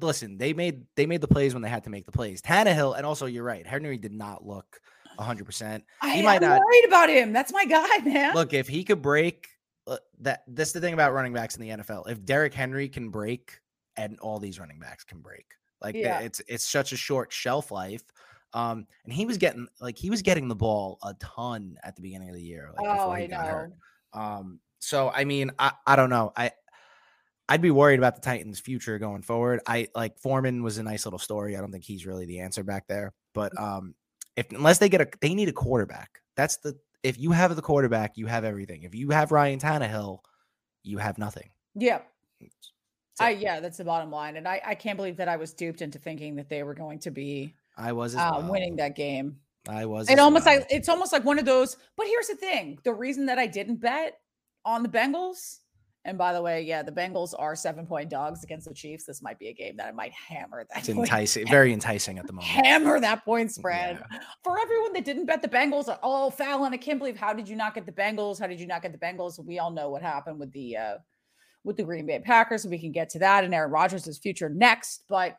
listen, 0.00 0.38
they 0.38 0.52
made 0.52 0.84
they 0.96 1.06
made 1.06 1.20
the 1.20 1.28
plays 1.28 1.54
when 1.54 1.62
they 1.62 1.68
had 1.68 1.84
to 1.84 1.90
make 1.90 2.06
the 2.06 2.12
plays. 2.12 2.40
Tannehill, 2.40 2.96
and 2.96 3.04
also 3.06 3.26
you're 3.26 3.44
right, 3.44 3.66
Henry 3.66 3.98
did 3.98 4.12
not 4.12 4.46
look 4.46 4.80
hundred 5.18 5.44
percent. 5.44 5.84
He 6.02 6.22
might 6.22 6.36
I'm 6.36 6.50
not 6.50 6.60
worried 6.60 6.84
about 6.86 7.08
him. 7.08 7.32
That's 7.32 7.52
my 7.52 7.64
guy, 7.66 7.98
man. 7.98 8.34
Look, 8.34 8.52
if 8.52 8.68
he 8.68 8.84
could 8.84 9.02
break 9.02 9.48
uh, 9.86 9.96
that, 10.20 10.44
that's 10.48 10.72
the 10.72 10.80
thing 10.80 10.94
about 10.94 11.12
running 11.12 11.32
backs 11.32 11.56
in 11.56 11.62
the 11.62 11.68
NFL. 11.70 12.08
If 12.08 12.24
Derrick 12.24 12.54
Henry 12.54 12.88
can 12.88 13.10
break, 13.10 13.60
and 13.96 14.18
all 14.20 14.38
these 14.38 14.60
running 14.60 14.78
backs 14.78 15.04
can 15.04 15.20
break, 15.20 15.46
like 15.82 15.94
yeah. 15.94 16.20
it's 16.20 16.40
it's 16.46 16.64
such 16.64 16.92
a 16.92 16.96
short 16.96 17.32
shelf 17.32 17.70
life. 17.70 18.04
Um, 18.54 18.86
and 19.04 19.12
he 19.12 19.26
was 19.26 19.36
getting 19.36 19.66
like 19.80 19.98
he 19.98 20.08
was 20.10 20.22
getting 20.22 20.48
the 20.48 20.56
ball 20.56 20.98
a 21.02 21.14
ton 21.14 21.76
at 21.82 21.96
the 21.96 22.02
beginning 22.02 22.28
of 22.28 22.34
the 22.34 22.42
year. 22.42 22.70
Like, 22.76 22.86
oh, 22.88 23.10
I 23.10 23.26
know. 23.26 23.72
Um, 24.14 24.60
so 24.78 25.10
I 25.10 25.24
mean, 25.24 25.50
I 25.58 25.72
I 25.86 25.96
don't 25.96 26.10
know. 26.10 26.32
I 26.36 26.52
I'd 27.48 27.62
be 27.62 27.70
worried 27.70 27.98
about 27.98 28.14
the 28.14 28.20
Titans' 28.20 28.60
future 28.60 28.98
going 28.98 29.22
forward. 29.22 29.60
I 29.66 29.88
like 29.94 30.18
Foreman 30.18 30.62
was 30.62 30.78
a 30.78 30.82
nice 30.82 31.06
little 31.06 31.18
story. 31.18 31.56
I 31.56 31.60
don't 31.60 31.72
think 31.72 31.84
he's 31.84 32.06
really 32.06 32.26
the 32.26 32.40
answer 32.40 32.62
back 32.62 32.86
there. 32.88 33.14
But 33.34 33.54
mm. 33.54 33.62
um, 33.62 33.94
if 34.36 34.52
unless 34.52 34.78
they 34.78 34.88
get 34.88 35.00
a, 35.00 35.08
they 35.20 35.34
need 35.34 35.48
a 35.48 35.52
quarterback. 35.52 36.20
That's 36.36 36.58
the 36.58 36.78
if 37.02 37.18
you 37.18 37.32
have 37.32 37.54
the 37.56 37.62
quarterback, 37.62 38.16
you 38.16 38.26
have 38.26 38.44
everything. 38.44 38.82
If 38.82 38.94
you 38.94 39.10
have 39.10 39.32
Ryan 39.32 39.58
Tannehill, 39.58 40.18
you 40.82 40.98
have 40.98 41.16
nothing. 41.18 41.50
Yeah. 41.74 42.00
So, 43.14 43.24
I 43.24 43.30
yeah, 43.30 43.60
that's 43.60 43.78
the 43.78 43.84
bottom 43.84 44.10
line. 44.10 44.36
And 44.36 44.46
I 44.46 44.60
I 44.64 44.74
can't 44.74 44.96
believe 44.96 45.16
that 45.16 45.28
I 45.28 45.36
was 45.36 45.54
duped 45.54 45.80
into 45.80 45.98
thinking 45.98 46.36
that 46.36 46.48
they 46.48 46.62
were 46.62 46.74
going 46.74 46.98
to 47.00 47.10
be 47.10 47.54
I 47.78 47.92
was 47.92 48.14
uh, 48.14 48.30
well. 48.38 48.50
winning 48.50 48.76
that 48.76 48.94
game. 48.94 49.36
I 49.68 49.86
was. 49.86 50.10
It 50.10 50.18
almost 50.18 50.46
well. 50.46 50.58
like 50.58 50.66
it's 50.70 50.88
almost 50.88 51.12
like 51.12 51.24
one 51.24 51.38
of 51.38 51.44
those. 51.44 51.76
But 51.96 52.06
here's 52.06 52.28
the 52.28 52.36
thing: 52.36 52.78
the 52.84 52.92
reason 52.92 53.26
that 53.26 53.38
I 53.38 53.46
didn't 53.46 53.76
bet 53.76 54.18
on 54.64 54.82
the 54.82 54.88
Bengals 54.88 55.58
and 56.08 56.16
by 56.16 56.32
the 56.32 56.40
way, 56.40 56.62
yeah, 56.62 56.82
the 56.82 56.90
Bengals 56.90 57.34
are 57.38 57.54
seven 57.54 57.86
point 57.86 58.08
dogs 58.08 58.42
against 58.42 58.66
the 58.66 58.74
Chiefs. 58.74 59.04
This 59.04 59.20
might 59.22 59.38
be 59.38 59.48
a 59.48 59.52
game 59.52 59.76
that 59.76 59.86
I 59.86 59.92
might 59.92 60.12
hammer 60.12 60.64
that. 60.70 60.78
It's 60.78 60.88
enticing, 60.88 61.46
very 61.48 61.72
enticing 61.72 62.18
at 62.18 62.26
the 62.26 62.32
moment. 62.32 62.48
Hammer 62.48 62.98
that 62.98 63.24
point 63.24 63.52
spread. 63.52 64.02
Yeah. 64.10 64.18
For 64.42 64.58
everyone 64.58 64.94
that 64.94 65.04
didn't 65.04 65.26
bet 65.26 65.42
the 65.42 65.48
Bengals, 65.48 65.94
oh, 66.02 66.30
Fallon, 66.30 66.72
I 66.72 66.78
can't 66.78 66.98
believe 66.98 67.18
how 67.18 67.34
did 67.34 67.46
you 67.46 67.56
not 67.56 67.74
get 67.74 67.84
the 67.84 67.92
Bengals? 67.92 68.40
How 68.40 68.46
did 68.46 68.58
you 68.58 68.66
not 68.66 68.80
get 68.80 68.92
the 68.92 68.98
Bengals? 68.98 69.38
We 69.44 69.58
all 69.58 69.70
know 69.70 69.90
what 69.90 70.00
happened 70.00 70.38
with 70.40 70.50
the 70.52 70.76
uh 70.76 70.94
with 71.64 71.76
the 71.76 71.84
Green 71.84 72.06
Bay 72.06 72.18
Packers. 72.20 72.66
We 72.66 72.78
can 72.78 72.92
get 72.92 73.10
to 73.10 73.18
that 73.18 73.44
and 73.44 73.54
Aaron 73.54 73.70
Rodgers' 73.70 74.18
future 74.18 74.48
next, 74.48 75.04
but 75.08 75.36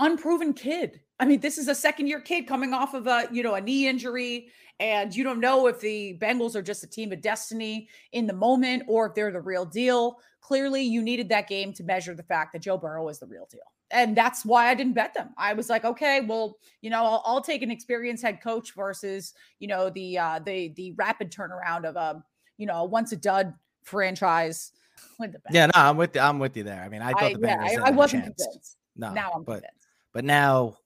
unproven 0.00 0.54
kid. 0.54 1.00
I 1.20 1.24
mean, 1.24 1.40
this 1.40 1.58
is 1.58 1.68
a 1.68 1.74
second 1.74 2.06
year 2.06 2.20
kid 2.20 2.46
coming 2.46 2.72
off 2.72 2.94
of 2.94 3.06
a, 3.06 3.28
you 3.32 3.42
know, 3.42 3.54
a 3.54 3.60
knee 3.60 3.88
injury 3.88 4.50
and 4.80 5.14
you 5.14 5.24
don't 5.24 5.40
know 5.40 5.66
if 5.66 5.80
the 5.80 6.16
Bengals 6.20 6.54
are 6.54 6.62
just 6.62 6.84
a 6.84 6.86
team 6.86 7.12
of 7.12 7.20
destiny 7.20 7.88
in 8.12 8.26
the 8.26 8.32
moment 8.32 8.84
or 8.86 9.06
if 9.06 9.14
they're 9.14 9.32
the 9.32 9.40
real 9.40 9.64
deal. 9.64 10.20
Clearly, 10.40 10.82
you 10.82 11.02
needed 11.02 11.28
that 11.30 11.48
game 11.48 11.72
to 11.74 11.82
measure 11.82 12.14
the 12.14 12.22
fact 12.22 12.52
that 12.52 12.62
Joe 12.62 12.78
Burrow 12.78 13.08
is 13.08 13.18
the 13.18 13.26
real 13.26 13.48
deal. 13.50 13.60
And 13.90 14.16
that's 14.16 14.44
why 14.44 14.68
I 14.68 14.74
didn't 14.74 14.92
bet 14.92 15.14
them. 15.14 15.30
I 15.36 15.54
was 15.54 15.68
like, 15.68 15.84
okay, 15.84 16.20
well, 16.20 16.58
you 16.82 16.90
know, 16.90 17.02
I'll, 17.02 17.22
I'll 17.24 17.40
take 17.40 17.62
an 17.62 17.70
experienced 17.70 18.22
head 18.22 18.40
coach 18.42 18.74
versus, 18.74 19.34
you 19.58 19.66
know, 19.66 19.90
the 19.90 20.18
uh 20.18 20.40
the 20.44 20.68
the 20.76 20.92
rapid 20.92 21.32
turnaround 21.32 21.84
of 21.84 21.96
a, 21.96 22.22
you 22.58 22.66
know, 22.66 22.84
once 22.84 23.12
a 23.12 23.16
dud 23.16 23.54
franchise. 23.82 24.72
with 25.18 25.32
the 25.32 25.40
Yeah, 25.50 25.66
no, 25.66 25.72
I'm 25.74 25.96
with 25.96 26.14
you. 26.14 26.20
I'm 26.20 26.38
with 26.38 26.56
you 26.56 26.64
there. 26.64 26.82
I 26.82 26.88
mean, 26.88 27.02
I 27.02 27.12
thought 27.12 27.22
I, 27.22 27.32
the 27.32 27.38
Bengals. 27.38 27.72
Yeah, 27.72 27.82
I, 27.82 27.88
I 27.88 27.90
wasn't 27.90 28.24
convinced. 28.24 28.76
No, 28.96 29.12
now 29.12 29.32
I'm 29.34 29.44
but, 29.44 29.62
convinced. 29.62 29.88
But 30.12 30.24
now 30.24 30.76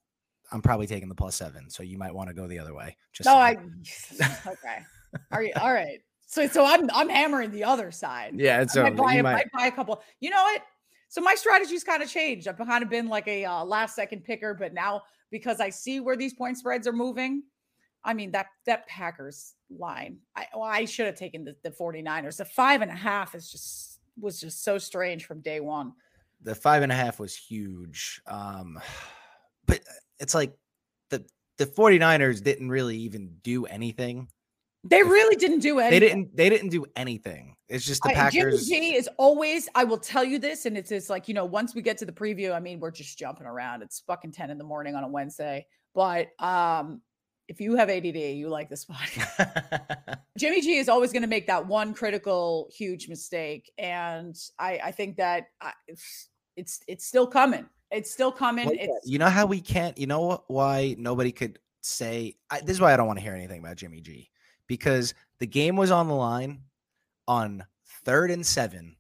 I'm 0.53 0.63
probably 0.63 0.87
taking 0.87 1.09
the 1.09 1.15
plus 1.15 1.37
seven, 1.37 1.71
so 1.71 1.83
you 1.83 1.99
might 1.99 2.15
want 2.15 2.29
to 2.29 2.35
go 2.35 2.47
the 2.47 2.59
other 2.59 2.75
way. 2.75 2.97
Just 3.13 3.27
no, 3.27 3.35
I 3.35 3.53
okay. 4.47 4.79
Are 5.31 5.43
you 5.43 5.53
all 5.61 5.73
right? 5.73 6.01
So 6.27 6.47
so 6.47 6.65
I'm 6.65 6.91
I'm 6.93 7.09
hammering 7.09 7.51
the 7.51 7.65
other 7.65 7.91
side. 7.91 8.35
Yeah, 8.37 8.61
it's 8.61 8.77
I 8.77 8.85
might, 8.85 8.97
buy, 8.97 9.23
might... 9.23 9.23
might 9.23 9.53
buy 9.53 9.67
a 9.67 9.73
couple. 9.73 10.03
You 10.21 10.31
know 10.31 10.43
what? 10.43 10.63
So 11.09 11.21
my 11.21 11.35
strategy's 11.35 11.85
kind 11.85 12.03
of 12.03 12.09
changed. 12.09 12.49
I've 12.49 12.57
kind 12.57 12.83
of 12.83 12.89
been 12.89 13.09
like 13.09 13.29
a 13.29 13.45
uh, 13.45 13.65
last 13.65 13.95
second 13.95 14.25
picker, 14.25 14.55
but 14.55 14.73
now 14.73 15.03
because 15.31 15.61
I 15.61 15.71
see 15.71 16.01
where 16.01 16.17
these 16.17 16.33
point 16.33 16.59
spreads 16.59 16.87
are 16.87 16.93
moving, 16.93 17.43
I 18.05 18.15
mean 18.15 18.31
that 18.33 18.47
that 18.67 18.87
Packers 18.87 19.55
line. 19.71 20.19
I 20.37 20.47
well, 20.55 20.65
I 20.65 20.85
should 20.85 21.07
have 21.07 21.17
taken 21.17 21.45
the, 21.45 21.57
the 21.63 21.71
49ers. 21.71 22.37
The 22.37 22.45
five 22.45 22.83
and 22.83 22.91
a 22.91 22.95
half 22.95 23.35
is 23.35 23.51
just 23.51 24.01
was 24.19 24.41
just 24.41 24.63
so 24.65 24.79
strange 24.79 25.25
from 25.27 25.41
day 25.41 25.61
one. 25.61 25.93
The 26.43 26.55
five 26.55 26.83
and 26.83 26.91
a 26.93 26.95
half 26.95 27.21
was 27.21 27.37
huge. 27.37 28.21
Um 28.27 28.81
but 29.67 29.81
it's 30.23 30.35
like 30.35 30.55
the 31.11 31.25
the 31.59 31.67
49ers 31.67 32.43
didn't 32.43 32.71
really 32.71 32.97
even 32.99 33.37
do 33.43 33.67
anything. 33.67 34.29
They 34.85 35.03
really 35.03 35.37
didn't 35.37 35.61
do 35.61 35.79
anything. 35.79 36.01
They 36.01 36.07
didn't 36.09 36.37
they 36.37 36.49
didn't 36.49 36.71
do 36.71 36.87
anything. 36.97 37.57
It's 37.69 37.85
just 37.85 38.03
the 38.03 38.11
Packers. 38.11 38.69
Jimmy 38.69 38.93
G 38.93 38.97
is 38.97 39.09
always, 39.17 39.69
I 39.75 39.85
will 39.85 39.99
tell 39.99 40.25
you 40.25 40.39
this, 40.39 40.67
and 40.67 40.77
it's 40.77 40.93
it's 40.93 41.09
like, 41.09 41.29
you 41.29 41.35
know, 41.35 41.45
once 41.45 41.75
we 41.75 41.83
get 41.83 41.99
to 41.99 42.05
the 42.05 42.13
preview, 42.13 42.55
I 42.55 42.61
mean, 42.61 42.81
we're 42.81 42.91
just 42.91 43.19
jumping 43.19 43.47
around. 43.47 43.83
It's 43.83 44.01
fucking 44.01 44.33
10 44.33 44.51
in 44.51 44.59
the 44.59 44.65
morning 44.65 44.95
on 44.95 45.05
a 45.05 45.09
Wednesday. 45.09 45.67
But 45.95 46.29
um, 46.39 47.01
if 47.49 47.61
you 47.61 47.77
have 47.77 47.89
ADD, 47.89 48.17
you 48.17 48.49
like 48.49 48.69
this 48.69 48.85
podcast. 48.85 50.19
Jimmy 50.39 50.61
G 50.61 50.77
is 50.77 50.89
always 50.89 51.13
going 51.13 51.23
to 51.23 51.29
make 51.29 51.47
that 51.47 51.67
one 51.67 51.95
critical, 51.95 52.69
huge 52.77 53.09
mistake, 53.09 53.71
and 53.79 54.37
I, 54.59 54.81
I 54.85 54.91
think 54.93 55.17
that 55.17 55.47
I, 55.61 55.73
it's 56.57 56.81
it's 56.87 57.07
still 57.07 57.27
coming. 57.27 57.67
It's 57.93 58.11
still 58.11 58.33
coming. 58.33 58.69
It's 58.73 59.09
you 59.09 59.19
know 59.19 59.29
how 59.29 59.47
we 59.47 59.61
can't. 59.61 59.97
You 59.99 60.07
know 60.07 60.43
why 60.49 60.97
nobody 60.99 61.31
could 61.31 61.59
say 61.83 62.37
I, 62.51 62.61
this 62.61 62.71
is 62.71 62.81
why 62.81 62.93
I 62.93 62.97
don't 62.97 63.07
want 63.07 63.19
to 63.19 63.23
hear 63.23 63.35
anything 63.35 63.61
about 63.61 63.77
Jimmy 63.77 64.01
G 64.01 64.31
because 64.67 65.15
the 65.39 65.47
game 65.47 65.77
was 65.77 65.91
on 65.91 66.09
the 66.09 66.15
line 66.15 66.63
on 67.29 67.65
third 68.05 68.31
and 68.31 68.45
seven, 68.45 68.97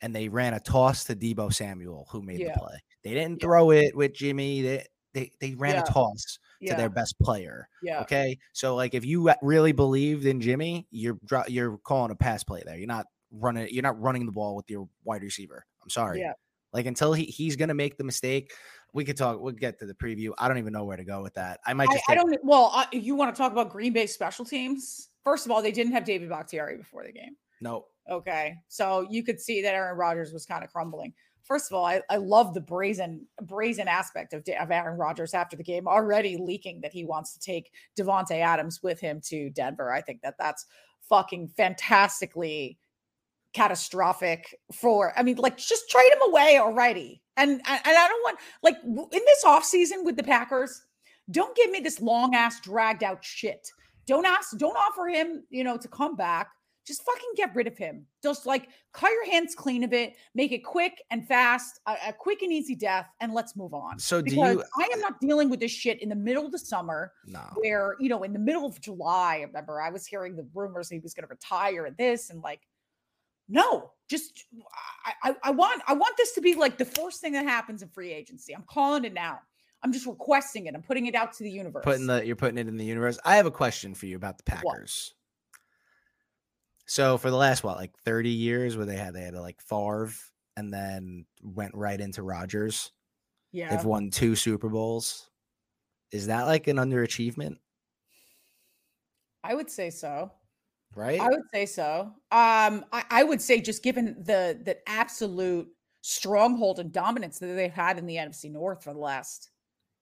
and 0.00 0.14
they 0.14 0.28
ran 0.28 0.54
a 0.54 0.60
toss 0.60 1.04
to 1.04 1.16
Deebo 1.16 1.52
Samuel 1.52 2.06
who 2.10 2.22
made 2.22 2.40
yeah. 2.40 2.52
the 2.52 2.60
play. 2.60 2.82
They 3.02 3.14
didn't 3.14 3.40
yeah. 3.40 3.46
throw 3.46 3.70
it 3.70 3.96
with 3.96 4.14
Jimmy. 4.14 4.62
They 4.62 4.86
they 5.14 5.30
they 5.40 5.54
ran 5.54 5.74
yeah. 5.74 5.82
a 5.82 5.92
toss 5.92 6.38
to 6.66 6.74
their 6.74 6.90
best 6.90 7.18
player. 7.20 7.68
Yeah. 7.82 8.00
Okay. 8.00 8.38
So 8.52 8.74
like 8.74 8.94
if 8.94 9.04
you 9.04 9.30
really 9.42 9.72
believed 9.72 10.26
in 10.26 10.40
Jimmy, 10.40 10.86
you're 10.90 11.18
you're 11.48 11.78
calling 11.78 12.10
a 12.10 12.16
pass 12.16 12.44
play 12.44 12.62
there. 12.64 12.76
You're 12.76 12.86
not 12.86 13.06
running. 13.30 13.68
You're 13.70 13.82
not 13.82 14.00
running 14.00 14.26
the 14.26 14.32
ball 14.32 14.56
with 14.56 14.70
your 14.70 14.88
wide 15.04 15.22
receiver. 15.22 15.64
I'm 15.82 15.90
sorry. 15.90 16.20
Yeah. 16.20 16.32
Like 16.74 16.86
until 16.86 17.12
he 17.12 17.24
he's 17.24 17.56
gonna 17.56 17.72
make 17.72 17.96
the 17.96 18.04
mistake, 18.04 18.52
we 18.92 19.04
could 19.04 19.16
talk. 19.16 19.40
We'll 19.40 19.52
get 19.52 19.78
to 19.78 19.86
the 19.86 19.94
preview. 19.94 20.32
I 20.38 20.48
don't 20.48 20.58
even 20.58 20.72
know 20.72 20.84
where 20.84 20.96
to 20.96 21.04
go 21.04 21.22
with 21.22 21.34
that. 21.34 21.60
I 21.64 21.72
might 21.72 21.88
just. 21.90 22.04
I, 22.08 22.12
I 22.12 22.16
don't. 22.16 22.36
Well, 22.42 22.72
uh, 22.74 22.86
you 22.92 23.14
want 23.14 23.34
to 23.34 23.38
talk 23.38 23.52
about 23.52 23.70
Green 23.70 23.92
Bay 23.92 24.06
special 24.06 24.44
teams? 24.44 25.08
First 25.22 25.46
of 25.46 25.52
all, 25.52 25.62
they 25.62 25.72
didn't 25.72 25.92
have 25.92 26.04
David 26.04 26.28
Bakhtiari 26.28 26.76
before 26.76 27.04
the 27.04 27.12
game. 27.12 27.36
No. 27.60 27.86
Okay, 28.10 28.56
so 28.68 29.06
you 29.08 29.22
could 29.22 29.40
see 29.40 29.62
that 29.62 29.74
Aaron 29.74 29.96
Rodgers 29.96 30.32
was 30.32 30.44
kind 30.44 30.62
of 30.62 30.70
crumbling. 30.70 31.14
First 31.44 31.70
of 31.70 31.76
all, 31.76 31.84
I, 31.84 32.02
I 32.10 32.16
love 32.16 32.54
the 32.54 32.60
brazen 32.60 33.26
brazen 33.42 33.88
aspect 33.88 34.32
of, 34.32 34.44
of 34.60 34.70
Aaron 34.70 34.98
Rodgers 34.98 35.32
after 35.32 35.56
the 35.56 35.62
game, 35.62 35.86
already 35.86 36.36
leaking 36.36 36.80
that 36.80 36.92
he 36.92 37.04
wants 37.04 37.32
to 37.34 37.40
take 37.40 37.70
Davante 37.98 38.40
Adams 38.40 38.82
with 38.82 39.00
him 39.00 39.20
to 39.26 39.48
Denver. 39.50 39.92
I 39.92 40.00
think 40.02 40.22
that 40.22 40.36
that's 40.38 40.66
fucking 41.08 41.48
fantastically 41.48 42.78
catastrophic 43.54 44.54
for 44.72 45.16
i 45.16 45.22
mean 45.22 45.36
like 45.36 45.56
just 45.56 45.88
trade 45.88 46.12
him 46.12 46.28
away 46.28 46.58
already. 46.58 47.22
And 47.36 47.52
and, 47.52 47.80
i 47.84 48.08
don't 48.08 48.22
want 48.22 48.38
like 48.62 48.76
in 48.84 49.08
this 49.26 49.44
offseason 49.44 50.04
with 50.04 50.16
the 50.16 50.22
packers 50.22 50.82
don't 51.30 51.56
give 51.56 51.70
me 51.70 51.80
this 51.80 52.00
long 52.00 52.34
ass 52.34 52.60
dragged 52.60 53.02
out 53.02 53.24
shit. 53.24 53.68
Don't 54.06 54.26
ask 54.26 54.56
don't 54.58 54.76
offer 54.76 55.06
him 55.08 55.44
you 55.50 55.64
know 55.64 55.76
to 55.76 55.88
come 55.88 56.16
back. 56.16 56.48
Just 56.86 57.02
fucking 57.02 57.30
get 57.34 57.54
rid 57.54 57.66
of 57.66 57.78
him. 57.78 58.04
Just 58.22 58.44
like 58.44 58.68
cut 58.92 59.10
your 59.10 59.24
hands 59.30 59.54
clean 59.54 59.84
of 59.84 59.94
it 59.94 60.16
make 60.34 60.52
it 60.52 60.62
quick 60.62 61.02
and 61.10 61.26
fast 61.26 61.80
a, 61.86 61.96
a 62.08 62.12
quick 62.12 62.42
and 62.42 62.52
easy 62.52 62.74
death 62.74 63.08
and 63.20 63.32
let's 63.32 63.56
move 63.56 63.72
on. 63.72 63.98
So 63.98 64.20
do 64.20 64.30
because 64.30 64.56
you 64.56 64.64
i 64.78 64.88
am 64.92 65.00
not 65.00 65.18
dealing 65.20 65.48
with 65.48 65.60
this 65.60 65.72
shit 65.72 66.02
in 66.02 66.10
the 66.10 66.14
middle 66.14 66.44
of 66.44 66.52
the 66.52 66.58
summer 66.58 67.12
no. 67.26 67.40
where 67.54 67.96
you 67.98 68.10
know 68.10 68.22
in 68.22 68.32
the 68.34 68.38
middle 68.38 68.66
of 68.66 68.78
july 68.80 69.38
I 69.38 69.44
remember 69.44 69.80
i 69.80 69.88
was 69.88 70.06
hearing 70.06 70.36
the 70.36 70.46
rumors 70.54 70.90
he 70.90 70.98
was 70.98 71.14
going 71.14 71.26
to 71.26 71.30
retire 71.30 71.86
and 71.86 71.96
this 71.96 72.28
and 72.28 72.42
like 72.42 72.60
no, 73.48 73.92
just 74.08 74.44
I, 75.04 75.30
I, 75.30 75.36
I 75.44 75.50
want 75.50 75.82
I 75.86 75.94
want 75.94 76.16
this 76.16 76.32
to 76.32 76.40
be 76.40 76.54
like 76.54 76.78
the 76.78 76.84
first 76.84 77.20
thing 77.20 77.32
that 77.32 77.44
happens 77.44 77.82
in 77.82 77.88
free 77.88 78.12
agency. 78.12 78.54
I'm 78.54 78.64
calling 78.68 79.04
it 79.04 79.12
now. 79.12 79.40
I'm 79.82 79.92
just 79.92 80.06
requesting 80.06 80.66
it. 80.66 80.74
I'm 80.74 80.82
putting 80.82 81.06
it 81.06 81.14
out 81.14 81.34
to 81.34 81.42
the 81.42 81.50
universe. 81.50 81.84
Putting 81.84 82.06
the 82.06 82.24
you're 82.24 82.36
putting 82.36 82.58
it 82.58 82.68
in 82.68 82.76
the 82.76 82.84
universe. 82.84 83.18
I 83.24 83.36
have 83.36 83.46
a 83.46 83.50
question 83.50 83.94
for 83.94 84.06
you 84.06 84.16
about 84.16 84.38
the 84.38 84.44
Packers. 84.44 85.14
What? 85.14 85.60
So 86.86 87.18
for 87.18 87.30
the 87.30 87.36
last 87.36 87.64
what, 87.64 87.76
like 87.76 87.96
30 88.04 88.30
years, 88.30 88.76
where 88.76 88.86
they 88.86 88.96
had 88.96 89.14
they 89.14 89.22
had 89.22 89.34
a, 89.34 89.40
like 89.40 89.60
Favre 89.60 90.12
and 90.56 90.72
then 90.72 91.26
went 91.42 91.74
right 91.74 92.00
into 92.00 92.22
Rodgers. 92.22 92.92
Yeah. 93.52 93.74
They've 93.74 93.84
won 93.84 94.10
two 94.10 94.36
Super 94.36 94.68
Bowls. 94.68 95.30
Is 96.12 96.26
that 96.26 96.44
like 96.44 96.66
an 96.66 96.76
underachievement? 96.76 97.56
I 99.42 99.54
would 99.54 99.70
say 99.70 99.90
so 99.90 100.30
right? 100.94 101.20
I 101.20 101.28
would 101.28 101.42
say 101.52 101.66
so. 101.66 102.12
Um, 102.30 102.84
I, 102.92 103.04
I, 103.10 103.24
would 103.24 103.40
say 103.40 103.60
just 103.60 103.82
given 103.82 104.16
the 104.18 104.58
the 104.64 104.76
absolute 104.88 105.68
stronghold 106.00 106.78
and 106.78 106.92
dominance 106.92 107.38
that 107.38 107.46
they've 107.46 107.72
had 107.72 107.98
in 107.98 108.06
the 108.06 108.16
NFC 108.16 108.50
North 108.50 108.84
for 108.84 108.92
the 108.92 108.98
last 108.98 109.50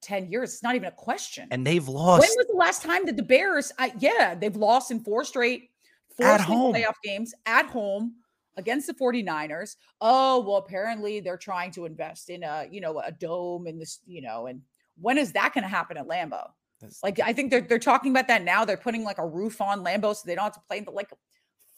10 0.02 0.31
years. 0.31 0.52
It's 0.52 0.62
not 0.62 0.74
even 0.74 0.88
a 0.88 0.92
question. 0.92 1.48
And 1.50 1.66
they've 1.66 1.87
lost. 1.87 2.20
when 2.20 2.31
was 2.37 2.46
the 2.48 2.57
last 2.57 2.83
time 2.83 3.07
that 3.07 3.16
the 3.16 3.22
Bears, 3.22 3.72
I, 3.78 3.92
yeah, 3.98 4.35
they've 4.35 4.57
lost 4.57 4.90
in 4.90 5.00
four 5.00 5.24
straight, 5.24 5.70
four 6.16 6.26
At 6.26 6.40
straight 6.40 6.57
home. 6.57 6.74
playoff 6.74 6.96
games 7.05 7.35
at 7.46 7.66
home 7.66 8.16
against 8.57 8.88
the 8.88 8.94
49ers. 8.94 9.76
Oh, 10.00 10.40
well, 10.40 10.57
apparently 10.57 11.20
they're 11.20 11.37
trying 11.37 11.70
to 11.72 11.87
invest 11.87 12.31
in 12.31 12.42
a, 12.42 12.66
you 12.70 12.81
know, 12.81 12.98
a 12.98 13.12
dome 13.12 13.66
and 13.66 13.81
this, 13.81 14.00
you 14.05 14.22
know, 14.22 14.46
and 14.46 14.61
when 15.00 15.18
is 15.18 15.33
that 15.33 15.55
going 15.55 15.62
to 15.62 15.68
happen 15.68 15.96
at 15.96 16.09
Lambeau? 16.09 16.48
That's- 16.82 17.00
Like, 17.02 17.18
I 17.20 17.32
think 17.32 17.50
they're 17.50 17.62
they're 17.62 17.78
talking 17.78 18.10
about 18.10 18.28
that 18.28 18.42
now. 18.44 18.64
They're 18.66 18.76
putting 18.76 19.04
like 19.04 19.18
a 19.18 19.26
roof 19.26 19.60
on 19.62 19.82
Lambeau 19.84 20.14
so 20.14 20.22
they 20.26 20.34
don't 20.34 20.44
have 20.44 20.54
to 20.54 20.60
play 20.68 20.78
in 20.78 20.84
the 20.84 20.90
like 20.90 21.10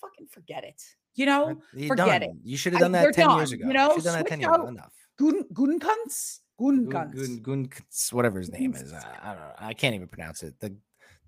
fucking 0.01 0.27
forget 0.31 0.65
it. 0.65 0.83
You 1.15 1.27
know, 1.27 1.61
You're 1.75 1.89
forget 1.89 2.23
done. 2.23 2.31
it. 2.31 2.37
You 2.43 2.57
should 2.57 2.73
have 2.73 2.83
I- 2.83 2.85
done 2.87 2.93
that 2.93 3.03
they're 3.03 3.13
10 3.13 3.31
years 3.37 3.53
ago. 3.53 3.67
you 3.69 3.73
know? 3.73 3.89
should 3.95 4.05
have 4.05 4.05
done 4.05 4.15
that 4.15 4.27
10 4.27 4.39
Switch 4.39 4.49
years 4.49 4.57
ago. 4.57 4.67
Enough. 4.67 4.93
Gun 5.17 5.45
Gunkunz? 5.53 6.41
Gun, 6.59 6.87
Gunkunz. 6.87 7.43
Gun, 7.43 7.63
Gun, 7.65 7.71
whatever 8.13 8.39
his 8.41 8.51
name 8.51 8.75
is. 8.75 8.93
I, 8.93 8.99
I 9.23 9.29
don't 9.29 9.41
know. 9.41 9.53
I 9.59 9.75
can't 9.75 9.95
even 9.95 10.09
pronounce 10.09 10.43
it. 10.43 10.59
The 10.61 10.75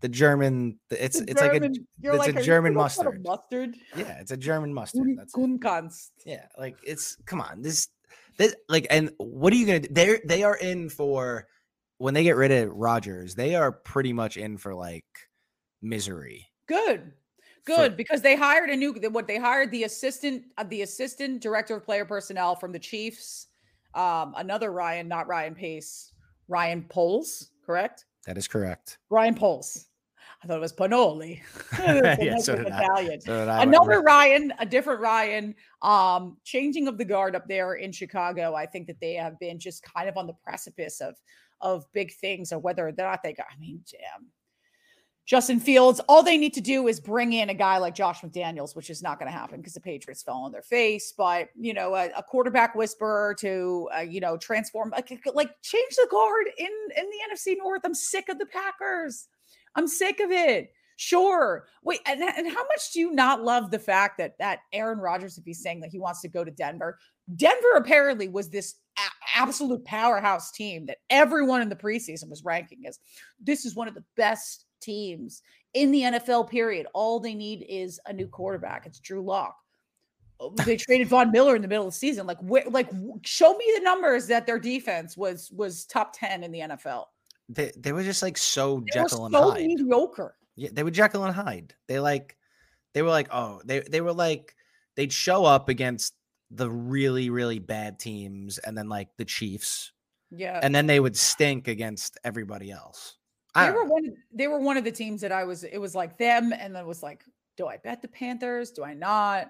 the 0.00 0.08
German. 0.08 0.78
It's 0.90 1.20
The 1.20 1.30
it's 1.30 1.40
like 1.40 1.62
a 1.62 1.64
it's 1.66 1.78
like, 2.18 2.36
a 2.36 2.42
German 2.42 2.74
mustard. 2.74 3.24
Mustard. 3.24 3.76
yeah. 3.96 4.18
It's 4.20 4.30
a 4.32 4.36
German 4.36 4.74
mustard. 4.74 5.04
Gun- 5.04 5.16
That's 5.16 5.34
it. 5.34 5.40
Gunkunz. 5.40 6.10
Yeah, 6.24 6.46
like 6.58 6.76
it's 6.84 7.16
come 7.26 7.40
on. 7.40 7.62
This 7.62 7.88
this 8.38 8.54
like 8.68 8.86
and 8.90 9.10
what 9.18 9.52
are 9.52 9.56
you 9.56 9.66
gonna 9.66 9.80
do? 9.80 9.88
They're 9.90 10.20
they 10.26 10.42
are 10.42 10.56
in 10.56 10.90
for 10.90 11.46
when 11.98 12.14
they 12.14 12.22
get 12.22 12.36
rid 12.36 12.52
of 12.52 12.70
Rodgers, 12.74 13.34
they 13.34 13.54
are 13.54 13.72
pretty 13.72 14.12
much 14.12 14.36
in 14.36 14.58
for 14.58 14.74
like 14.74 15.04
misery. 15.82 16.46
Good. 16.66 17.12
For- 17.64 17.74
Good 17.74 17.96
because 17.96 18.22
they 18.22 18.36
hired 18.36 18.70
a 18.70 18.76
new 18.76 18.92
what 19.10 19.26
they 19.26 19.38
hired 19.38 19.72
the 19.72 19.84
assistant 19.84 20.44
uh, 20.56 20.64
the 20.64 20.82
assistant 20.82 21.42
director 21.42 21.76
of 21.76 21.84
player 21.84 22.04
personnel 22.04 22.54
from 22.54 22.70
the 22.72 22.78
Chiefs. 22.78 23.48
Um 23.94 24.34
another 24.36 24.70
Ryan, 24.70 25.08
not 25.08 25.26
Ryan 25.26 25.54
Pace, 25.54 26.12
Ryan 26.46 26.84
Poles, 26.88 27.50
correct? 27.64 28.04
That 28.26 28.38
is 28.38 28.46
correct. 28.46 28.98
Ryan 29.10 29.34
Poles. 29.34 29.86
I 30.42 30.46
thought 30.46 30.58
it 30.58 30.60
was 30.60 30.72
Panoli. 30.72 31.40
Yeah, 32.22 32.38
so. 32.38 32.54
Italian. 32.54 33.20
So 33.20 33.48
Another 33.48 34.00
Ryan, 34.00 34.52
a 34.58 34.66
different 34.66 35.00
Ryan. 35.00 35.54
Um, 35.82 36.36
changing 36.44 36.88
of 36.88 36.98
the 36.98 37.04
guard 37.04 37.34
up 37.34 37.48
there 37.48 37.74
in 37.74 37.90
Chicago. 37.90 38.54
I 38.54 38.66
think 38.66 38.86
that 38.86 39.00
they 39.00 39.14
have 39.14 39.38
been 39.38 39.58
just 39.58 39.82
kind 39.82 40.08
of 40.08 40.16
on 40.16 40.26
the 40.26 40.34
precipice 40.44 41.00
of 41.00 41.14
of 41.60 41.90
big 41.92 42.12
things, 42.14 42.52
or 42.52 42.58
whether 42.58 42.86
or 42.86 42.92
not 42.96 43.22
they 43.22 43.32
got. 43.32 43.46
I 43.52 43.58
mean, 43.58 43.82
damn. 43.90 44.26
Justin 45.26 45.58
Fields, 45.58 46.00
all 46.08 46.22
they 46.22 46.38
need 46.38 46.54
to 46.54 46.60
do 46.60 46.86
is 46.86 47.00
bring 47.00 47.32
in 47.32 47.50
a 47.50 47.54
guy 47.54 47.78
like 47.78 47.96
Josh 47.96 48.20
McDaniels, 48.20 48.76
which 48.76 48.90
is 48.90 49.02
not 49.02 49.18
going 49.18 49.30
to 49.30 49.36
happen 49.36 49.58
because 49.58 49.74
the 49.74 49.80
Patriots 49.80 50.22
fell 50.22 50.36
on 50.36 50.52
their 50.52 50.62
face. 50.62 51.12
But 51.16 51.48
you 51.56 51.74
know, 51.74 51.96
a, 51.96 52.10
a 52.16 52.22
quarterback 52.22 52.76
whisperer 52.76 53.34
to 53.40 53.88
uh, 53.96 54.00
you 54.02 54.20
know 54.20 54.36
transform, 54.36 54.90
like, 54.90 55.10
like 55.34 55.50
change 55.62 55.96
the 55.96 56.06
guard 56.10 56.46
in 56.56 56.70
in 56.96 57.04
the 57.10 57.34
NFC 57.34 57.56
North. 57.58 57.82
I'm 57.84 57.94
sick 57.94 58.28
of 58.28 58.38
the 58.38 58.46
Packers. 58.46 59.26
I'm 59.74 59.88
sick 59.88 60.20
of 60.20 60.30
it. 60.30 60.70
Sure. 60.96 61.66
Wait, 61.82 62.00
and, 62.06 62.22
and 62.22 62.48
how 62.48 62.64
much 62.64 62.92
do 62.92 63.00
you 63.00 63.12
not 63.12 63.42
love 63.42 63.70
the 63.70 63.78
fact 63.78 64.16
that 64.18 64.38
that 64.38 64.60
Aaron 64.72 64.98
Rodgers, 64.98 65.36
if 65.36 65.44
he's 65.44 65.62
saying 65.62 65.80
that 65.80 65.90
he 65.90 65.98
wants 65.98 66.22
to 66.22 66.28
go 66.28 66.42
to 66.42 66.50
Denver, 66.50 66.98
Denver 67.34 67.72
apparently 67.76 68.28
was 68.28 68.48
this 68.50 68.74
a- 68.98 69.38
absolute 69.40 69.84
powerhouse 69.84 70.50
team 70.52 70.86
that 70.86 70.98
everyone 71.10 71.60
in 71.62 71.68
the 71.68 71.76
preseason 71.76 72.28
was 72.28 72.44
ranking 72.44 72.86
as 72.86 72.98
this 73.40 73.64
is 73.64 73.74
one 73.74 73.88
of 73.88 73.94
the 73.94 74.04
best 74.16 74.64
teams 74.80 75.42
in 75.74 75.90
the 75.90 76.02
NFL. 76.02 76.48
Period. 76.48 76.86
All 76.94 77.18
they 77.18 77.34
need 77.34 77.66
is 77.68 77.98
a 78.06 78.12
new 78.12 78.28
quarterback. 78.28 78.86
It's 78.86 79.00
Drew 79.00 79.22
Lock. 79.22 79.56
Oh, 80.38 80.54
they 80.64 80.76
traded 80.76 81.08
Von 81.08 81.32
Miller 81.32 81.56
in 81.56 81.62
the 81.62 81.68
middle 81.68 81.86
of 81.86 81.92
the 81.92 81.98
season. 81.98 82.26
Like, 82.26 82.38
wh- 82.40 82.70
like, 82.70 82.90
show 83.24 83.54
me 83.56 83.64
the 83.76 83.82
numbers 83.82 84.26
that 84.28 84.46
their 84.46 84.58
defense 84.58 85.16
was 85.16 85.50
was 85.50 85.84
top 85.86 86.12
ten 86.14 86.44
in 86.44 86.52
the 86.52 86.60
NFL. 86.60 87.04
they, 87.48 87.72
they 87.76 87.92
were 87.92 88.02
just 88.02 88.22
like 88.22 88.36
so 88.38 88.80
They 88.92 89.00
Jekyll 89.00 89.26
and 89.26 89.34
so 89.34 89.50
Hyde. 89.50 89.66
mediocre. 89.66 90.36
Yeah, 90.56 90.70
they 90.72 90.82
were 90.84 90.90
Jekyll 90.90 91.24
and 91.24 91.34
Hyde. 91.34 91.74
They 91.88 91.98
like 92.00 92.36
they 92.94 93.02
were 93.02 93.10
like, 93.10 93.28
oh, 93.32 93.60
they 93.64 93.80
they 93.80 94.00
were 94.00 94.12
like 94.12 94.54
they'd 94.94 95.12
show 95.12 95.44
up 95.44 95.68
against 95.68 96.14
the 96.50 96.70
really, 96.70 97.30
really 97.30 97.58
bad 97.58 97.98
teams 97.98 98.58
and 98.58 98.76
then 98.76 98.88
like 98.88 99.08
the 99.16 99.24
Chiefs. 99.24 99.92
Yeah. 100.30 100.60
And 100.62 100.74
then 100.74 100.86
they 100.86 101.00
would 101.00 101.16
stink 101.16 101.68
against 101.68 102.18
everybody 102.24 102.70
else. 102.70 103.16
I 103.54 103.66
they 103.66 103.72
were 103.72 103.84
know. 103.84 103.90
one. 103.90 104.16
They 104.32 104.48
were 104.48 104.60
one 104.60 104.76
of 104.76 104.84
the 104.84 104.92
teams 104.92 105.20
that 105.22 105.32
I 105.32 105.44
was. 105.44 105.64
It 105.64 105.78
was 105.78 105.94
like 105.94 106.18
them, 106.18 106.52
and 106.52 106.74
then 106.74 106.86
was 106.86 107.02
like, 107.02 107.24
do 107.56 107.66
I 107.66 107.78
bet 107.78 108.02
the 108.02 108.08
Panthers? 108.08 108.70
Do 108.70 108.84
I 108.84 108.92
not? 108.92 109.48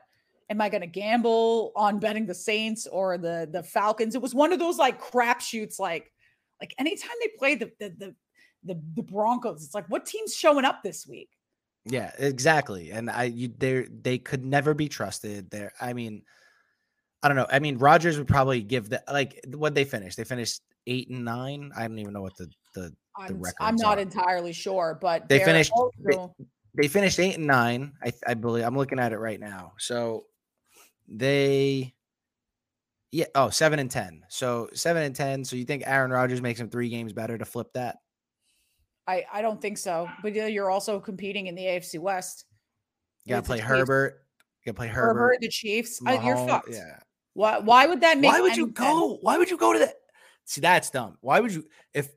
Am 0.48 0.60
I 0.60 0.68
going 0.68 0.82
to 0.82 0.86
gamble 0.86 1.72
on 1.74 1.98
betting 1.98 2.24
the 2.24 2.34
Saints 2.34 2.86
or 2.86 3.18
the 3.18 3.48
the 3.50 3.64
Falcons? 3.64 4.14
It 4.14 4.22
was 4.22 4.34
one 4.34 4.52
of 4.52 4.60
those 4.60 4.78
like 4.78 5.02
crapshoots. 5.02 5.80
Like, 5.80 6.12
like 6.60 6.72
anytime 6.78 7.16
they 7.20 7.30
play 7.36 7.56
the 7.56 7.72
the 7.80 7.88
the 7.98 8.14
the, 8.62 8.82
the 8.94 9.02
Broncos, 9.02 9.64
it's 9.64 9.74
like, 9.74 9.88
what 9.88 10.06
team's 10.06 10.34
showing 10.34 10.64
up 10.64 10.82
this 10.82 11.06
week? 11.06 11.30
Yeah, 11.84 12.12
exactly. 12.18 12.92
And 12.92 13.10
I 13.10 13.24
you 13.24 13.52
they 13.58 13.86
they 13.90 14.18
could 14.18 14.44
never 14.44 14.72
be 14.72 14.88
trusted. 14.88 15.50
There, 15.50 15.72
I 15.80 15.94
mean, 15.94 16.22
I 17.26 17.28
don't 17.28 17.36
know. 17.36 17.46
I 17.50 17.58
mean, 17.58 17.78
Rodgers 17.78 18.18
would 18.18 18.28
probably 18.28 18.62
give 18.62 18.88
the 18.88 19.02
like 19.10 19.40
what 19.52 19.74
they 19.74 19.84
finished. 19.84 20.16
They 20.16 20.22
finished 20.22 20.62
eight 20.86 21.10
and 21.10 21.24
nine. 21.24 21.72
I 21.76 21.82
don't 21.88 21.98
even 21.98 22.12
know 22.12 22.22
what 22.22 22.36
the 22.36 22.48
the 22.76 22.94
I'm, 23.18 23.42
I'm 23.58 23.74
not 23.74 23.98
are. 23.98 24.02
entirely 24.02 24.52
sure, 24.52 24.96
but 25.00 25.28
They 25.28 25.40
finished- 25.42 25.72
they- 26.04 26.14
also- 26.16 26.34
they 26.80 26.86
finished 26.86 27.18
eight 27.18 27.36
and 27.36 27.48
nine. 27.48 27.94
I, 28.04 28.12
I 28.28 28.34
believe 28.34 28.62
I'm 28.64 28.76
looking 28.76 29.00
at 29.00 29.12
it 29.12 29.18
right 29.18 29.40
now. 29.40 29.72
So 29.78 30.26
they, 31.08 31.94
yeah, 33.10 33.24
oh, 33.34 33.50
seven 33.50 33.78
and 33.80 33.90
ten. 33.90 34.22
So 34.28 34.68
seven 34.74 35.02
and 35.02 35.16
ten. 35.16 35.44
So 35.44 35.56
you 35.56 35.64
think 35.64 35.82
Aaron 35.86 36.10
Rodgers 36.12 36.40
makes 36.40 36.60
him 36.60 36.68
three 36.70 36.88
games 36.90 37.12
better 37.12 37.36
to 37.38 37.44
flip 37.44 37.72
that? 37.74 37.96
I 39.08 39.24
I 39.32 39.42
don't 39.42 39.60
think 39.60 39.78
so. 39.78 40.08
But 40.22 40.34
yeah, 40.34 40.46
you're 40.46 40.70
also 40.70 41.00
competing 41.00 41.46
in 41.48 41.54
the 41.56 41.62
AFC 41.62 41.98
West. 41.98 42.44
You 43.24 43.30
gotta 43.30 43.46
play 43.46 43.58
Herbert. 43.58 44.22
You 44.64 44.72
gotta 44.72 44.76
play 44.76 44.88
Herbert, 44.88 45.18
Herbert. 45.20 45.38
the 45.40 45.48
Chiefs. 45.48 46.00
I, 46.04 46.24
you're 46.26 46.36
fucked. 46.36 46.68
Yeah. 46.72 46.98
Why? 47.36 47.58
Why 47.58 47.86
would 47.86 48.00
that 48.00 48.18
make? 48.18 48.32
Why 48.32 48.40
would 48.40 48.56
you 48.56 48.64
sense? 48.66 48.78
go? 48.78 49.18
Why 49.20 49.36
would 49.36 49.50
you 49.50 49.58
go 49.58 49.74
to 49.74 49.78
that? 49.80 49.94
See, 50.46 50.62
that's 50.62 50.88
dumb. 50.88 51.18
Why 51.20 51.40
would 51.40 51.52
you? 51.52 51.64
If 51.92 52.08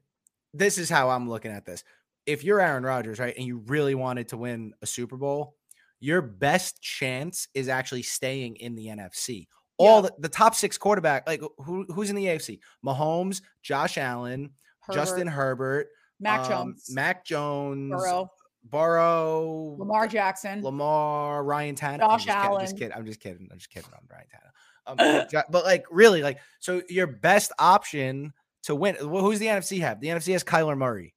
this 0.54 0.78
is 0.78 0.90
how 0.90 1.10
I'm 1.10 1.30
looking 1.30 1.52
at 1.52 1.66
this, 1.66 1.84
if 2.26 2.44
you're 2.44 2.62
Aaron 2.62 2.84
Rodgers, 2.84 3.20
right, 3.20 3.36
and 3.36 3.46
you 3.46 3.58
really 3.68 3.96
wanted 3.96 4.30
to 4.30 4.38
win 4.38 4.74
a 4.82 4.86
Super 4.86 5.18
Bowl, 5.18 5.56
your 6.00 6.22
best 6.22 6.82
chance 6.82 7.50
is 7.54 7.68
actually 7.68 8.04
staying 8.04 8.56
in 8.56 8.76
the 8.76 8.88
NFC. 8.88 9.48
All 9.78 10.02
Yeah. 10.02 10.10
the, 10.10 10.14
the 10.20 10.30
top 10.30 10.56
six 10.56 10.78
quarterback, 10.78 11.28
like 11.28 11.42
who 11.58 11.86
who's 11.90 12.10
in 12.10 12.16
the 12.16 12.26
AFC? 12.26 12.60
Mahomes, 12.86 13.42
Josh 13.62 13.98
Allen, 13.98 14.52
Justin 14.94 15.28
Herbert, 15.28 15.66
Herbert, 15.66 15.88
Mac 16.22 16.40
um, 16.42 16.48
Jones, 16.50 16.90
Mac 16.94 17.26
Jones, 17.26 17.92
Burrow, 17.92 18.32
Burrow, 18.64 19.76
Lamar 19.78 20.08
Jackson. 20.08 20.62
Lamar, 20.62 21.44
Ryan 21.44 21.76
Tannehill. 21.76 22.20
Josh 22.20 22.28
I'm 22.30 22.60
just 22.62 22.78
kidding. 22.78 22.94
I'm 22.94 23.06
just 23.06 23.20
kidding. 23.20 23.48
I'm 23.50 23.50
just 23.50 23.50
kidding. 23.50 23.50
I'm 23.52 23.58
just 23.58 23.70
kidding 23.70 23.92
on 23.94 24.08
Ryan 24.10 24.28
Tannehill. 24.34 24.52
But 24.98 25.66
like 25.66 25.86
really, 25.92 26.22
like 26.22 26.40
so, 26.60 26.82
your 26.90 27.08
best 27.08 27.52
option 27.60 28.34
to 28.64 28.76
win. 28.76 28.98
Well, 29.02 29.24
who's 29.24 29.40
the 29.40 29.48
NFC 29.48 29.80
have? 29.82 30.00
The 30.00 30.08
NFC 30.08 30.34
has 30.34 30.44
Kyler 30.44 30.78
Murray, 30.78 31.14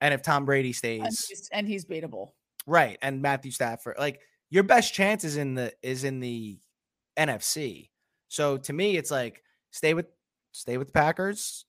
and 0.00 0.14
if 0.14 0.22
Tom 0.22 0.44
Brady 0.44 0.68
and 0.68 0.76
stays 0.76 1.26
he's, 1.28 1.48
and 1.52 1.66
he's 1.66 1.84
beatable. 1.84 2.30
right, 2.66 2.98
and 3.02 3.22
Matthew 3.22 3.50
Stafford, 3.50 3.96
like 3.98 4.20
your 4.50 4.62
best 4.62 4.94
chance 4.94 5.24
is 5.24 5.36
in 5.36 5.54
the 5.54 5.72
is 5.82 6.04
in 6.04 6.20
the 6.20 6.58
NFC. 7.18 7.90
So 8.28 8.56
to 8.58 8.72
me, 8.72 8.96
it's 8.96 9.10
like 9.10 9.42
stay 9.70 9.94
with 9.94 10.06
stay 10.52 10.78
with 10.78 10.88
the 10.88 10.92
Packers, 10.92 11.64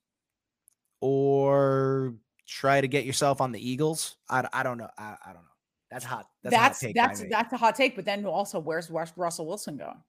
or 1.00 2.14
try 2.46 2.80
to 2.80 2.88
get 2.88 3.04
yourself 3.04 3.40
on 3.40 3.52
the 3.52 3.70
Eagles. 3.70 4.16
I, 4.28 4.48
I 4.52 4.62
don't 4.62 4.78
know. 4.78 4.88
I, 4.98 5.16
I 5.24 5.32
don't 5.32 5.42
know. 5.42 5.48
That's 5.90 6.04
hot. 6.04 6.26
That's 6.42 6.54
That's 6.54 6.82
a 6.82 6.86
hot 6.86 6.86
take 6.88 6.94
that's 6.94 7.24
that's 7.30 7.52
a 7.52 7.56
hot 7.56 7.74
take. 7.74 7.96
But 7.96 8.04
then 8.04 8.24
also, 8.26 8.58
where's, 8.58 8.90
where's 8.90 9.12
Russell 9.16 9.46
Wilson 9.46 9.76
going? 9.76 10.02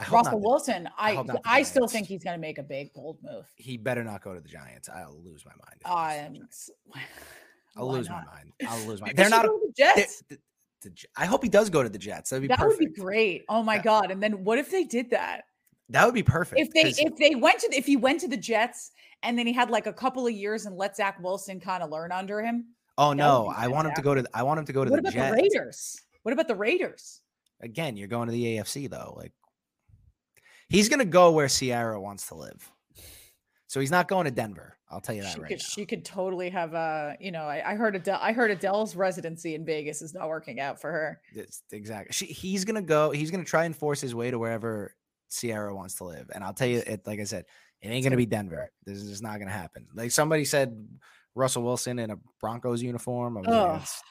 I 0.00 0.04
hope 0.04 0.14
Russell 0.24 0.40
the- 0.40 0.48
Wilson, 0.48 0.88
I 0.98 1.14
hope 1.14 1.28
I 1.44 1.62
still 1.62 1.86
think 1.86 2.06
he's 2.08 2.24
going 2.24 2.34
to 2.34 2.40
make 2.40 2.58
a 2.58 2.62
big 2.62 2.92
bold 2.94 3.18
move. 3.22 3.44
he 3.56 3.76
better 3.76 4.02
not 4.02 4.22
go 4.22 4.34
to 4.34 4.40
the 4.40 4.48
Giants. 4.48 4.88
I'll 4.88 5.20
lose 5.22 5.44
my 5.44 5.52
mind. 5.52 6.26
if 6.28 6.32
he 6.34 6.38
goes 6.40 6.66
to 6.66 6.72
the 6.86 7.00
Um, 7.00 7.06
I'll 7.76 7.92
lose 7.92 8.08
my 8.08 8.24
mind. 8.24 8.52
I'll 8.66 8.86
lose 8.86 9.00
my. 9.00 9.06
Maybe 9.08 9.16
They're 9.16 9.28
not. 9.30 9.42
should 9.42 9.50
A, 9.50 9.52
go 9.52 9.58
the 9.66 9.72
they're- 9.76 9.94
Jets. 9.96 10.22
the- 10.28 10.38
the 10.82 10.90
J- 10.90 11.08
I 11.14 11.26
hope 11.26 11.42
he 11.42 11.50
does 11.50 11.68
go 11.68 11.82
to 11.82 11.90
the 11.90 11.98
Jets. 11.98 12.30
That'd 12.30 12.40
be 12.40 12.48
That 12.48 12.58
perfect. 12.58 12.80
would 12.80 12.94
be 12.94 13.00
great. 13.00 13.44
Oh 13.50 13.62
my 13.62 13.74
Yeah. 13.76 13.82
god! 13.82 14.10
And 14.10 14.22
then 14.22 14.44
what 14.44 14.58
if 14.58 14.70
they 14.70 14.84
did 14.84 15.10
that? 15.10 15.42
That 15.90 16.06
would 16.06 16.14
be 16.14 16.22
perfect. 16.22 16.58
If 16.58 16.70
they 16.72 16.88
if 17.04 17.16
they 17.16 17.34
went 17.34 17.60
to 17.60 17.68
the, 17.68 17.76
if 17.76 17.84
he 17.84 17.96
went 17.96 18.20
to 18.20 18.28
the 18.28 18.36
Jets 18.38 18.92
and 19.22 19.38
then 19.38 19.46
he 19.46 19.52
had 19.52 19.68
like 19.68 19.86
a 19.86 19.92
couple 19.92 20.26
of 20.26 20.32
years 20.32 20.64
and 20.64 20.74
let 20.78 20.96
Zach 20.96 21.20
Wilson 21.22 21.60
kind 21.60 21.82
of 21.82 21.90
learn 21.90 22.12
under 22.12 22.40
him. 22.40 22.68
oh 22.96 23.12
no, 23.12 23.52
I 23.54 23.68
want 23.68 23.88
him 23.88 23.94
to 23.94 24.00
go 24.00 24.14
to. 24.14 24.24
I 24.32 24.42
want 24.42 24.58
him 24.60 24.64
to 24.64 24.72
go 24.72 24.84
to 24.86 24.90
What 24.90 25.02
the 25.02 25.08
about 25.10 25.12
Jets. 25.12 25.36
the 25.36 25.42
Raiders? 25.42 26.00
What 26.22 26.32
about 26.32 26.48
the 26.48 26.54
Raiders? 26.56 27.20
Again, 27.60 27.98
you're 27.98 28.08
going 28.08 28.28
to 28.28 28.32
the 28.32 28.56
AFC 28.56 28.88
though. 28.88 29.12
Like 29.18 29.32
he's 30.70 30.88
gonna 30.88 31.04
go 31.04 31.32
where 31.32 31.48
Sierra 31.48 32.00
wants 32.00 32.28
to 32.28 32.34
live. 32.36 32.70
So 33.66 33.78
he's 33.78 33.90
not 33.90 34.08
going 34.08 34.24
to 34.24 34.30
Denver. 34.32 34.76
I'll 34.90 35.00
tell 35.00 35.14
you 35.14 35.22
that 35.22 35.34
She 35.34 35.40
right 35.40 35.48
could 35.48 35.58
now. 35.58 35.64
she 35.64 35.86
could 35.86 36.04
totally 36.04 36.48
have 36.50 36.74
a 36.74 37.16
you 37.20 37.30
know 37.30 37.42
I, 37.42 37.72
I 37.72 37.74
heard 37.76 37.94
Adele 37.94 38.18
I 38.20 38.32
heard 38.32 38.50
Adele's 38.50 38.96
residency 38.96 39.54
in 39.54 39.64
Vegas 39.64 40.02
is 40.02 40.14
not 40.14 40.28
working 40.28 40.58
out 40.58 40.80
for 40.80 40.90
her. 40.90 41.20
It's 41.34 41.62
exactly. 41.70 42.12
She, 42.12 42.26
he's 42.26 42.64
gonna 42.64 42.82
go. 42.82 43.10
He's 43.10 43.30
gonna 43.30 43.44
try 43.44 43.66
and 43.66 43.76
force 43.76 44.00
his 44.00 44.14
way 44.14 44.30
to 44.30 44.38
wherever 44.38 44.94
Sierra 45.28 45.72
wants 45.74 45.96
to 45.96 46.04
live. 46.04 46.30
And 46.34 46.42
I'll 46.42 46.54
tell 46.54 46.66
you, 46.66 46.82
it 46.84 47.06
like 47.06 47.20
I 47.20 47.24
said, 47.24 47.44
It 47.82 47.88
ain't 47.90 48.02
gonna 48.02 48.16
be 48.16 48.26
Denver. 48.26 48.70
This 48.84 48.98
is 48.98 49.10
just 49.10 49.22
not 49.22 49.38
gonna 49.38 49.52
happen. 49.52 49.86
Like 49.94 50.10
somebody 50.10 50.44
said, 50.44 50.88
Russell 51.36 51.62
Wilson 51.62 52.00
in 52.00 52.10
a 52.10 52.18
Broncos 52.40 52.82
uniform. 52.82 53.36
I 53.38 53.40
Ugh. 53.42 53.78
that's, 53.78 54.02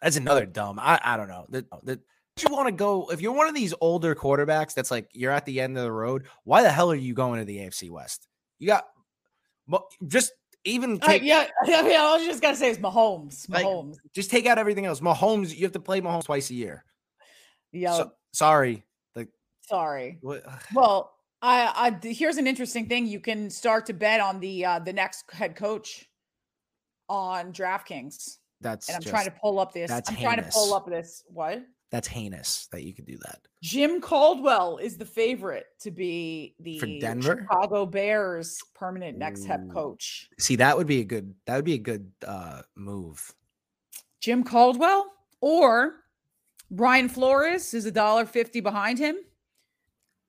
that's 0.00 0.16
another 0.16 0.46
dumb. 0.46 0.78
I, 0.80 0.98
I 1.04 1.18
don't 1.18 1.28
know. 1.28 1.44
That 1.50 1.66
that 1.84 2.00
you 2.42 2.50
want 2.50 2.68
to 2.68 2.72
go 2.72 3.10
if 3.10 3.20
you're 3.20 3.32
one 3.32 3.48
of 3.48 3.54
these 3.54 3.72
older 3.80 4.14
quarterbacks 4.14 4.74
that's 4.74 4.90
like 4.90 5.08
you're 5.12 5.32
at 5.32 5.46
the 5.46 5.60
end 5.60 5.76
of 5.78 5.84
the 5.84 5.92
road. 5.92 6.26
Why 6.44 6.62
the 6.62 6.70
hell 6.70 6.90
are 6.90 6.96
you 6.96 7.14
going 7.14 7.38
to 7.38 7.44
the 7.44 7.58
AFC 7.58 7.90
West? 7.90 8.28
You 8.58 8.68
got 8.68 8.84
just 10.06 10.32
even 10.64 10.98
Uh, 11.02 11.06
take, 11.06 11.22
yeah, 11.22 11.46
I 11.66 11.82
mean, 11.82 11.98
I 11.98 12.16
was 12.16 12.26
just 12.26 12.42
gonna 12.42 12.56
say 12.56 12.70
it's 12.70 12.78
Mahomes. 12.78 13.48
Like, 13.48 13.64
Mahomes. 13.64 13.96
just 14.14 14.30
take 14.30 14.46
out 14.46 14.58
everything 14.58 14.86
else. 14.86 15.00
Mahomes, 15.00 15.54
you 15.56 15.62
have 15.64 15.72
to 15.72 15.80
play 15.80 16.00
Mahomes 16.00 16.24
twice 16.24 16.50
a 16.50 16.54
year. 16.54 16.84
yeah. 17.72 17.94
So, 17.94 18.12
sorry. 18.32 18.84
Like 19.14 19.28
sorry. 19.62 20.18
what? 20.20 20.44
Well, 20.74 21.12
I, 21.40 21.96
I 22.02 22.06
here's 22.06 22.36
an 22.36 22.46
interesting 22.46 22.86
thing. 22.86 23.06
You 23.06 23.20
can 23.20 23.48
start 23.48 23.86
to 23.86 23.94
bet 23.94 24.20
on 24.20 24.40
the 24.40 24.64
uh 24.64 24.78
the 24.80 24.92
next 24.92 25.30
head 25.32 25.56
coach 25.56 26.04
on 27.08 27.52
DraftKings. 27.52 28.38
That's 28.60 28.88
And 28.88 28.96
I'm 28.96 29.02
just, 29.02 29.12
trying 29.12 29.26
to 29.26 29.34
pull 29.40 29.60
up 29.60 29.72
this. 29.72 29.90
I'm 29.90 30.02
trying 30.02 30.42
to 30.42 30.50
pull 30.50 30.74
up 30.74 30.86
this. 30.86 31.24
What? 31.28 31.62
That's 31.90 32.08
heinous 32.08 32.66
that 32.72 32.82
you 32.82 32.92
could 32.92 33.06
do 33.06 33.16
that. 33.18 33.38
Jim 33.62 34.00
Caldwell 34.00 34.78
is 34.78 34.96
the 34.96 35.04
favorite 35.04 35.66
to 35.80 35.90
be 35.90 36.54
the 36.60 36.98
Denver? 37.00 37.46
Chicago 37.48 37.86
Bears 37.86 38.60
permanent 38.74 39.16
next 39.18 39.44
head 39.44 39.70
coach. 39.72 40.28
See, 40.38 40.56
that 40.56 40.76
would 40.76 40.88
be 40.88 41.00
a 41.00 41.04
good 41.04 41.34
that 41.46 41.56
would 41.56 41.64
be 41.64 41.74
a 41.74 41.78
good 41.78 42.10
uh 42.26 42.62
move. 42.74 43.32
Jim 44.20 44.42
Caldwell 44.42 45.06
or 45.40 46.02
Brian 46.72 47.08
Flores 47.08 47.72
is 47.72 47.86
a 47.86 47.92
dollar 47.92 48.26
fifty 48.26 48.60
behind 48.60 48.98
him. 48.98 49.16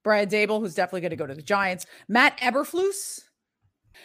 Brad 0.03 0.29
Daboll, 0.29 0.59
who's 0.59 0.75
definitely 0.75 1.01
going 1.01 1.09
to 1.09 1.15
go 1.17 1.27
to 1.27 1.33
the 1.33 1.41
Giants. 1.41 1.85
Matt 2.07 2.37
Eberflus. 2.39 3.21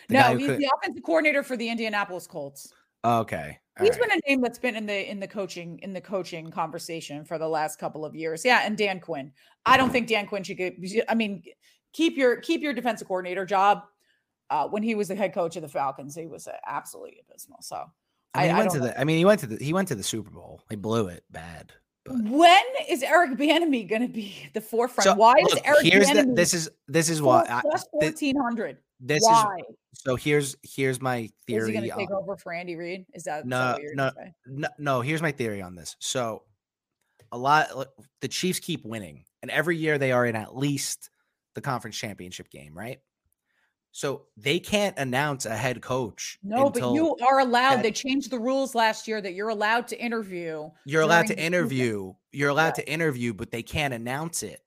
The 0.08 0.14
no, 0.14 0.36
he's 0.36 0.48
could- 0.48 0.58
the 0.58 0.70
offensive 0.74 1.02
coordinator 1.04 1.42
for 1.42 1.56
the 1.56 1.68
Indianapolis 1.68 2.26
Colts. 2.26 2.72
Okay. 3.04 3.58
All 3.78 3.86
He's 3.86 3.98
right. 3.98 4.08
been 4.08 4.18
a 4.18 4.28
name 4.28 4.40
that's 4.42 4.58
been 4.58 4.76
in 4.76 4.84
the 4.84 5.10
in 5.10 5.18
the 5.18 5.26
coaching 5.26 5.78
in 5.82 5.92
the 5.92 6.00
coaching 6.00 6.50
conversation 6.50 7.24
for 7.24 7.38
the 7.38 7.48
last 7.48 7.78
couple 7.78 8.04
of 8.04 8.14
years. 8.14 8.44
Yeah, 8.44 8.62
and 8.64 8.76
Dan 8.76 9.00
Quinn. 9.00 9.32
I 9.64 9.76
don't 9.76 9.90
think 9.90 10.08
Dan 10.08 10.26
Quinn 10.26 10.42
should 10.42 10.58
get. 10.58 10.76
I 11.08 11.14
mean, 11.14 11.42
keep 11.92 12.16
your 12.16 12.36
keep 12.36 12.60
your 12.60 12.74
defensive 12.74 13.08
coordinator 13.08 13.46
job. 13.46 13.84
Uh, 14.50 14.68
when 14.68 14.82
he 14.82 14.94
was 14.94 15.08
the 15.08 15.14
head 15.14 15.32
coach 15.32 15.56
of 15.56 15.62
the 15.62 15.68
Falcons, 15.68 16.14
he 16.14 16.26
was 16.26 16.46
absolutely 16.66 17.18
abysmal. 17.26 17.62
So 17.62 17.86
I 18.34 18.42
mean, 18.42 18.50
he 18.50 18.54
I 18.54 18.58
went 18.58 18.70
don't 18.72 18.80
to 18.82 18.86
the 18.88 19.00
I 19.00 19.04
mean, 19.04 19.18
he 19.18 19.24
went 19.24 19.40
to 19.40 19.46
the 19.46 19.64
he 19.64 19.72
went 19.72 19.88
to 19.88 19.94
the 19.94 20.02
Super 20.02 20.30
Bowl. 20.30 20.62
He 20.68 20.76
blew 20.76 21.08
it 21.08 21.24
bad. 21.30 21.72
But 22.04 22.16
when 22.24 22.62
is 22.88 23.02
Eric 23.02 23.32
Bieniemy 23.32 23.88
going 23.88 24.02
to 24.02 24.08
be 24.08 24.34
the 24.54 24.60
forefront? 24.60 25.04
So, 25.04 25.14
Why 25.14 25.34
is 25.38 25.58
Eric 25.64 25.82
here's 25.82 26.08
the, 26.10 26.32
this 26.34 26.52
is 26.52 26.68
this 26.88 27.08
is 27.08 27.22
why 27.22 27.44
plus 27.62 27.86
fourteen 27.92 28.36
hundred? 28.36 28.78
this 28.98 29.22
Why 29.22 29.56
is 29.68 29.76
so 29.94 30.16
here's 30.16 30.56
here's 30.62 31.00
my 31.00 31.18
is 31.18 31.30
he 31.46 31.54
theory 31.54 31.72
going 31.72 31.84
to 31.84 31.90
on- 31.90 31.98
take 31.98 32.10
over 32.10 32.36
for 32.36 32.52
Andy 32.52 32.74
Reid? 32.76 33.06
Is 33.14 33.24
that 33.24 33.46
No, 33.46 33.72
what 33.72 33.82
you're 33.82 33.94
no. 33.94 34.10
no, 34.46 34.68
no, 34.78 35.00
here's 35.00 35.22
my 35.22 35.30
theory 35.32 35.62
on 35.62 35.74
this. 35.76 35.96
So, 36.00 36.42
a 37.30 37.38
lot 37.38 37.68
the 38.20 38.28
Chiefs 38.28 38.58
keep 38.58 38.84
winning, 38.84 39.24
and 39.42 39.50
every 39.50 39.76
year 39.76 39.96
they 39.98 40.10
are 40.10 40.26
in 40.26 40.34
at 40.34 40.56
least 40.56 41.08
the 41.54 41.60
conference 41.60 41.96
championship 41.96 42.50
game, 42.50 42.76
right? 42.76 42.98
So 43.94 44.22
they 44.38 44.58
can't 44.58 44.98
announce 44.98 45.44
a 45.44 45.54
head 45.54 45.82
coach. 45.82 46.38
No, 46.42 46.70
but 46.70 46.94
you 46.94 47.14
are 47.18 47.40
allowed. 47.40 47.76
that- 47.76 47.82
They 47.82 47.90
changed 47.92 48.30
the 48.30 48.38
rules 48.38 48.74
last 48.74 49.06
year 49.06 49.20
that 49.20 49.34
you're 49.34 49.50
allowed 49.50 49.86
to 49.88 50.00
interview. 50.02 50.70
you're 50.86 51.02
allowed 51.02 51.22
to 51.26 51.34
the 51.34 51.40
season. 51.40 51.54
interview. 51.54 52.14
You're 52.32 52.48
allowed 52.48 52.68
Yeah. 52.78 52.84
to 52.84 52.88
interview, 52.90 53.34
but 53.34 53.50
they 53.50 53.62
can't 53.62 53.92
announce 53.92 54.42
it. 54.42 54.62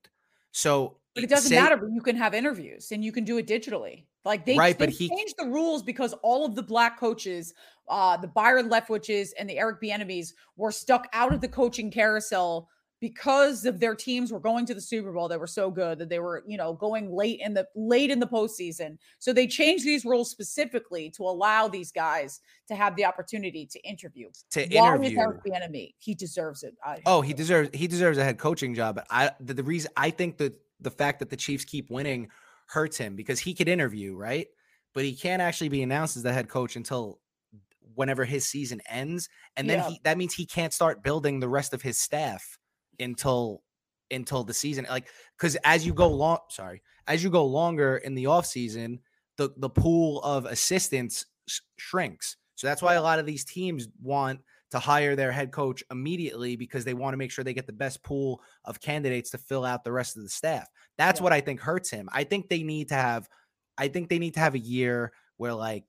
So, 0.51 0.97
But 1.15 1.23
it 1.23 1.30
doesn't 1.30 1.49
say- 1.49 1.55
matter. 1.59 1.76
But 1.78 1.89
you 1.91 2.01
can 2.01 2.15
have 2.17 2.34
interviews 2.36 2.91
and 2.91 3.03
you 3.03 3.11
can 3.11 3.23
do 3.23 3.38
it 3.38 3.47
digitally. 3.47 4.05
Like 4.23 4.45
they, 4.45 4.57
Right, 4.57 4.78
but 4.78 4.89
he- 4.89 5.09
changed 5.09 5.36
the 5.38 5.45
rules 5.45 5.82
because 5.84 6.13
all 6.21 6.45
of 6.45 6.55
the 6.55 6.63
black 6.63 6.99
coaches, 6.99 7.53
uh, 7.88 8.17
the 8.17 8.28
Byron 8.28 8.69
Leftwiches 8.69 9.30
and 9.39 9.49
the 9.49 9.57
Eric 9.57 9.82
Bieniemys 9.82 10.34
were 10.55 10.71
stuck 10.71 11.07
out 11.13 11.34
of 11.34 11.41
the 11.41 11.47
coaching 11.47 11.89
carousel 11.91 12.69
because 13.02 13.66
of 13.66 13.80
their 13.80 13.93
teams 13.96 14.32
were 14.32 14.39
going 14.39 14.66
to 14.66 14.74
the 14.74 14.82
Super 14.82 15.12
Bowl. 15.12 15.28
They 15.28 15.38
were 15.38 15.48
so 15.48 15.70
good 15.70 16.00
that 16.00 16.10
they 16.10 16.20
were, 16.20 16.43
you 16.48 16.58
know, 16.58 16.74
going 16.74 17.12
late 17.12 17.39
in 17.41 17.54
the 17.54 17.68
late 17.76 18.10
in 18.10 18.20
the 18.20 18.28
postseason. 18.28 18.98
So 19.20 19.34
they 19.34 19.48
changed 19.48 19.86
these 19.86 20.06
rules 20.06 20.32
specifically 20.32 21.10
to 21.12 21.24
allow 21.24 21.68
these 21.68 21.91
guys 21.91 22.39
to 22.68 22.76
have 22.76 22.96
the 22.96 23.06
opportunity 23.06 23.66
to 23.68 23.80
interview. 23.88 24.30
to 24.52 24.62
Why 24.72 24.96
interview. 24.96 25.12
is 25.12 25.18
Eric 25.18 25.43
Bieniemy? 25.43 25.93
He 26.00 26.14
deserves 26.16 26.64
it. 26.64 26.76
I- 26.84 27.02
Oh, 27.06 27.22
he 27.22 27.34
deserves 27.34 27.70
he 27.74 27.88
deserves 27.88 28.18
a 28.18 28.24
head 28.24 28.38
coaching 28.38 28.74
job. 28.74 28.96
But 28.96 29.08
I 29.10 29.32
the, 29.39 29.54
the 29.54 29.64
reason 29.64 29.91
I 29.98 30.10
think 30.10 30.38
that 30.38 30.54
the 30.80 30.91
fact 30.91 31.20
that 31.20 31.30
the 31.30 31.38
Chiefs 31.38 31.66
keep 31.66 31.89
winning 31.89 32.30
hurts 32.68 32.98
him 32.98 33.16
because 33.16 33.39
he 33.39 33.54
could 33.54 33.68
interview, 33.68 34.16
right? 34.16 34.48
But 34.93 35.04
he 35.04 35.14
can't 35.16 35.41
actually 35.41 35.70
be 35.70 35.84
announced 35.84 36.16
as 36.18 36.24
the 36.24 36.34
head 36.34 36.48
coach 36.50 36.76
until 36.76 37.20
whenever 37.93 38.26
his 38.26 38.46
season 38.46 38.82
ends. 38.89 39.30
And 39.58 39.70
then 39.70 39.80
Yeah. 39.80 39.89
he 39.89 40.02
that 40.04 40.18
means 40.18 40.34
he 40.34 40.46
can't 40.46 40.74
start 40.74 41.04
building 41.04 41.39
the 41.39 41.50
rest 41.50 41.74
of 41.74 41.82
his 41.82 41.98
staff 41.98 42.58
until 43.00 43.64
until 44.12 44.43
the 44.43 44.54
season. 44.54 44.86
Like 44.89 45.08
because 45.38 45.56
as 45.64 45.86
you 45.86 45.93
go 45.93 46.08
long 46.10 46.39
sorry, 46.50 46.82
as 47.08 47.24
you 47.24 47.30
go 47.30 47.46
longer 47.46 47.98
in 47.98 48.16
the 48.16 48.28
off 48.28 48.46
season, 48.46 49.00
the 49.38 49.52
the 49.58 49.70
pool 49.70 50.22
of 50.22 50.46
assistants 50.46 51.26
sh- 51.48 51.60
shrinks. 51.78 52.38
So 52.56 52.68
that's 52.68 52.82
why 52.82 52.93
a 52.93 53.02
lot 53.02 53.20
of 53.20 53.26
these 53.26 53.43
teams 53.43 53.88
want 54.02 54.39
to 54.72 54.80
hire 54.80 55.16
their 55.16 55.32
head 55.32 55.52
coach 55.52 55.84
immediately 55.91 56.56
because 56.56 56.86
they 56.86 56.93
want 56.93 57.14
to 57.14 57.18
make 57.18 57.32
sure 57.32 57.43
they 57.43 57.54
get 57.54 57.68
the 57.68 57.74
best 57.74 58.02
pool 58.04 58.41
of 58.64 58.80
candidates 58.80 59.30
to 59.32 59.38
fill 59.38 59.66
out 59.66 59.84
the 59.84 59.91
rest 59.91 60.18
of 60.18 60.24
the 60.24 60.30
staff. 60.30 60.68
That's 60.98 61.20
Yeah. 61.20 61.24
what 61.26 61.34
I 61.34 61.41
think 61.41 61.60
hurts 61.60 61.89
him. 61.89 62.10
I 62.12 62.24
think 62.24 62.50
they 62.50 62.64
need 62.64 62.89
to 62.89 62.96
have 62.96 63.30
I 63.78 63.89
think 63.89 64.10
they 64.10 64.20
need 64.20 64.36
to 64.36 64.39
have 64.39 64.56
a 64.56 64.60
year 64.60 65.12
where 65.38 65.54
like 65.54 65.86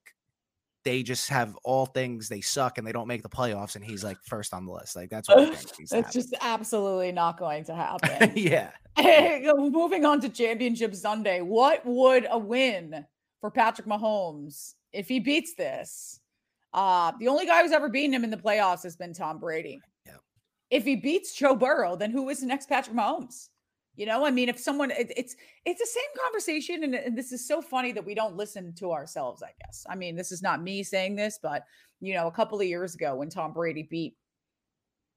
they 0.87 1.03
just 1.03 1.27
have 1.27 1.53
all 1.65 1.85
things 1.85 2.29
they 2.29 2.39
suck 2.39 2.77
and 2.77 2.87
they 2.87 2.93
don't 2.93 3.09
make 3.09 3.21
the 3.21 3.27
playoffs 3.27 3.75
and 3.75 3.83
he's 3.83 4.05
like 4.05 4.17
first 4.23 4.53
on 4.53 4.65
the 4.65 4.71
list. 4.71 4.95
Like 4.95 5.09
that's 5.09 5.27
what 5.27 5.39
I 5.39 5.45
think. 5.53 5.77
needs 5.77 5.91
to 5.91 5.97
It's 5.97 6.13
just 6.13 6.33
absolutely 6.39 7.11
not 7.11 7.37
going 7.37 7.65
to 7.65 7.75
happen. 7.75 8.09
happen. 8.09 8.31
yeah. 8.37 8.71
Moving 9.57 10.05
on 10.05 10.21
to 10.21 10.29
Championship 10.29 10.95
Sunday, 10.95 11.41
what 11.41 11.85
would 11.85 12.25
a 12.31 12.39
win 12.39 13.05
for 13.41 13.51
Patrick 13.51 13.85
Mahomes 13.85 14.75
if 14.93 15.09
he 15.09 15.19
beats 15.19 15.55
this? 15.55 16.21
Uh, 16.73 17.11
the 17.19 17.27
only 17.27 17.45
guy 17.45 17.63
who's 17.63 17.73
ever 17.73 17.89
beaten 17.89 18.13
him 18.13 18.23
in 18.23 18.29
the 18.29 18.37
playoffs 18.37 18.83
has 18.83 18.95
been 18.95 19.11
Tom 19.11 19.39
Brady. 19.39 19.81
Yeah. 20.05 20.13
If 20.69 20.85
he 20.85 20.95
beats 20.95 21.35
Joe 21.35 21.57
Burrow, 21.57 21.97
then 21.97 22.11
who 22.11 22.29
is 22.29 22.39
the 22.39 22.45
next 22.45 22.69
Patrick 22.69 22.95
Mahomes? 22.95 23.49
You 23.97 24.05
know, 24.05 24.25
I 24.25 24.31
mean, 24.31 24.47
if 24.47 24.59
someone, 24.59 24.91
it, 24.91 25.11
it's 25.17 25.35
it's 25.65 25.81
the 25.81 25.87
same 25.87 26.23
conversation, 26.23 26.83
and, 26.83 26.95
and 26.95 27.17
this 27.17 27.31
is 27.31 27.45
so 27.45 27.61
funny 27.61 27.91
that 27.91 28.05
we 28.05 28.13
don't 28.13 28.37
listen 28.37 28.73
to 28.75 28.91
ourselves. 28.91 29.43
I 29.43 29.51
guess. 29.59 29.85
I 29.89 29.95
mean, 29.95 30.15
this 30.15 30.31
is 30.31 30.41
not 30.41 30.61
me 30.61 30.83
saying 30.83 31.15
this, 31.15 31.39
but 31.41 31.63
you 31.99 32.13
know, 32.13 32.27
a 32.27 32.31
couple 32.31 32.59
of 32.59 32.67
years 32.67 32.95
ago 32.95 33.15
when 33.15 33.29
Tom 33.29 33.53
Brady 33.53 33.83
beat 33.83 34.15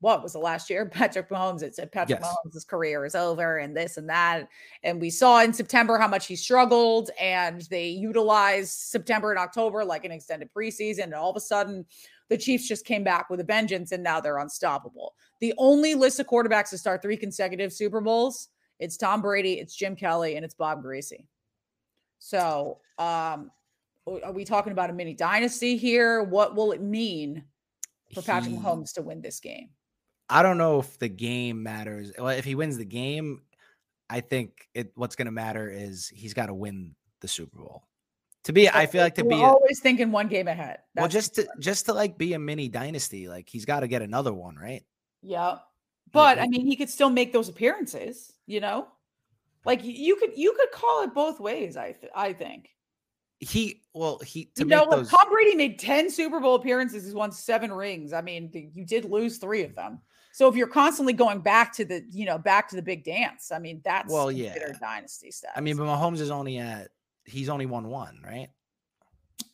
what 0.00 0.22
was 0.22 0.32
the 0.32 0.38
last 0.38 0.68
year? 0.70 0.86
Patrick 0.92 1.28
Mahomes. 1.28 1.62
It 1.62 1.76
said 1.76 1.92
Patrick 1.92 2.20
Yes. 2.20 2.34
Mahomes' 2.46 2.66
career 2.66 3.04
is 3.04 3.14
over 3.14 3.58
and 3.58 3.76
this 3.76 3.96
and 3.96 4.08
that. 4.08 4.48
And 4.82 5.00
we 5.00 5.10
saw 5.10 5.42
in 5.42 5.52
September 5.52 5.98
how 5.98 6.08
much 6.08 6.26
he 6.26 6.36
struggled, 6.36 7.10
and 7.20 7.62
they 7.70 7.88
utilized 7.88 8.70
September 8.70 9.30
and 9.30 9.38
October 9.38 9.84
like 9.84 10.04
an 10.04 10.12
extended 10.12 10.50
preseason. 10.56 11.04
And 11.04 11.14
all 11.14 11.30
of 11.30 11.36
a 11.36 11.40
sudden, 11.40 11.84
the 12.28 12.38
Chiefs 12.38 12.66
just 12.66 12.84
came 12.84 13.04
back 13.04 13.28
with 13.28 13.40
a 13.40 13.44
vengeance, 13.44 13.92
and 13.92 14.02
now 14.02 14.20
they're 14.20 14.38
unstoppable. 14.38 15.14
The 15.40 15.54
only 15.58 15.94
list 15.94 16.18
of 16.18 16.26
quarterbacks 16.26 16.70
to 16.70 16.78
start 16.78 17.02
three 17.02 17.16
consecutive 17.16 17.72
Super 17.72 18.00
Bowls 18.00 18.48
it's 18.80 18.96
Tom 18.96 19.22
Brady, 19.22 19.54
it's 19.54 19.76
Jim 19.76 19.94
Kelly, 19.94 20.34
and 20.34 20.44
it's 20.44 20.54
Bob 20.54 20.82
Griese. 20.82 21.24
So, 22.18 22.78
um, 22.98 23.50
are 24.06 24.32
we 24.32 24.44
talking 24.44 24.72
about 24.72 24.90
a 24.90 24.92
mini 24.92 25.14
dynasty 25.14 25.76
here? 25.76 26.22
What 26.22 26.56
will 26.56 26.72
it 26.72 26.80
mean 26.82 27.44
for 28.14 28.22
Patrick 28.22 28.54
He- 28.54 28.58
Mahomes 28.58 28.92
to 28.94 29.02
win 29.02 29.20
this 29.20 29.38
game? 29.40 29.68
I 30.28 30.42
don't 30.42 30.58
know 30.58 30.78
if 30.80 30.98
the 30.98 31.08
game 31.08 31.62
matters. 31.62 32.12
Well, 32.18 32.28
if 32.28 32.44
he 32.44 32.54
wins 32.54 32.76
the 32.78 32.84
game, 32.84 33.42
I 34.08 34.20
think 34.20 34.68
it 34.74 34.92
what's 34.94 35.16
going 35.16 35.26
to 35.26 35.32
matter 35.32 35.68
is 35.68 36.08
he's 36.08 36.34
got 36.34 36.46
to 36.46 36.54
win 36.54 36.94
the 37.20 37.28
Super 37.28 37.58
Bowl. 37.58 37.84
To 38.44 38.52
be, 38.52 38.70
I 38.70 38.86
feel 38.86 39.02
like 39.02 39.16
to 39.16 39.22
We're 39.22 39.30
be 39.30 39.42
a, 39.42 39.44
always 39.44 39.80
thinking 39.80 40.12
one 40.12 40.28
game 40.28 40.48
ahead. 40.48 40.78
well, 40.96 41.08
just 41.08 41.34
to 41.34 41.46
just 41.58 41.86
to 41.86 41.92
like 41.92 42.16
be 42.16 42.32
a 42.32 42.38
mini 42.38 42.68
dynasty, 42.68 43.28
like 43.28 43.48
he's 43.48 43.64
got 43.64 43.80
to 43.80 43.88
get 43.88 44.02
another 44.02 44.32
one, 44.32 44.56
right? 44.56 44.82
yeah. 45.22 45.58
But 46.12 46.38
I 46.40 46.48
mean, 46.48 46.66
he 46.66 46.74
could 46.74 46.90
still 46.90 47.10
make 47.10 47.32
those 47.32 47.48
appearances. 47.48 48.32
You 48.50 48.60
know, 48.60 48.88
like 49.64 49.80
you 49.84 50.16
could 50.16 50.36
you 50.36 50.52
could 50.54 50.72
call 50.72 51.04
it 51.04 51.14
both 51.14 51.38
ways. 51.38 51.76
I 51.76 51.92
th- 51.92 52.12
I 52.14 52.32
think. 52.32 52.70
He 53.38 53.82
well, 53.94 54.18
he 54.18 54.46
to 54.56 54.64
you 54.64 54.66
know, 54.66 54.86
those. 54.90 55.08
Tom 55.08 55.30
Brady 55.30 55.54
made 55.54 55.78
ten 55.78 56.10
Super 56.10 56.40
Bowl 56.40 56.56
appearances. 56.56 57.04
He's 57.04 57.14
won 57.14 57.30
seven 57.30 57.72
rings. 57.72 58.12
I 58.12 58.20
mean, 58.20 58.50
you 58.74 58.84
did 58.84 59.04
lose 59.04 59.38
three 59.38 59.62
of 59.62 59.74
them. 59.76 60.00
So 60.32 60.48
if 60.48 60.56
you're 60.56 60.66
constantly 60.66 61.12
going 61.12 61.40
back 61.40 61.72
to 61.74 61.84
the 61.84 62.04
you 62.10 62.26
know 62.26 62.38
back 62.38 62.68
to 62.70 62.76
the 62.76 62.82
big 62.82 63.04
dance, 63.04 63.52
I 63.52 63.60
mean 63.60 63.80
that's 63.84 64.12
Well, 64.12 64.32
yeah. 64.32 64.54
dynasty 64.80 65.30
stuff. 65.30 65.52
I 65.54 65.60
mean, 65.60 65.76
but 65.76 65.84
Mahomes 65.84 66.20
is 66.20 66.30
only 66.30 66.58
at 66.58 66.88
he's 67.24 67.48
only 67.48 67.66
won 67.66 67.88
one, 67.88 68.20
right? 68.24 68.48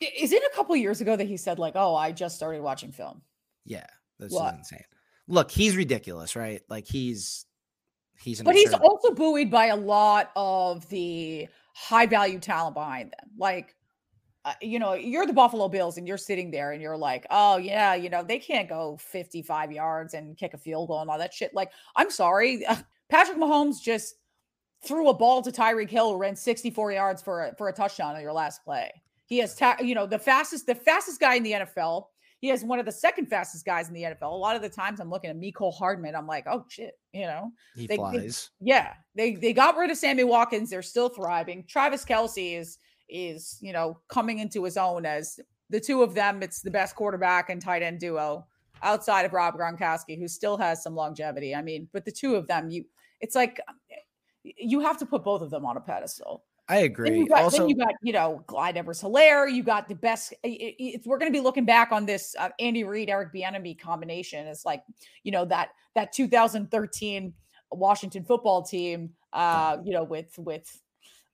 is 0.00 0.32
it 0.32 0.42
a 0.42 0.54
couple 0.54 0.74
years 0.76 1.00
ago 1.00 1.16
that 1.16 1.26
he 1.26 1.36
said 1.36 1.58
like, 1.58 1.74
"Oh, 1.76 1.94
I 1.94 2.12
just 2.12 2.36
started 2.36 2.62
watching 2.62 2.92
film"? 2.92 3.22
Yeah, 3.64 3.86
that's 4.18 4.34
insane. 4.34 4.84
Look, 5.28 5.50
he's 5.50 5.76
ridiculous, 5.76 6.36
right? 6.36 6.62
Like 6.68 6.86
he's 6.86 7.46
he's 8.18 8.42
But 8.42 8.54
he's 8.54 8.72
also 8.72 9.12
buoyed 9.12 9.50
by 9.50 9.66
a 9.66 9.76
lot 9.76 10.30
of 10.36 10.88
the 10.88 11.48
high 11.74 12.06
value 12.06 12.38
talent 12.38 12.74
behind 12.74 13.12
them. 13.12 13.30
Like, 13.36 13.74
uh, 14.44 14.54
you 14.62 14.78
know, 14.78 14.94
you're 14.94 15.26
the 15.26 15.32
Buffalo 15.32 15.68
Bills 15.68 15.98
and 15.98 16.06
you're 16.06 16.16
sitting 16.16 16.50
there 16.50 16.72
and 16.72 16.80
you're 16.80 16.96
like, 16.96 17.26
oh, 17.30 17.56
yeah, 17.56 17.94
you 17.94 18.08
know, 18.08 18.22
they 18.22 18.38
can't 18.38 18.68
go 18.68 18.96
55 18.98 19.72
yards 19.72 20.14
and 20.14 20.36
kick 20.36 20.54
a 20.54 20.58
field 20.58 20.88
goal 20.88 21.00
and 21.00 21.10
all 21.10 21.18
that 21.18 21.34
shit. 21.34 21.52
Like, 21.52 21.72
I'm 21.96 22.10
sorry. 22.10 22.64
Patrick 23.08 23.38
Mahomes 23.38 23.82
just 23.82 24.14
threw 24.84 25.08
a 25.08 25.14
ball 25.14 25.42
to 25.42 25.50
Tyreek 25.50 25.90
Hill 25.90 26.12
who 26.12 26.18
ran 26.18 26.36
64 26.36 26.92
yards 26.92 27.22
for 27.22 27.46
a, 27.46 27.54
for 27.56 27.68
a 27.68 27.72
touchdown 27.72 28.14
on 28.14 28.22
your 28.22 28.32
last 28.32 28.64
play. 28.64 28.90
He 29.26 29.38
has, 29.38 29.56
ta- 29.56 29.78
you 29.82 29.94
know, 29.94 30.06
the 30.06 30.18
fastest, 30.18 30.66
the 30.66 30.74
fastest 30.74 31.20
guy 31.20 31.34
in 31.34 31.42
the 31.42 31.52
NFL. 31.52 32.06
He 32.40 32.48
has 32.48 32.62
one 32.64 32.78
of 32.78 32.84
the 32.86 32.92
second 32.92 33.26
fastest 33.26 33.64
guys 33.64 33.88
in 33.88 33.94
the 33.94 34.02
NFL. 34.02 34.22
A 34.30 34.34
lot 34.34 34.56
of 34.56 34.62
the 34.62 34.68
times 34.68 35.00
I'm 35.00 35.10
looking 35.10 35.30
at 35.30 35.36
Mecole 35.36 35.74
Hardman. 35.74 36.14
I'm 36.14 36.26
like, 36.26 36.44
oh 36.46 36.64
shit, 36.68 36.98
you 37.12 37.22
know, 37.26 37.50
He 37.74 37.86
they- 37.86 37.94
they- 37.94 37.96
flies. 37.96 38.50
yeah, 38.60 38.92
they 39.14 39.34
they 39.34 39.52
got 39.52 39.76
rid 39.76 39.90
of 39.90 39.96
Sammy 39.96 40.24
Watkins. 40.24 40.70
They're 40.70 40.82
still 40.82 41.08
thriving. 41.08 41.64
Travis 41.66 42.04
Kelce 42.04 42.58
is 42.58 42.78
is 43.08 43.58
you 43.60 43.72
know 43.72 43.98
coming 44.08 44.38
into 44.40 44.64
his 44.64 44.76
own 44.76 45.06
as 45.06 45.38
the 45.70 45.80
two 45.80 46.02
of 46.02 46.14
them. 46.14 46.42
It's 46.42 46.60
the 46.60 46.70
best 46.70 46.94
quarterback 46.94 47.50
and 47.50 47.60
tight 47.62 47.82
end 47.82 48.00
duo 48.00 48.46
outside 48.82 49.24
of 49.24 49.32
Rob 49.32 49.54
Gronkowski, 49.56 50.18
who 50.18 50.28
still 50.28 50.56
has 50.58 50.82
some 50.82 50.94
longevity. 50.94 51.54
I 51.54 51.62
mean, 51.62 51.88
but 51.92 52.04
the 52.04 52.12
two 52.12 52.34
of 52.36 52.46
them, 52.46 52.68
you 52.68 52.84
it's 53.20 53.34
like 53.34 53.60
you 54.44 54.80
have 54.80 54.98
to 54.98 55.06
put 55.06 55.24
both 55.24 55.42
of 55.42 55.50
them 55.50 55.64
on 55.64 55.76
a 55.76 55.80
pedestal. 55.80 56.44
I 56.68 56.76
Then 56.76 56.84
agree. 56.86 57.18
you 57.20 57.28
got, 57.28 57.42
also, 57.44 57.58
then 57.58 57.68
you 57.68 57.76
got, 57.76 57.94
you 58.02 58.12
know, 58.12 58.42
Clyde 58.46 58.76
Edwards 58.76 59.00
Helaire. 59.02 59.50
You 59.52 59.62
got 59.62 59.88
the 59.88 59.94
best. 59.94 60.32
i- 60.44 60.48
i- 60.48 60.74
It's, 60.78 61.06
we're 61.06 61.18
going 61.18 61.30
to 61.32 61.36
be 61.36 61.42
looking 61.42 61.64
back 61.64 61.92
on 61.92 62.06
this 62.06 62.34
uh, 62.38 62.48
Andy 62.58 62.82
Reid, 62.84 63.08
Eric 63.08 63.32
Bieniemy 63.32 63.78
combination. 63.78 64.46
It's 64.48 64.64
like, 64.64 64.82
you 65.22 65.30
know, 65.32 65.44
that 65.44 65.70
that 65.94 66.12
2013 66.12 67.32
Washington 67.72 68.24
football 68.24 68.62
team. 68.62 69.10
Uh, 69.32 69.78
you 69.84 69.92
know, 69.92 70.02
with 70.04 70.36
with 70.38 70.80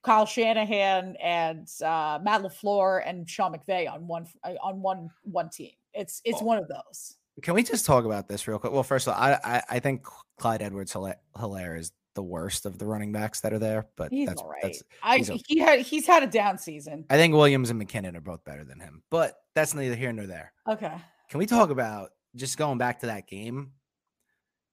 Kyle 0.02 0.26
Shanahan 0.26 1.14
and 1.22 1.68
uh, 1.84 2.18
Matt 2.22 2.42
Lafleur 2.42 3.00
and 3.06 3.28
Sean 3.30 3.54
McVay 3.54 3.88
on 3.90 4.06
one 4.08 4.26
uh, 4.44 4.54
on 4.62 4.82
one 4.82 5.08
one 5.22 5.48
team. 5.50 5.70
It's 5.94 6.20
it's 6.24 6.42
Oh. 6.42 6.44
one 6.44 6.58
of 6.58 6.66
those. 6.68 7.16
can 7.42 7.54
we 7.54 7.62
just 7.62 7.86
talk 7.86 8.04
about 8.04 8.28
this 8.28 8.48
real 8.48 8.58
quick? 8.58 8.72
Well, 8.72 8.82
first 8.82 9.06
of 9.06 9.14
all, 9.14 9.20
I 9.22 9.38
I, 9.44 9.62
I 9.70 9.78
think 9.78 10.04
Clyde 10.38 10.62
Edwards 10.62 10.92
Helaire 10.92 11.78
is 11.78 11.92
the 12.14 12.22
worst 12.22 12.66
of 12.66 12.78
the 12.78 12.86
running 12.86 13.12
backs 13.12 13.40
that 13.40 13.52
are 13.52 13.58
there, 13.58 13.86
but 13.96 14.10
He's 14.12 14.28
that's 14.28 14.40
all 14.42 14.48
right. 14.48 14.62
that's 14.62 14.82
I 15.02 15.18
okay. 15.20 15.40
he 15.46 15.58
had 15.58 15.80
he's 15.80 16.06
had 16.06 16.22
a 16.22 16.26
down 16.26 16.58
season. 16.58 17.04
I 17.10 17.16
think 17.16 17.34
Williams 17.34 17.70
and 17.70 17.80
McKinnon 17.80 18.16
are 18.16 18.20
both 18.20 18.44
better 18.44 18.64
than 18.64 18.78
him, 18.80 19.02
but 19.10 19.36
that's 19.54 19.74
neither 19.74 19.94
here 19.94 20.12
nor 20.12 20.26
there. 20.26 20.52
Okay. 20.68 20.92
Can 21.30 21.38
we 21.38 21.46
talk 21.46 21.70
about 21.70 22.10
just 22.36 22.58
going 22.58 22.78
back 22.78 23.00
to 23.00 23.06
that 23.06 23.26
game? 23.26 23.72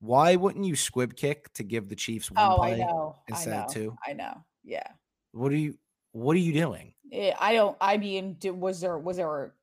Why 0.01 0.35
wouldn't 0.35 0.65
you 0.65 0.75
squib 0.75 1.15
kick 1.15 1.51
to 1.53 1.63
give 1.63 1.89
the 1.89 1.95
Chiefs 1.95 2.31
one 2.31 2.43
Oh, 2.43 2.61
I 2.61 2.69
play 2.71 2.79
know. 2.79 3.15
instead 3.27 3.53
I 3.53 3.57
know. 3.57 3.63
of 3.65 3.73
two? 3.73 3.97
I 4.07 4.13
know. 4.13 4.33
Yeah. 4.63 4.87
What 5.31 5.51
are 5.51 5.57
you 5.57 5.75
what 6.11 6.35
are 6.35 6.39
you 6.39 6.53
doing? 6.53 6.93
Eh, 7.11 7.31
I 7.39 7.53
don't. 7.53 7.77
I 7.81 7.97
mean, 7.97 8.35
did, 8.39 8.51
was 8.51 8.81
there 8.81 8.97
was 8.97 9.17
there? 9.17 9.53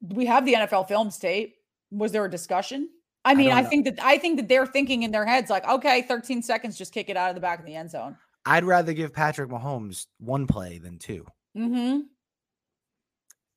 We 0.00 0.26
have 0.26 0.44
the 0.44 0.54
NFL 0.54 0.88
film 0.88 1.10
tape. 1.10 1.56
Was 1.90 2.12
there 2.12 2.24
a 2.24 2.30
discussion? 2.30 2.88
I 3.26 3.34
mean, 3.34 3.48
don't 3.48 3.58
I, 3.58 3.64
think 3.64 3.84
that 3.86 3.98
I 4.02 4.18
think 4.18 4.36
that 4.38 4.48
they're 4.48 4.66
thinking 4.66 5.02
in 5.02 5.10
their 5.10 5.26
heads 5.26 5.50
like, 5.50 5.66
okay, 5.68 6.02
13 6.02 6.42
seconds, 6.42 6.78
just 6.78 6.92
kick 6.94 7.10
it 7.10 7.16
out 7.16 7.28
of 7.28 7.34
the 7.34 7.40
back 7.40 7.58
of 7.58 7.66
the 7.66 7.74
end 7.74 7.90
zone. 7.90 8.16
I'd 8.44 8.64
rather 8.64 8.92
give 8.92 9.12
Patrick 9.12 9.50
Mahomes 9.50 10.06
one 10.18 10.46
play 10.46 10.78
than 10.78 10.98
two. 10.98 11.26
Mm-hmm. 11.56 12.02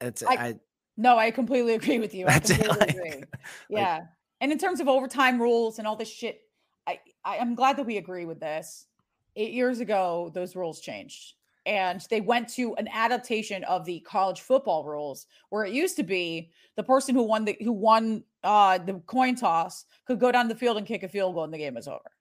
It's 0.02 0.24
I- 0.24 0.34
I, 0.34 0.56
No, 0.98 1.18
I 1.18 1.30
completely 1.30 1.76
agree 1.76 2.00
with 2.00 2.16
you. 2.16 2.26
I 2.28 2.40
completely 2.40 2.68
like- 2.68 2.90
agree. 2.90 3.24
Yeah, 3.70 4.00
and 4.42 4.52
in 4.52 4.58
terms 4.58 4.80
of 4.80 4.88
overtime 4.88 5.40
rules 5.40 5.78
and 5.78 5.88
all 5.88 5.96
this 5.96 6.10
shit, 6.12 6.42
I, 6.88 7.00
I 7.24 7.38
I'm 7.38 7.54
glad 7.54 7.78
that 7.78 7.86
we 7.86 7.98
agree 7.98 8.26
with 8.26 8.40
this. 8.40 8.88
Eight 9.36 9.54
years 9.54 9.80
ago, 9.80 10.32
those 10.34 10.56
rules 10.56 10.80
changed, 10.82 11.36
and 11.66 12.06
they 12.10 12.22
went 12.22 12.50
to 12.50 12.76
an 12.76 12.88
adaptation 12.88 13.64
of 13.66 13.86
the 13.86 14.00
college 14.02 14.42
football 14.42 14.84
rules, 14.84 15.28
where 15.50 15.66
it 15.66 15.74
used 15.74 15.96
to 15.98 16.04
be 16.04 16.52
the 16.76 16.84
person 16.84 17.16
who 17.16 17.24
won 17.24 17.46
the 17.46 17.58
who 17.62 17.72
won 17.72 18.24
uh 18.44 18.78
the 18.78 18.94
coin 19.06 19.36
toss 19.36 19.86
could 20.06 20.20
go 20.20 20.32
down 20.32 20.48
the 20.48 20.56
field 20.56 20.78
and 20.78 20.88
kick 20.88 21.04
a 21.04 21.10
field 21.10 21.34
goal, 21.34 21.44
and 21.44 21.54
the 21.54 21.58
game 21.58 21.76
was 21.76 21.88
over. 21.88 22.12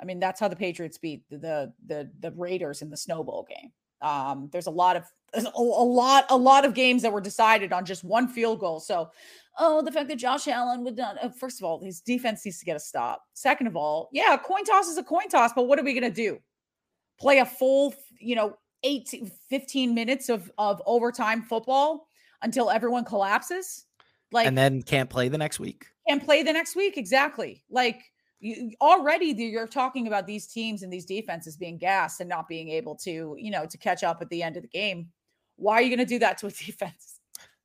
I 0.00 0.04
mean, 0.04 0.20
that's 0.20 0.40
how 0.40 0.48
the 0.48 0.56
Patriots 0.56 0.98
beat 0.98 1.28
the 1.30 1.38
the 1.38 1.72
the, 1.86 2.10
the 2.20 2.30
Raiders 2.32 2.82
in 2.82 2.90
the 2.90 2.96
Snow 2.96 3.22
Bowl 3.22 3.46
game. 3.48 3.72
Um, 4.00 4.48
there's 4.52 4.68
a 4.68 4.72
lot 4.72 4.96
of 4.96 5.04
a, 5.34 5.42
a 5.54 5.60
lot 5.60 6.26
a 6.30 6.36
lot 6.36 6.64
of 6.64 6.74
games 6.74 7.02
that 7.02 7.12
were 7.12 7.20
decided 7.20 7.72
on 7.72 7.84
just 7.84 8.04
one 8.04 8.28
field 8.28 8.60
goal. 8.60 8.80
So, 8.80 9.10
oh, 9.58 9.82
the 9.82 9.92
fact 9.92 10.08
that 10.08 10.16
Josh 10.16 10.48
Allen 10.48 10.84
would 10.84 10.96
not. 10.96 11.22
Uh, 11.22 11.30
first 11.30 11.60
of 11.60 11.64
all, 11.64 11.82
his 11.82 12.00
defense 12.00 12.44
needs 12.44 12.58
to 12.60 12.64
get 12.64 12.76
a 12.76 12.80
stop. 12.80 13.24
Second 13.34 13.66
of 13.66 13.76
all, 13.76 14.08
yeah, 14.12 14.36
coin 14.36 14.64
toss 14.64 14.88
is 14.88 14.98
a 14.98 15.02
coin 15.02 15.28
toss, 15.28 15.52
but 15.52 15.66
what 15.66 15.78
are 15.78 15.84
we 15.84 15.94
gonna 15.94 16.10
do? 16.10 16.38
Play 17.20 17.38
a 17.38 17.46
full, 17.46 17.94
you 18.20 18.36
know, 18.36 18.56
18, 18.82 19.30
15 19.48 19.94
minutes 19.94 20.28
of 20.28 20.50
of 20.58 20.80
overtime 20.86 21.42
football 21.42 22.08
until 22.42 22.70
everyone 22.70 23.04
collapses? 23.04 23.86
Like, 24.32 24.46
and 24.46 24.56
then 24.56 24.82
can't 24.82 25.08
play 25.08 25.28
the 25.28 25.38
next 25.38 25.58
week. 25.58 25.86
and 26.06 26.22
play 26.22 26.42
the 26.42 26.52
next 26.52 26.76
week. 26.76 26.96
Exactly. 26.96 27.62
Like 27.70 28.02
you 28.40 28.72
already 28.80 29.26
you're 29.26 29.66
talking 29.66 30.06
about 30.06 30.26
these 30.26 30.46
teams 30.46 30.82
and 30.82 30.92
these 30.92 31.04
defenses 31.04 31.56
being 31.56 31.78
gassed 31.78 32.20
and 32.20 32.28
not 32.28 32.46
being 32.46 32.68
able 32.68 32.94
to, 32.96 33.34
you 33.38 33.50
know, 33.50 33.66
to 33.66 33.78
catch 33.78 34.04
up 34.04 34.22
at 34.22 34.28
the 34.28 34.42
end 34.42 34.56
of 34.56 34.62
the 34.62 34.68
game. 34.68 35.08
Why 35.56 35.74
are 35.74 35.82
you 35.82 35.88
going 35.88 36.06
to 36.06 36.14
do 36.14 36.18
that 36.20 36.38
to 36.38 36.46
a 36.46 36.50
defense? 36.66 37.20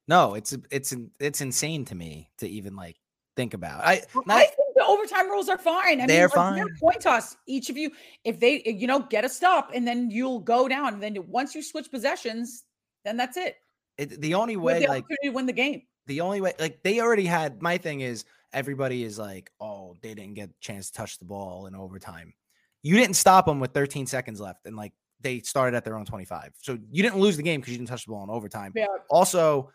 No, 0.08 0.34
it's 0.34 0.56
it's 0.72 0.94
it's 1.20 1.42
insane 1.42 1.86
to 1.86 1.96
me 1.96 2.30
to 2.40 2.48
even 2.48 2.76
like 2.76 2.98
think 3.36 3.54
about. 3.54 3.86
I 3.86 4.02
not, 4.16 4.26
I 4.30 4.46
think 4.46 4.63
the 4.76 4.84
overtime 4.86 5.30
rules 5.30 5.50
are 5.50 5.58
fine. 5.58 6.02
I 6.02 6.08
They're 6.08 6.28
mean, 6.28 6.36
fine. 6.36 6.66
Point 6.80 7.02
toss. 7.02 7.36
Each 7.48 7.70
of 7.70 7.78
you, 7.78 7.92
if 8.24 8.40
they, 8.40 8.62
you 8.66 8.88
know, 8.88 9.00
get 9.00 9.24
a 9.26 9.30
stop 9.30 9.72
and 9.74 9.88
then 9.88 10.10
you'll 10.10 10.40
go 10.40 10.68
down. 10.68 10.96
And 10.96 11.04
then 11.04 11.18
once 11.28 11.54
you 11.56 11.62
switch 11.62 11.92
possessions, 11.92 12.64
then 13.06 13.18
that's 13.18 13.38
it. 13.38 13.58
it, 13.98 14.22
the 14.22 14.34
only 14.34 14.56
way 14.58 14.80
the 14.82 14.88
like 14.88 15.06
to 15.24 15.30
win 15.30 15.46
the 15.46 15.54
game. 15.54 15.84
the 16.08 16.22
only 16.22 16.42
way 16.42 16.54
like 16.60 16.82
they 16.84 17.00
already 17.02 17.26
had 17.26 17.62
my 17.62 17.78
thing 17.78 18.02
is 18.02 18.26
everybody 18.54 19.04
is 19.04 19.18
like 19.20 19.52
oh 19.60 19.96
they 20.02 20.14
didn't 20.14 20.34
get 20.36 20.50
a 20.50 20.54
chance 20.62 20.90
to 20.90 20.98
touch 20.98 21.18
the 21.20 21.26
ball 21.26 21.66
in 21.68 21.76
overtime 21.76 22.34
you 22.82 22.96
didn't 22.96 23.16
stop 23.16 23.46
them 23.46 23.60
with 23.60 23.72
13 23.74 24.06
seconds 24.08 24.40
left 24.42 24.66
and 24.66 24.76
like 24.76 24.94
they 25.22 25.40
started 25.42 25.76
at 25.76 25.84
their 25.86 25.96
own 25.98 26.06
25 26.06 26.52
so 26.62 26.78
you 26.92 27.02
didn't 27.04 27.20
lose 27.20 27.36
the 27.38 27.44
game 27.44 27.60
because 27.62 27.72
you 27.72 27.78
didn't 27.78 27.90
touch 27.90 28.06
the 28.06 28.12
ball 28.12 28.24
in 28.24 28.30
overtime 28.30 28.72
Yeah. 28.76 28.86
also 29.10 29.72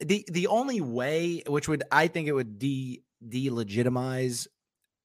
the 0.00 0.24
the 0.28 0.46
only 0.46 0.80
way 0.80 1.42
which 1.46 1.66
would 1.68 1.82
i 1.90 2.06
think 2.06 2.28
it 2.28 2.32
would 2.32 2.58
de 2.58 3.02
delegitimize 3.26 4.46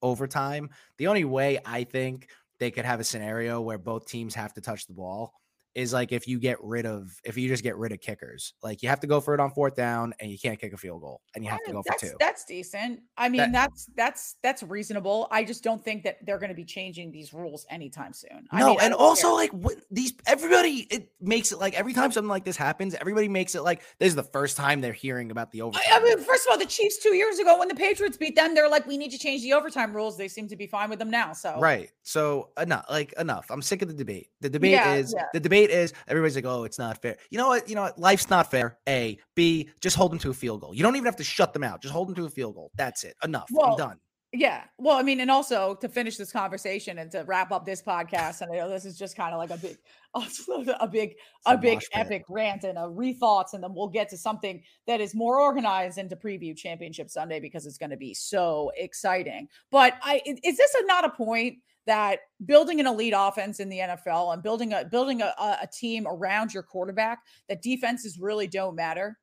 overtime. 0.02 0.70
The 0.98 1.08
only 1.08 1.24
way 1.26 1.60
i 1.66 1.84
think 1.84 2.30
they 2.60 2.72
could 2.72 2.86
have 2.86 3.00
a 3.00 3.04
scenario 3.04 3.62
where 3.62 3.78
both 3.78 4.08
teams 4.08 4.36
have 4.36 4.54
to 4.54 4.62
touch 4.62 4.86
the 4.86 4.94
ball 4.94 5.34
is 5.76 5.92
like 5.94 6.12
if 6.12 6.28
you 6.28 6.40
get 6.40 6.58
rid 6.64 6.86
of 6.86 7.12
if 7.24 7.38
you 7.38 7.48
just 7.48 7.64
get 7.64 7.76
rid 7.78 7.92
of 7.92 8.00
kickers 8.00 8.54
like 8.62 8.84
you 8.84 8.90
have 8.90 9.00
to 9.00 9.08
go 9.08 9.20
for 9.20 9.34
it 9.34 9.40
on 9.40 9.50
fourth 9.52 9.76
down 9.76 10.14
and 10.20 10.32
you 10.32 10.38
can't 10.38 10.60
kick 10.60 10.72
a 10.74 10.78
field 10.78 11.02
goal 11.02 11.22
and 11.36 11.44
you 11.44 11.50
have 11.50 11.60
to 11.66 11.72
go 11.72 11.82
for 11.82 11.98
two 12.00 12.14
That's 12.20 12.46
decent. 12.46 13.00
I 13.18 13.30
mean, 13.30 13.40
That- 13.42 13.52
that's 13.54 13.90
that's 13.96 14.36
that's 14.44 14.64
reasonable. 14.64 15.28
I 15.32 15.44
just 15.44 15.64
don't 15.64 15.84
think 15.84 16.04
that 16.04 16.18
they're 16.26 16.38
going 16.38 16.50
to 16.50 16.56
be 16.56 16.66
changing 16.66 17.12
these 17.12 17.34
rules 17.34 17.66
anytime 17.70 18.14
soon. 18.14 18.48
I 18.52 18.60
no, 18.60 18.68
mean, 18.70 18.78
and 18.82 18.94
also 18.94 19.28
care. 19.28 19.34
like 19.36 19.52
what 19.52 19.76
these 19.92 20.14
everybody 20.28 20.88
it 20.92 21.12
makes 21.22 21.52
it 21.52 21.60
like 21.60 21.74
every 21.74 21.94
time 21.94 22.12
something 22.12 22.30
like 22.30 22.44
this 22.46 22.58
happens, 22.58 22.94
everybody 22.96 23.28
makes 23.28 23.56
it 23.56 23.64
like 23.64 23.82
this 24.00 24.10
is 24.10 24.16
the 24.16 24.24
first 24.24 24.58
time 24.58 24.82
they're 24.82 24.94
hearing 24.94 25.32
about 25.32 25.52
the 25.52 25.62
overtime. 25.62 25.84
I, 25.92 25.98
I 25.98 26.04
mean, 26.04 26.20
first 26.20 26.46
of 26.48 26.52
all, 26.52 26.58
the 26.58 26.66
Chiefs 26.66 26.98
two 27.00 27.16
years 27.16 27.40
ago 27.40 27.58
when 27.58 27.68
the 27.68 27.76
Patriots 27.76 28.18
beat 28.18 28.36
them, 28.36 28.54
they're 28.54 28.70
like, 28.70 28.86
we 28.86 28.98
need 28.98 29.12
to 29.12 29.18
change 29.18 29.42
the 29.42 29.54
overtime 29.54 29.96
rules. 29.96 30.18
They 30.18 30.28
seem 30.28 30.48
to 30.50 30.56
be 30.56 30.68
fine 30.68 30.90
with 30.90 31.00
them 31.00 31.10
now. 31.10 31.34
So 31.34 31.60
Right. 31.60 31.90
So 32.04 32.50
enough, 32.60 32.86
like 32.90 33.14
enough. 33.18 33.48
I'm 33.50 33.62
sick 33.62 33.82
of 33.82 33.88
the 33.88 33.94
debate. 33.94 34.30
The 34.42 34.50
debate 34.50 34.72
Yeah, 34.72 34.96
is 34.96 35.14
yeah. 35.16 35.26
the 35.34 35.40
debate 35.40 35.63
is 35.70 35.94
everybody's 36.08 36.36
like, 36.36 36.46
oh, 36.46 36.64
it's 36.64 36.80
not 36.80 37.02
fair. 37.02 37.18
You 37.30 37.38
know 37.38 37.48
what? 37.48 37.68
You 37.70 37.76
know 37.76 37.84
what? 37.84 38.00
Life's 38.00 38.30
not 38.30 38.50
fair. 38.52 38.78
A, 38.88 39.18
B, 39.36 39.70
just 39.82 39.96
hold 39.96 40.12
them 40.12 40.20
to 40.20 40.30
a 40.30 40.34
field 40.34 40.62
goal. 40.62 40.74
You 40.74 40.84
don't 40.84 40.96
even 40.96 41.06
have 41.06 41.16
to 41.18 41.24
shut 41.24 41.54
them 41.54 41.64
out. 41.64 41.82
Just 41.82 41.94
hold 41.94 42.08
them 42.10 42.16
to 42.16 42.26
a 42.26 42.30
field 42.30 42.56
goal. 42.56 42.72
That's 42.76 43.04
it. 43.04 43.16
Enough. 43.24 43.48
Well, 43.52 43.72
I'm 43.72 43.78
done. 43.78 44.00
Yeah. 44.36 44.64
Well, 44.80 44.98
I 44.98 45.04
mean, 45.04 45.20
and 45.20 45.30
also 45.30 45.76
to 45.76 45.88
finish 45.88 46.18
this 46.18 46.32
conversation 46.32 46.98
and 46.98 47.12
to 47.12 47.24
wrap 47.28 47.52
up 47.52 47.68
this 47.68 47.84
podcast, 47.84 48.42
and 48.42 48.52
I 48.52 48.56
know 48.58 48.68
this 48.68 48.84
is 48.84 48.98
just 48.98 49.16
kind 49.16 49.32
of 49.32 49.38
like 49.38 49.52
a 49.52 49.58
big, 49.58 49.78
a 50.80 50.88
big, 50.88 51.14
a 51.46 51.54
a 51.54 51.58
big 51.58 51.80
epic 51.94 52.24
rant 52.30 52.64
and 52.64 52.80
a 52.80 52.82
rethoughts, 52.82 53.54
and 53.54 53.64
then 53.64 53.76
we'll 53.76 53.90
get 53.90 54.10
to 54.10 54.18
something 54.18 54.64
that 54.88 55.00
is 55.00 55.14
more 55.14 55.40
organized 55.40 56.00
and 56.00 56.10
to 56.10 56.16
preview 56.16 56.58
Championship 56.58 57.12
Sunday 57.12 57.40
because 57.40 57.68
it's 57.68 57.78
going 57.78 57.92
to 57.92 57.98
be 57.98 58.16
so 58.16 58.72
exciting. 58.76 59.48
But 59.70 59.94
i- 60.02 60.22
is 60.26 60.58
this 60.58 60.74
a, 60.82 60.86
not 60.88 61.06
a 61.06 61.10
point 61.10 61.60
that 61.86 62.20
building 62.46 62.80
an 62.80 62.88
elite 62.88 63.14
offense 63.16 63.60
in 63.60 63.70
the 63.70 63.80
NFL 63.80 64.34
and 64.34 64.42
building 64.42 64.74
a 64.74 64.86
building 64.86 65.22
a, 65.22 65.34
a 65.40 65.68
team 65.72 66.08
around 66.08 66.54
your 66.54 66.64
quarterback 66.64 67.20
that 67.50 67.62
defenses 67.62 68.18
really 68.20 68.48
don't 68.48 68.76
matter? 68.76 69.18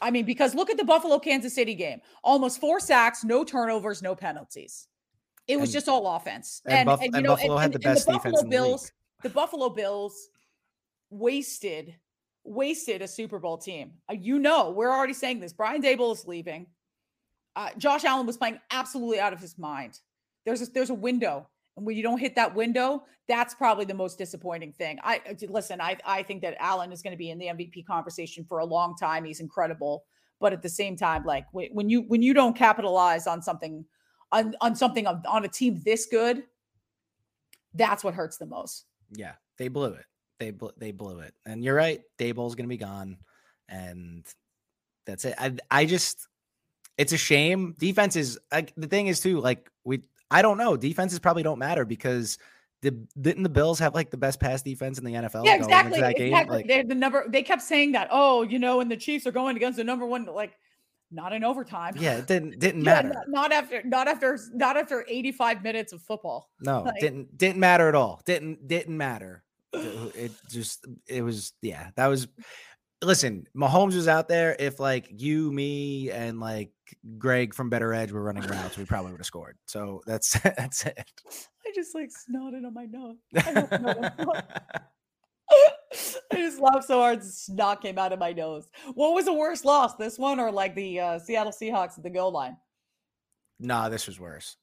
I 0.00 0.10
mean, 0.10 0.24
because 0.24 0.54
look 0.54 0.70
at 0.70 0.76
the 0.78 0.84
Buffalo 0.84 1.18
Kansas 1.18 1.54
City 1.54 1.74
game. 1.74 2.00
Almost 2.24 2.60
four 2.60 2.80
sacks, 2.80 3.22
no 3.24 3.44
turnovers, 3.44 4.02
no 4.02 4.14
penalties. 4.14 4.86
It 5.46 5.58
was 5.58 5.68
And- 5.70 5.74
just 5.74 5.88
all 5.88 6.06
offense. 6.16 6.62
and 6.64 6.86
Buff- 6.86 7.00
and 7.02 7.26
Buffalo 7.26 7.56
had 7.56 7.72
the 7.72 7.78
best 7.80 8.06
defense 8.06 8.22
Buffalo 8.22 8.40
in 8.40 8.50
the 8.50 8.56
league. 8.56 8.68
Bills, 8.68 8.92
the 9.22 9.28
Buffalo 9.30 9.68
Bills 9.68 10.28
wasted 11.10 11.94
wasted 12.42 13.02
a 13.02 13.08
Super 13.08 13.38
Bowl 13.38 13.58
team. 13.58 13.92
Uh, 14.08 14.14
you 14.14 14.38
know, 14.38 14.70
we're 14.70 14.90
already 14.90 15.12
saying 15.12 15.40
this. 15.40 15.52
Brian 15.52 15.82
Daboll 15.82 16.14
is 16.14 16.26
leaving. 16.26 16.66
Uh, 17.54 17.68
Josh 17.76 18.04
Allen 18.04 18.26
was 18.26 18.38
playing 18.38 18.58
absolutely 18.70 19.20
out 19.20 19.34
of 19.34 19.40
his 19.40 19.58
mind. 19.58 20.00
There's 20.46 20.62
a, 20.62 20.66
there's 20.66 20.88
a 20.88 20.94
window, 20.94 21.49
And 21.76 21.86
when 21.86 21.96
you 21.96 22.02
don't 22.02 22.18
hit 22.18 22.34
that 22.36 22.54
window, 22.54 23.04
that's 23.28 23.54
probably 23.54 23.84
the 23.84 23.94
most 23.94 24.18
disappointing 24.18 24.72
thing. 24.72 24.98
I 25.02 25.20
uh, 25.28 25.34
listen, 25.48 25.80
I 25.80 25.96
I 26.04 26.22
think 26.22 26.42
that 26.42 26.56
Allen 26.58 26.92
is 26.92 27.02
going 27.02 27.12
to 27.12 27.18
be 27.18 27.30
in 27.30 27.38
the 27.38 27.46
MVP 27.46 27.86
conversation 27.86 28.44
for 28.44 28.58
a 28.58 28.64
long 28.64 28.96
time. 28.96 29.24
He's 29.24 29.40
incredible. 29.40 30.04
But 30.40 30.52
at 30.52 30.62
the 30.62 30.68
same 30.68 30.96
time, 30.96 31.24
like 31.24 31.44
when 31.52 31.90
you 31.90 32.02
when 32.02 32.22
you 32.22 32.34
don't 32.34 32.56
capitalize 32.56 33.26
on 33.26 33.42
something 33.42 33.84
on, 34.32 34.54
on 34.60 34.74
something 34.74 35.06
on, 35.06 35.22
on 35.28 35.44
a 35.44 35.48
team 35.48 35.80
this 35.84 36.06
good, 36.06 36.44
that's 37.74 38.02
what 38.02 38.14
hurts 38.14 38.38
the 38.38 38.46
most. 38.46 38.86
Yeah, 39.10 39.32
they 39.58 39.68
blew 39.68 39.92
it. 39.92 40.04
They 40.38 40.50
bl- 40.50 40.68
they 40.76 40.92
blew 40.92 41.20
it. 41.20 41.34
And 41.44 41.62
you're 41.62 41.74
right. 41.74 42.00
Daboll's 42.18 42.54
going 42.54 42.64
to 42.64 42.68
be 42.68 42.78
gone, 42.78 43.18
and 43.68 44.24
that's 45.06 45.24
it. 45.24 45.34
I 45.38 45.54
I 45.70 45.84
just 45.84 46.26
it's 46.96 47.12
a 47.12 47.18
shame. 47.18 47.74
Defense 47.78 48.16
is 48.16 48.38
like 48.50 48.72
the 48.76 48.86
thing 48.86 49.06
is 49.06 49.20
too. 49.20 49.40
Like 49.40 49.70
we, 49.84 50.00
I 50.30 50.42
don't 50.42 50.58
know. 50.58 50.76
Defenses 50.76 51.18
probably 51.18 51.42
don't 51.42 51.58
matter 51.58 51.84
because 51.84 52.38
the 52.82 52.92
didn't 53.20 53.42
the 53.42 53.48
Bills 53.48 53.78
have 53.78 53.94
like 53.94 54.10
the 54.10 54.16
best 54.16 54.40
pass 54.40 54.62
defense 54.62 54.98
in 54.98 55.04
the 55.04 55.12
NFL? 55.12 55.44
Yeah, 55.44 55.56
exactly. 55.56 55.98
exactly. 55.98 56.30
Like, 56.30 56.66
They're 56.66 56.84
the 56.84 56.94
number. 56.94 57.26
They 57.28 57.42
kept 57.42 57.62
saying 57.62 57.92
that. 57.92 58.08
Oh, 58.10 58.42
you 58.42 58.58
know, 58.58 58.80
and 58.80 58.90
the 58.90 58.96
Chiefs 58.96 59.26
are 59.26 59.32
going 59.32 59.56
against 59.56 59.76
the 59.76 59.84
number 59.84 60.06
one. 60.06 60.24
Like 60.26 60.52
not 61.10 61.32
in 61.32 61.44
overtime. 61.44 61.94
Yeah, 61.98 62.16
it 62.16 62.26
didn't 62.26 62.58
didn't 62.58 62.84
yeah, 62.84 63.02
matter. 63.02 63.24
Not, 63.28 63.52
after 63.52 63.82
not 63.84 64.08
after 64.08 64.38
not 64.54 64.76
after 64.76 65.04
85 65.08 65.62
minutes 65.62 65.92
of 65.92 66.02
football. 66.02 66.50
No, 66.62 66.82
like, 66.82 67.00
didn't 67.00 67.36
didn't 67.36 67.60
matter 67.60 67.88
at 67.88 67.94
all. 67.94 68.20
Didn't 68.24 68.66
didn't 68.68 68.96
matter. 68.96 69.42
It 69.72 70.32
just 70.48 70.86
it 71.06 71.22
was 71.22 71.52
yeah, 71.62 71.90
that 71.96 72.06
was 72.06 72.28
listen, 73.02 73.46
Mahomes 73.56 73.94
was 73.94 74.08
out 74.08 74.28
there. 74.28 74.54
If 74.58 74.78
like 74.78 75.08
you, 75.10 75.50
me, 75.52 76.10
and 76.10 76.40
like 76.40 76.70
Greg 77.18 77.54
from 77.54 77.70
Better 77.70 77.92
Edge 77.92 78.12
were 78.12 78.22
running 78.22 78.42
routes, 78.44 78.76
we 78.76 78.84
probably 78.84 79.12
would 79.12 79.20
have 79.20 79.26
scored. 79.26 79.56
So 79.66 80.02
that's 80.06 80.38
that's 80.40 80.86
it. 80.86 81.10
I 81.66 81.72
just 81.74 81.94
like 81.94 82.10
snotted 82.10 82.66
on 82.66 82.74
my 82.74 82.86
nose. 82.86 83.16
I 86.32 86.36
just 86.36 86.60
laughed 86.60 86.84
so 86.84 87.00
hard, 87.00 87.24
snot 87.24 87.82
came 87.82 87.98
out 87.98 88.12
of 88.12 88.18
my 88.18 88.32
nose. 88.32 88.70
What 88.94 89.14
was 89.14 89.24
the 89.24 89.32
worst 89.32 89.64
loss, 89.64 89.96
this 89.96 90.18
one 90.18 90.38
or 90.38 90.52
like 90.52 90.74
the 90.74 91.00
uh, 91.00 91.18
Seattle 91.18 91.52
Seahawks 91.52 91.98
at 91.98 92.04
the 92.04 92.10
goal 92.10 92.30
line? 92.30 92.56
Nah, 93.58 93.88
this 93.88 94.06
was 94.06 94.20
worse. 94.20 94.56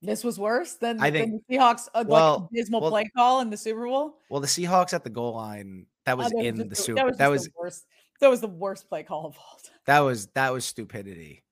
This 0.00 0.24
was 0.24 0.38
worse 0.38 0.74
than, 0.74 1.00
I 1.00 1.10
think, 1.10 1.30
than 1.30 1.40
the 1.48 1.56
Seahawks 1.56 1.88
uh, 1.94 2.04
well, 2.06 2.32
like 2.32 2.48
abysmal 2.50 2.80
well, 2.80 2.90
play 2.90 3.10
call 3.16 3.40
in 3.40 3.50
the 3.50 3.56
Super 3.56 3.86
Bowl. 3.86 4.18
Well, 4.30 4.40
the 4.40 4.48
Seahawks 4.48 4.92
at 4.92 5.04
the 5.04 5.10
goal 5.10 5.34
line 5.34 5.86
that 6.06 6.18
was, 6.18 6.26
uh, 6.26 6.30
that 6.30 6.44
in 6.44 6.58
was 6.58 6.68
the 6.68 6.74
Super. 6.74 6.96
That 6.96 7.06
was 7.06 7.16
that 7.18 7.30
was 7.30 7.50
worst. 7.56 7.86
That 8.20 8.30
was 8.30 8.40
the 8.40 8.48
worst 8.48 8.88
play 8.88 9.04
call 9.04 9.26
of 9.26 9.36
all 9.38 9.58
time. 9.64 9.76
That 9.86 10.00
was 10.00 10.26
that 10.34 10.52
was 10.52 10.64
stupidity, 10.64 11.44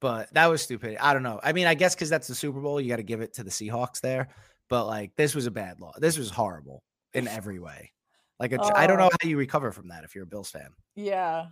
but 0.00 0.32
that 0.34 0.46
was 0.46 0.62
stupid. 0.62 0.96
I 1.00 1.12
don't 1.12 1.22
know. 1.22 1.40
I 1.42 1.52
mean, 1.52 1.66
I 1.66 1.74
guess 1.74 1.94
because 1.94 2.10
that's 2.10 2.28
the 2.28 2.34
Super 2.34 2.60
Bowl, 2.60 2.80
you 2.80 2.88
got 2.88 2.96
to 2.96 3.02
give 3.02 3.20
it 3.20 3.34
to 3.34 3.44
the 3.44 3.50
Seahawks 3.50 4.00
there. 4.00 4.28
But 4.68 4.86
like, 4.86 5.14
this 5.16 5.34
was 5.34 5.46
a 5.46 5.50
bad 5.50 5.80
law. 5.80 5.92
This 5.98 6.18
was 6.18 6.30
horrible 6.30 6.82
in 7.14 7.28
every 7.28 7.58
way. 7.58 7.92
Like, 8.38 8.52
a, 8.52 8.60
uh, 8.60 8.72
I 8.74 8.86
don't 8.86 8.98
know 8.98 9.10
how 9.20 9.28
you 9.28 9.38
recover 9.38 9.72
from 9.72 9.88
that 9.88 10.04
if 10.04 10.14
you're 10.14 10.24
a 10.24 10.26
Bills 10.26 10.50
fan. 10.50 10.68
Yeah. 10.94 11.46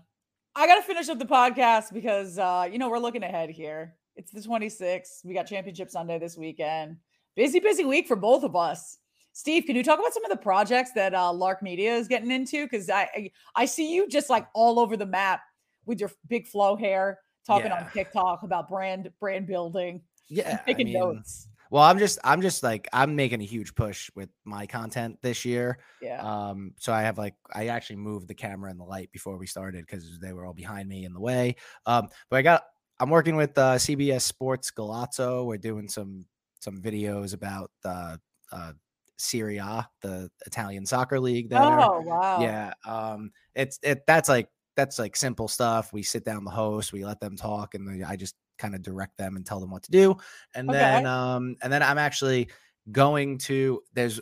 I 0.56 0.66
got 0.66 0.76
to 0.76 0.82
finish 0.82 1.08
up 1.08 1.18
the 1.18 1.24
podcast 1.24 1.92
because, 1.92 2.38
uh, 2.38 2.68
you 2.70 2.78
know, 2.78 2.90
we're 2.90 2.98
looking 2.98 3.22
ahead 3.22 3.50
here. 3.50 3.96
It's 4.16 4.30
the 4.30 4.40
26th. 4.40 5.24
We 5.24 5.34
got 5.34 5.46
Championship 5.46 5.90
Sunday 5.90 6.18
this 6.18 6.36
weekend. 6.36 6.98
Busy, 7.34 7.58
busy 7.58 7.84
week 7.84 8.06
for 8.06 8.16
both 8.16 8.44
of 8.44 8.54
us. 8.54 8.98
Steve, 9.32 9.64
can 9.66 9.74
you 9.74 9.82
talk 9.82 9.98
about 9.98 10.14
some 10.14 10.24
of 10.24 10.30
the 10.30 10.36
projects 10.36 10.92
that 10.92 11.12
uh, 11.12 11.32
Lark 11.32 11.60
Media 11.60 11.96
is 11.96 12.06
getting 12.06 12.30
into? 12.30 12.66
Because 12.66 12.88
I, 12.88 13.08
I, 13.14 13.30
I 13.56 13.64
see 13.64 13.92
you 13.92 14.08
just 14.08 14.30
like 14.30 14.46
all 14.54 14.78
over 14.78 14.96
the 14.96 15.06
map 15.06 15.40
with 15.86 15.98
your 15.98 16.12
big 16.28 16.46
flow 16.46 16.76
hair, 16.76 17.18
talking 17.46 17.66
yeah. 17.66 17.84
on 17.84 17.90
TikTok 17.90 18.42
about 18.42 18.68
brand 18.68 19.10
brand 19.20 19.46
building. 19.46 20.02
Yeah, 20.28 20.58
taking 20.66 20.88
I 20.88 20.90
mean, 20.90 20.98
notes. 20.98 21.48
Well, 21.70 21.82
I'm 21.82 21.98
just 21.98 22.18
I'm 22.22 22.40
just 22.40 22.62
like 22.62 22.88
I'm 22.92 23.16
making 23.16 23.40
a 23.40 23.44
huge 23.44 23.74
push 23.74 24.10
with 24.14 24.28
my 24.44 24.66
content 24.66 25.18
this 25.22 25.44
year. 25.44 25.78
Yeah. 26.00 26.20
Um, 26.22 26.72
so 26.78 26.92
I 26.92 27.02
have 27.02 27.18
like 27.18 27.34
I 27.52 27.68
actually 27.68 27.96
moved 27.96 28.28
the 28.28 28.34
camera 28.34 28.70
and 28.70 28.78
the 28.78 28.84
light 28.84 29.10
before 29.12 29.36
we 29.38 29.46
started 29.46 29.84
because 29.86 30.18
they 30.20 30.32
were 30.32 30.46
all 30.46 30.54
behind 30.54 30.88
me 30.88 31.04
in 31.04 31.12
the 31.12 31.20
way. 31.20 31.56
Um, 31.86 32.08
but 32.30 32.36
I 32.36 32.42
got 32.42 32.62
I'm 33.00 33.10
working 33.10 33.36
with 33.36 33.56
uh, 33.58 33.74
CBS 33.74 34.22
Sports 34.22 34.70
Golazo. 34.70 35.46
We're 35.46 35.56
doing 35.58 35.88
some 35.88 36.26
some 36.60 36.80
videos 36.80 37.34
about 37.34 37.70
the 37.82 38.20
uh, 38.52 38.72
Serie 39.16 39.58
A, 39.58 39.88
the 40.00 40.30
Italian 40.46 40.86
soccer 40.86 41.18
league. 41.18 41.50
There. 41.50 41.60
Oh 41.60 42.00
wow! 42.02 42.40
Yeah. 42.40 42.72
Um, 42.86 43.30
it's 43.54 43.78
it 43.82 44.04
that's 44.06 44.28
like 44.28 44.48
that's 44.76 44.98
like 44.98 45.16
simple 45.16 45.48
stuff. 45.48 45.92
We 45.92 46.02
sit 46.02 46.24
down 46.24 46.44
the 46.44 46.50
host, 46.50 46.92
we 46.92 47.04
let 47.04 47.20
them 47.20 47.36
talk, 47.36 47.74
and 47.74 48.04
I 48.04 48.16
just 48.16 48.34
kind 48.58 48.74
of 48.74 48.82
direct 48.82 49.16
them 49.16 49.36
and 49.36 49.44
tell 49.44 49.60
them 49.60 49.70
what 49.70 49.82
to 49.84 49.90
do. 49.90 50.16
And 50.54 50.68
okay. 50.68 50.78
then 50.78 51.06
um 51.06 51.56
and 51.62 51.72
then 51.72 51.82
I'm 51.82 51.98
actually 51.98 52.48
going 52.90 53.38
to 53.38 53.82
there's 53.92 54.20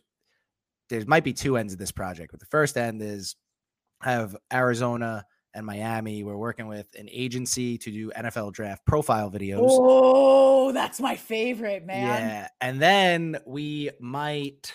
there 0.88 1.02
might 1.06 1.24
be 1.24 1.32
two 1.32 1.56
ends 1.56 1.72
of 1.72 1.78
this 1.78 1.92
project, 1.92 2.32
but 2.32 2.40
the 2.40 2.46
first 2.46 2.76
end 2.76 3.02
is 3.02 3.36
I 4.00 4.12
have 4.12 4.36
Arizona 4.52 5.24
and 5.54 5.64
Miami. 5.64 6.22
We're 6.22 6.36
working 6.36 6.66
with 6.66 6.88
an 6.98 7.08
agency 7.10 7.78
to 7.78 7.90
do 7.90 8.10
NFL 8.10 8.52
draft 8.52 8.84
profile 8.86 9.30
videos. 9.30 9.68
Oh, 9.68 10.72
that's 10.72 11.00
my 11.00 11.16
favorite, 11.16 11.84
man. 11.84 12.28
Yeah. 12.28 12.48
And 12.60 12.80
then 12.80 13.38
we 13.46 13.90
might 14.00 14.74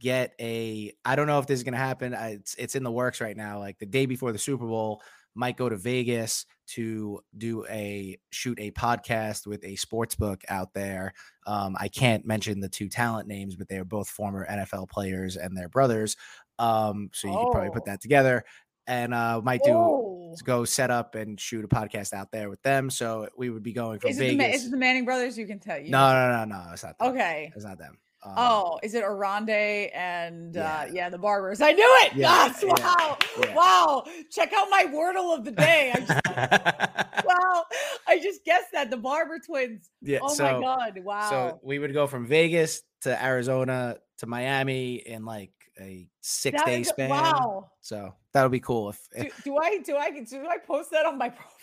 get 0.00 0.34
a 0.40 0.92
I 1.04 1.14
don't 1.14 1.26
know 1.26 1.38
if 1.38 1.46
this 1.46 1.60
is 1.60 1.64
going 1.64 1.74
to 1.74 1.78
happen. 1.78 2.14
It's 2.14 2.54
it's 2.56 2.74
in 2.74 2.82
the 2.82 2.90
works 2.90 3.20
right 3.20 3.36
now. 3.36 3.58
Like 3.58 3.78
the 3.78 3.86
day 3.86 4.06
before 4.06 4.32
the 4.32 4.38
Super 4.38 4.66
Bowl, 4.66 5.02
might 5.34 5.56
go 5.56 5.68
to 5.68 5.76
Vegas 5.76 6.46
to 6.66 7.20
do 7.36 7.64
a 7.68 8.18
shoot 8.30 8.58
a 8.60 8.70
podcast 8.72 9.46
with 9.46 9.64
a 9.64 9.76
sports 9.76 10.14
book 10.14 10.42
out 10.48 10.72
there. 10.74 11.12
Um, 11.46 11.76
I 11.78 11.88
can't 11.88 12.26
mention 12.26 12.60
the 12.60 12.68
two 12.68 12.88
talent 12.88 13.28
names, 13.28 13.56
but 13.56 13.68
they 13.68 13.78
are 13.78 13.84
both 13.84 14.08
former 14.08 14.46
NFL 14.46 14.88
players 14.88 15.36
and 15.36 15.56
their 15.56 15.68
brothers. 15.68 16.16
Um, 16.58 17.10
so 17.12 17.28
you 17.28 17.34
oh. 17.34 17.44
could 17.44 17.52
probably 17.52 17.70
put 17.70 17.82
oh. 17.82 17.90
that 17.90 18.00
together. 18.00 18.44
And 18.86 19.14
uh, 19.14 19.40
might 19.44 19.62
do 19.62 19.72
oh. 19.72 20.34
go 20.42 20.64
set 20.64 20.90
up 20.90 21.14
and 21.14 21.38
shoot 21.38 21.64
a 21.64 21.68
podcast 21.68 22.12
out 22.12 22.32
there 22.32 22.50
with 22.50 22.60
them. 22.62 22.90
So 22.90 23.28
we 23.36 23.48
would 23.48 23.62
be 23.62 23.72
going 23.72 24.00
from 24.00 24.10
is 24.10 24.18
Vegas. 24.18 24.34
It 24.34 24.38
the, 24.38 24.54
is 24.54 24.66
it 24.66 24.70
the 24.72 24.76
Manning 24.76 25.04
brothers? 25.04 25.38
You 25.38 25.46
can 25.46 25.60
tell 25.60 25.78
you. 25.78 25.90
No, 25.90 26.12
no, 26.12 26.44
no, 26.44 26.56
no. 26.56 26.72
It's 26.72 26.82
not. 26.82 26.98
Them. 26.98 27.08
Okay, 27.08 27.52
it's 27.54 27.64
not 27.64 27.78
them. 27.78 27.98
Um, 28.22 28.34
oh, 28.36 28.80
is 28.82 28.94
it 28.94 29.02
Oronde 29.02 29.48
and 29.50 30.56
uh, 30.56 30.60
yeah. 30.60 30.74
Uh, 30.74 30.86
yeah, 30.92 31.08
the 31.08 31.18
barbers? 31.18 31.62
I 31.62 31.72
knew 31.72 31.98
it. 32.02 32.14
Yeah, 32.14 32.46
yes, 32.46 32.62
wow, 32.62 33.16
yeah. 33.42 33.54
wow. 33.54 34.04
Check 34.30 34.52
out 34.52 34.68
my 34.70 34.86
wordle 34.88 35.36
of 35.36 35.44
the 35.44 35.52
day. 35.52 35.92
I 35.94 36.00
just, 36.00 36.26
wow, 37.26 37.64
I 38.06 38.18
just 38.18 38.44
guessed 38.44 38.72
that 38.72 38.90
the 38.90 38.98
barber 38.98 39.38
twins. 39.38 39.90
Yeah. 40.02 40.18
Oh 40.22 40.34
so, 40.34 40.44
my 40.44 40.60
god, 40.60 40.98
wow. 41.02 41.30
So 41.30 41.60
we 41.62 41.78
would 41.78 41.94
go 41.94 42.06
from 42.06 42.26
Vegas 42.26 42.82
to 43.02 43.24
Arizona 43.24 43.96
to 44.18 44.26
Miami 44.26 44.96
in 44.96 45.24
like 45.24 45.52
a 45.80 46.06
six 46.20 46.58
that 46.58 46.66
day 46.66 46.82
is, 46.82 46.88
span. 46.88 47.08
Wow. 47.08 47.70
So 47.80 48.14
that'll 48.32 48.50
be 48.50 48.60
cool. 48.60 48.90
If, 48.90 49.08
if 49.14 49.44
do, 49.44 49.52
do 49.52 49.56
I 49.56 49.78
do 49.78 49.96
I 49.96 50.10
do 50.10 50.46
I 50.46 50.58
post 50.58 50.90
that 50.90 51.06
on 51.06 51.16
my 51.16 51.28
profile? 51.30 51.59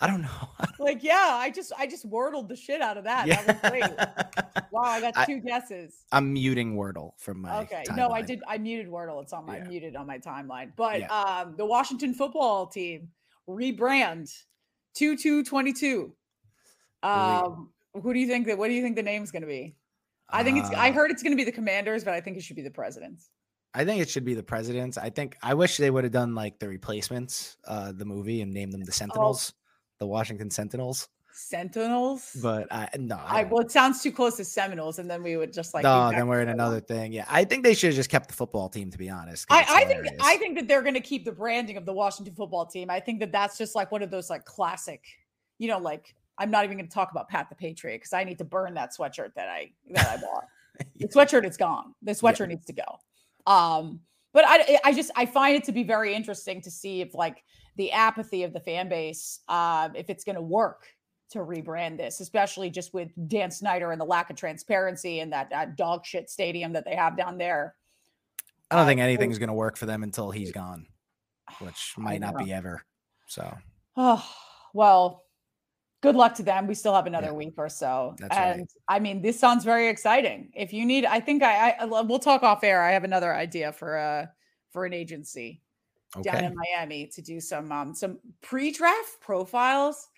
I 0.00 0.06
don't 0.06 0.22
know. 0.22 0.48
like, 0.78 1.02
yeah, 1.02 1.38
I 1.40 1.50
just 1.50 1.72
I 1.78 1.86
just 1.86 2.04
wordled 2.04 2.48
the 2.48 2.56
shit 2.56 2.80
out 2.80 2.96
of 2.96 3.04
that. 3.04 3.26
Yeah. 3.26 3.42
That 3.42 3.62
was 3.62 3.70
great. 3.70 4.64
wow, 4.72 4.82
I 4.82 5.00
got 5.00 5.14
two 5.26 5.36
I, 5.36 5.38
guesses. 5.38 6.04
I'm 6.10 6.32
muting 6.32 6.74
Wordle 6.74 7.12
from 7.18 7.42
my. 7.42 7.60
Okay, 7.60 7.84
timeline. 7.88 7.96
no, 7.96 8.08
I 8.10 8.22
did. 8.22 8.42
I 8.46 8.58
muted 8.58 8.88
Wordle. 8.88 9.22
It's 9.22 9.32
on 9.32 9.46
my 9.46 9.58
yeah. 9.58 9.64
muted 9.64 9.96
on 9.96 10.06
my 10.06 10.18
timeline. 10.18 10.72
But 10.76 11.00
yeah. 11.00 11.12
um, 11.12 11.54
the 11.56 11.66
Washington 11.66 12.14
football 12.14 12.66
team 12.66 13.08
rebrand 13.48 14.32
two 14.94 15.16
two 15.16 15.44
twenty 15.44 15.72
two. 15.72 16.14
Um, 17.02 17.70
who 18.00 18.12
do 18.12 18.18
you 18.18 18.26
think 18.26 18.46
that? 18.46 18.58
What 18.58 18.68
do 18.68 18.74
you 18.74 18.82
think 18.82 18.96
the 18.96 19.02
name's 19.02 19.30
going 19.30 19.42
to 19.42 19.48
be? 19.48 19.76
I 20.28 20.42
think 20.42 20.58
it's. 20.58 20.70
Uh, 20.70 20.76
I 20.76 20.90
heard 20.90 21.10
it's 21.10 21.22
going 21.22 21.32
to 21.32 21.36
be 21.36 21.44
the 21.44 21.52
Commanders, 21.52 22.04
but 22.04 22.14
I 22.14 22.20
think 22.20 22.36
it 22.36 22.42
should 22.42 22.56
be 22.56 22.62
the 22.62 22.70
Presidents. 22.70 23.30
I 23.74 23.84
think 23.84 24.02
it 24.02 24.10
should 24.10 24.24
be 24.24 24.34
the 24.34 24.42
presidents. 24.42 24.98
I 24.98 25.10
think 25.10 25.36
I 25.42 25.54
wish 25.54 25.76
they 25.76 25.90
would 25.90 26.04
have 26.04 26.12
done 26.12 26.34
like 26.34 26.58
the 26.58 26.68
replacements, 26.68 27.56
uh, 27.66 27.92
the 27.92 28.04
movie, 28.04 28.42
and 28.42 28.52
named 28.52 28.72
them 28.72 28.84
the 28.84 28.90
oh. 28.90 28.92
Sentinels, 28.92 29.52
oh. 29.54 29.58
the 29.98 30.06
Washington 30.06 30.50
Sentinels. 30.50 31.08
Sentinels, 31.34 32.36
but 32.42 32.68
I 32.70 32.88
no. 32.98 33.16
I, 33.16 33.40
I 33.40 33.44
well, 33.44 33.62
it 33.62 33.70
sounds 33.70 34.02
too 34.02 34.12
close 34.12 34.36
to 34.36 34.44
Seminoles, 34.44 34.98
and 34.98 35.10
then 35.10 35.22
we 35.22 35.38
would 35.38 35.52
just 35.52 35.72
like 35.72 35.82
no. 35.82 36.10
Then 36.10 36.28
we're 36.28 36.42
in 36.42 36.50
another 36.50 36.80
thing. 36.80 37.12
Yeah, 37.12 37.24
I 37.28 37.44
think 37.44 37.64
they 37.64 37.72
should 37.72 37.88
have 37.88 37.96
just 37.96 38.10
kept 38.10 38.28
the 38.28 38.34
football 38.34 38.68
team. 38.68 38.90
To 38.90 38.98
be 38.98 39.08
honest, 39.08 39.46
I, 39.48 39.64
I 39.66 39.84
think 39.86 40.06
I 40.20 40.36
think 40.36 40.58
that 40.58 40.68
they're 40.68 40.82
going 40.82 40.94
to 40.94 41.00
keep 41.00 41.24
the 41.24 41.32
branding 41.32 41.78
of 41.78 41.86
the 41.86 41.92
Washington 41.92 42.34
football 42.34 42.66
team. 42.66 42.90
I 42.90 43.00
think 43.00 43.20
that 43.20 43.32
that's 43.32 43.56
just 43.56 43.74
like 43.74 43.90
one 43.90 44.02
of 44.02 44.10
those 44.10 44.28
like 44.28 44.44
classic, 44.44 45.04
you 45.58 45.68
know, 45.68 45.78
like 45.78 46.14
I'm 46.36 46.50
not 46.50 46.64
even 46.64 46.76
going 46.76 46.88
to 46.88 46.94
talk 46.94 47.10
about 47.10 47.28
Pat 47.28 47.48
the 47.48 47.54
Patriot 47.54 47.98
because 47.98 48.12
I 48.12 48.24
need 48.24 48.38
to 48.38 48.44
burn 48.44 48.74
that 48.74 48.94
sweatshirt 48.94 49.32
that 49.34 49.48
I 49.48 49.70
that 49.92 50.08
I 50.08 50.16
bought. 50.16 50.44
yeah. 50.78 50.84
The 51.06 51.08
sweatshirt 51.08 51.46
is 51.46 51.56
gone. 51.56 51.94
The 52.02 52.12
sweatshirt 52.12 52.40
yeah. 52.40 52.46
needs 52.46 52.66
to 52.66 52.72
go. 52.72 52.98
Um, 53.46 54.00
but 54.32 54.44
I, 54.46 54.78
I 54.84 54.92
just 54.92 55.10
I 55.14 55.26
find 55.26 55.56
it 55.56 55.64
to 55.64 55.72
be 55.72 55.82
very 55.82 56.14
interesting 56.14 56.60
to 56.62 56.70
see 56.70 57.00
if 57.00 57.14
like 57.14 57.44
the 57.76 57.92
apathy 57.92 58.44
of 58.44 58.52
the 58.52 58.60
fan 58.60 58.88
base, 58.88 59.40
uh, 59.48 59.88
if 59.94 60.10
it's 60.10 60.24
going 60.24 60.36
to 60.36 60.42
work 60.42 60.86
to 61.30 61.38
rebrand 61.38 61.96
this, 61.96 62.20
especially 62.20 62.70
just 62.70 62.92
with 62.94 63.10
Dan 63.28 63.50
Snyder 63.50 63.90
and 63.90 64.00
the 64.00 64.04
lack 64.04 64.30
of 64.30 64.36
transparency 64.36 65.20
and 65.20 65.32
that, 65.32 65.50
that 65.50 65.76
dog 65.76 66.04
shit 66.04 66.30
stadium 66.30 66.72
that 66.74 66.84
they 66.84 66.94
have 66.94 67.16
down 67.16 67.38
there. 67.38 67.74
I 68.70 68.76
don't 68.76 68.84
uh, 68.84 68.86
think 68.86 69.00
anything's 69.00 69.38
going 69.38 69.48
to 69.48 69.54
work 69.54 69.76
for 69.76 69.86
them 69.86 70.02
until 70.02 70.30
he's 70.30 70.52
gone, 70.52 70.86
which 71.60 71.94
might 71.96 72.20
not 72.20 72.38
be 72.38 72.52
ever. 72.52 72.82
So, 73.26 73.54
oh 73.96 74.24
well, 74.74 75.24
good 76.02 76.16
luck 76.16 76.34
to 76.34 76.42
them. 76.42 76.66
We 76.66 76.74
still 76.74 76.94
have 76.94 77.06
another 77.06 77.28
Yeah. 77.28 77.32
week 77.32 77.54
or 77.56 77.68
so. 77.68 78.16
That's 78.18 78.36
and 78.36 78.60
right. 78.60 78.68
I 78.88 78.98
mean, 78.98 79.22
this 79.22 79.38
sounds 79.40 79.64
very 79.64 79.88
exciting. 79.88 80.52
If 80.54 80.72
you 80.72 80.84
need, 80.84 81.06
I 81.06 81.20
think 81.20 81.42
I, 81.42 81.70
I 81.70 81.84
we'll 81.84 82.18
talk 82.18 82.42
off 82.42 82.62
air. 82.62 82.82
I 82.82 82.90
have 82.90 83.04
another 83.04 83.34
idea 83.34 83.72
for 83.72 83.96
a 83.96 84.30
for 84.70 84.84
an 84.84 84.92
agency 84.92 85.62
down 86.22 86.44
in 86.44 86.54
Miami 86.54 87.06
to 87.06 87.22
do 87.22 87.40
some 87.40 87.72
um 87.72 87.94
some 87.94 88.18
pre-draft 88.42 89.20
profiles. 89.20 90.08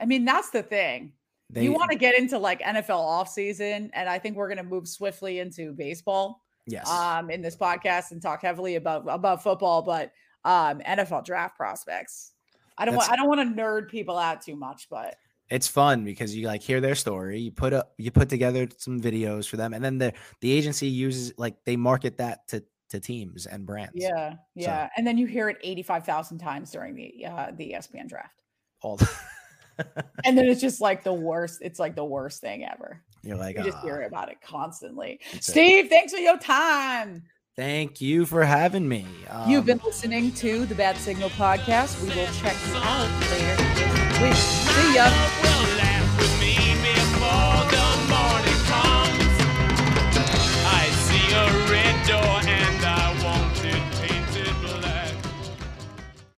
I 0.00 0.06
mean, 0.06 0.24
that's 0.24 0.50
the 0.50 0.62
thing. 0.62 1.12
They, 1.50 1.64
you 1.64 1.72
want 1.72 1.90
to 1.90 1.98
get 1.98 2.16
into 2.16 2.38
like 2.38 2.62
NFL 2.62 2.88
offseason, 2.88 3.90
and 3.92 4.08
I 4.08 4.18
think 4.18 4.36
we're 4.36 4.48
gonna 4.48 4.62
move 4.62 4.88
swiftly 4.88 5.40
into 5.40 5.72
baseball 5.72 6.40
yes. 6.66 6.88
um 6.88 7.30
in 7.30 7.42
this 7.42 7.56
podcast 7.56 8.12
and 8.12 8.22
talk 8.22 8.42
heavily 8.42 8.76
about 8.76 9.04
about 9.08 9.42
football, 9.42 9.82
but 9.82 10.12
um 10.44 10.80
NFL 10.80 11.24
draft 11.24 11.56
prospects. 11.56 12.32
I 12.78 12.84
don't 12.84 12.94
want 12.94 13.10
I 13.10 13.16
don't 13.16 13.28
want 13.28 13.40
to 13.40 13.62
nerd 13.62 13.90
people 13.90 14.18
out 14.18 14.40
too 14.40 14.56
much, 14.56 14.88
but 14.88 15.16
it's 15.52 15.68
fun 15.68 16.04
because 16.04 16.34
you 16.34 16.46
like 16.46 16.62
hear 16.62 16.80
their 16.80 16.94
story 16.94 17.38
you 17.38 17.52
put 17.52 17.72
up 17.72 17.92
you 17.98 18.10
put 18.10 18.28
together 18.28 18.66
some 18.78 19.00
videos 19.00 19.46
for 19.48 19.56
them 19.58 19.74
and 19.74 19.84
then 19.84 19.98
the 19.98 20.12
the 20.40 20.50
agency 20.50 20.86
uses 20.88 21.32
like 21.36 21.54
they 21.66 21.76
market 21.76 22.16
that 22.18 22.48
to 22.48 22.62
to 22.90 22.98
teams 23.00 23.46
and 23.46 23.64
brands 23.66 23.92
yeah, 23.94 24.34
yeah. 24.54 24.88
And 24.96 25.06
then 25.06 25.16
you 25.16 25.26
hear 25.26 25.48
it 25.48 25.56
85,000 25.62 26.38
times 26.38 26.70
during 26.70 26.94
the 26.94 27.26
uh 27.26 27.50
the 27.56 27.72
ESPN 27.72 28.08
draft. 28.08 28.38
all 28.82 28.98
And 30.24 30.36
then 30.36 30.44
it's 30.46 30.60
just 30.60 30.80
like 30.82 31.02
the 31.02 31.14
worst. 31.14 31.60
It's 31.62 31.78
like 31.78 31.96
the 31.96 32.04
worst 32.04 32.40
thing 32.42 32.64
ever. 32.64 33.00
you're 33.22 33.38
like 33.38 33.56
You 33.56 33.64
just 33.64 33.78
"Ah, 33.78 33.82
hear 33.82 34.02
about 34.02 34.28
it 34.30 34.38
constantly. 34.42 35.20
a- 35.32 35.42
Steve, 35.42 35.88
thanks 35.88 36.12
for 36.12 36.18
your 36.20 36.36
time. 36.38 37.22
thank 37.56 38.00
you 38.00 38.26
for 38.26 38.44
having 38.44 38.86
me 38.86 39.06
You've 39.48 39.60
Um, 39.60 39.66
been 39.66 39.80
listening 39.84 40.32
to 40.32 40.66
the 40.66 40.74
Bad 40.74 40.96
Signal 40.98 41.30
podcast. 41.30 42.00
We 42.02 42.08
will 42.14 42.30
check 42.40 42.56
you 42.68 42.76
out 42.76 43.08
later 43.32 43.56
this 43.74 44.20
week. 44.22 44.34
See 44.34 44.94
ya. 44.96 45.41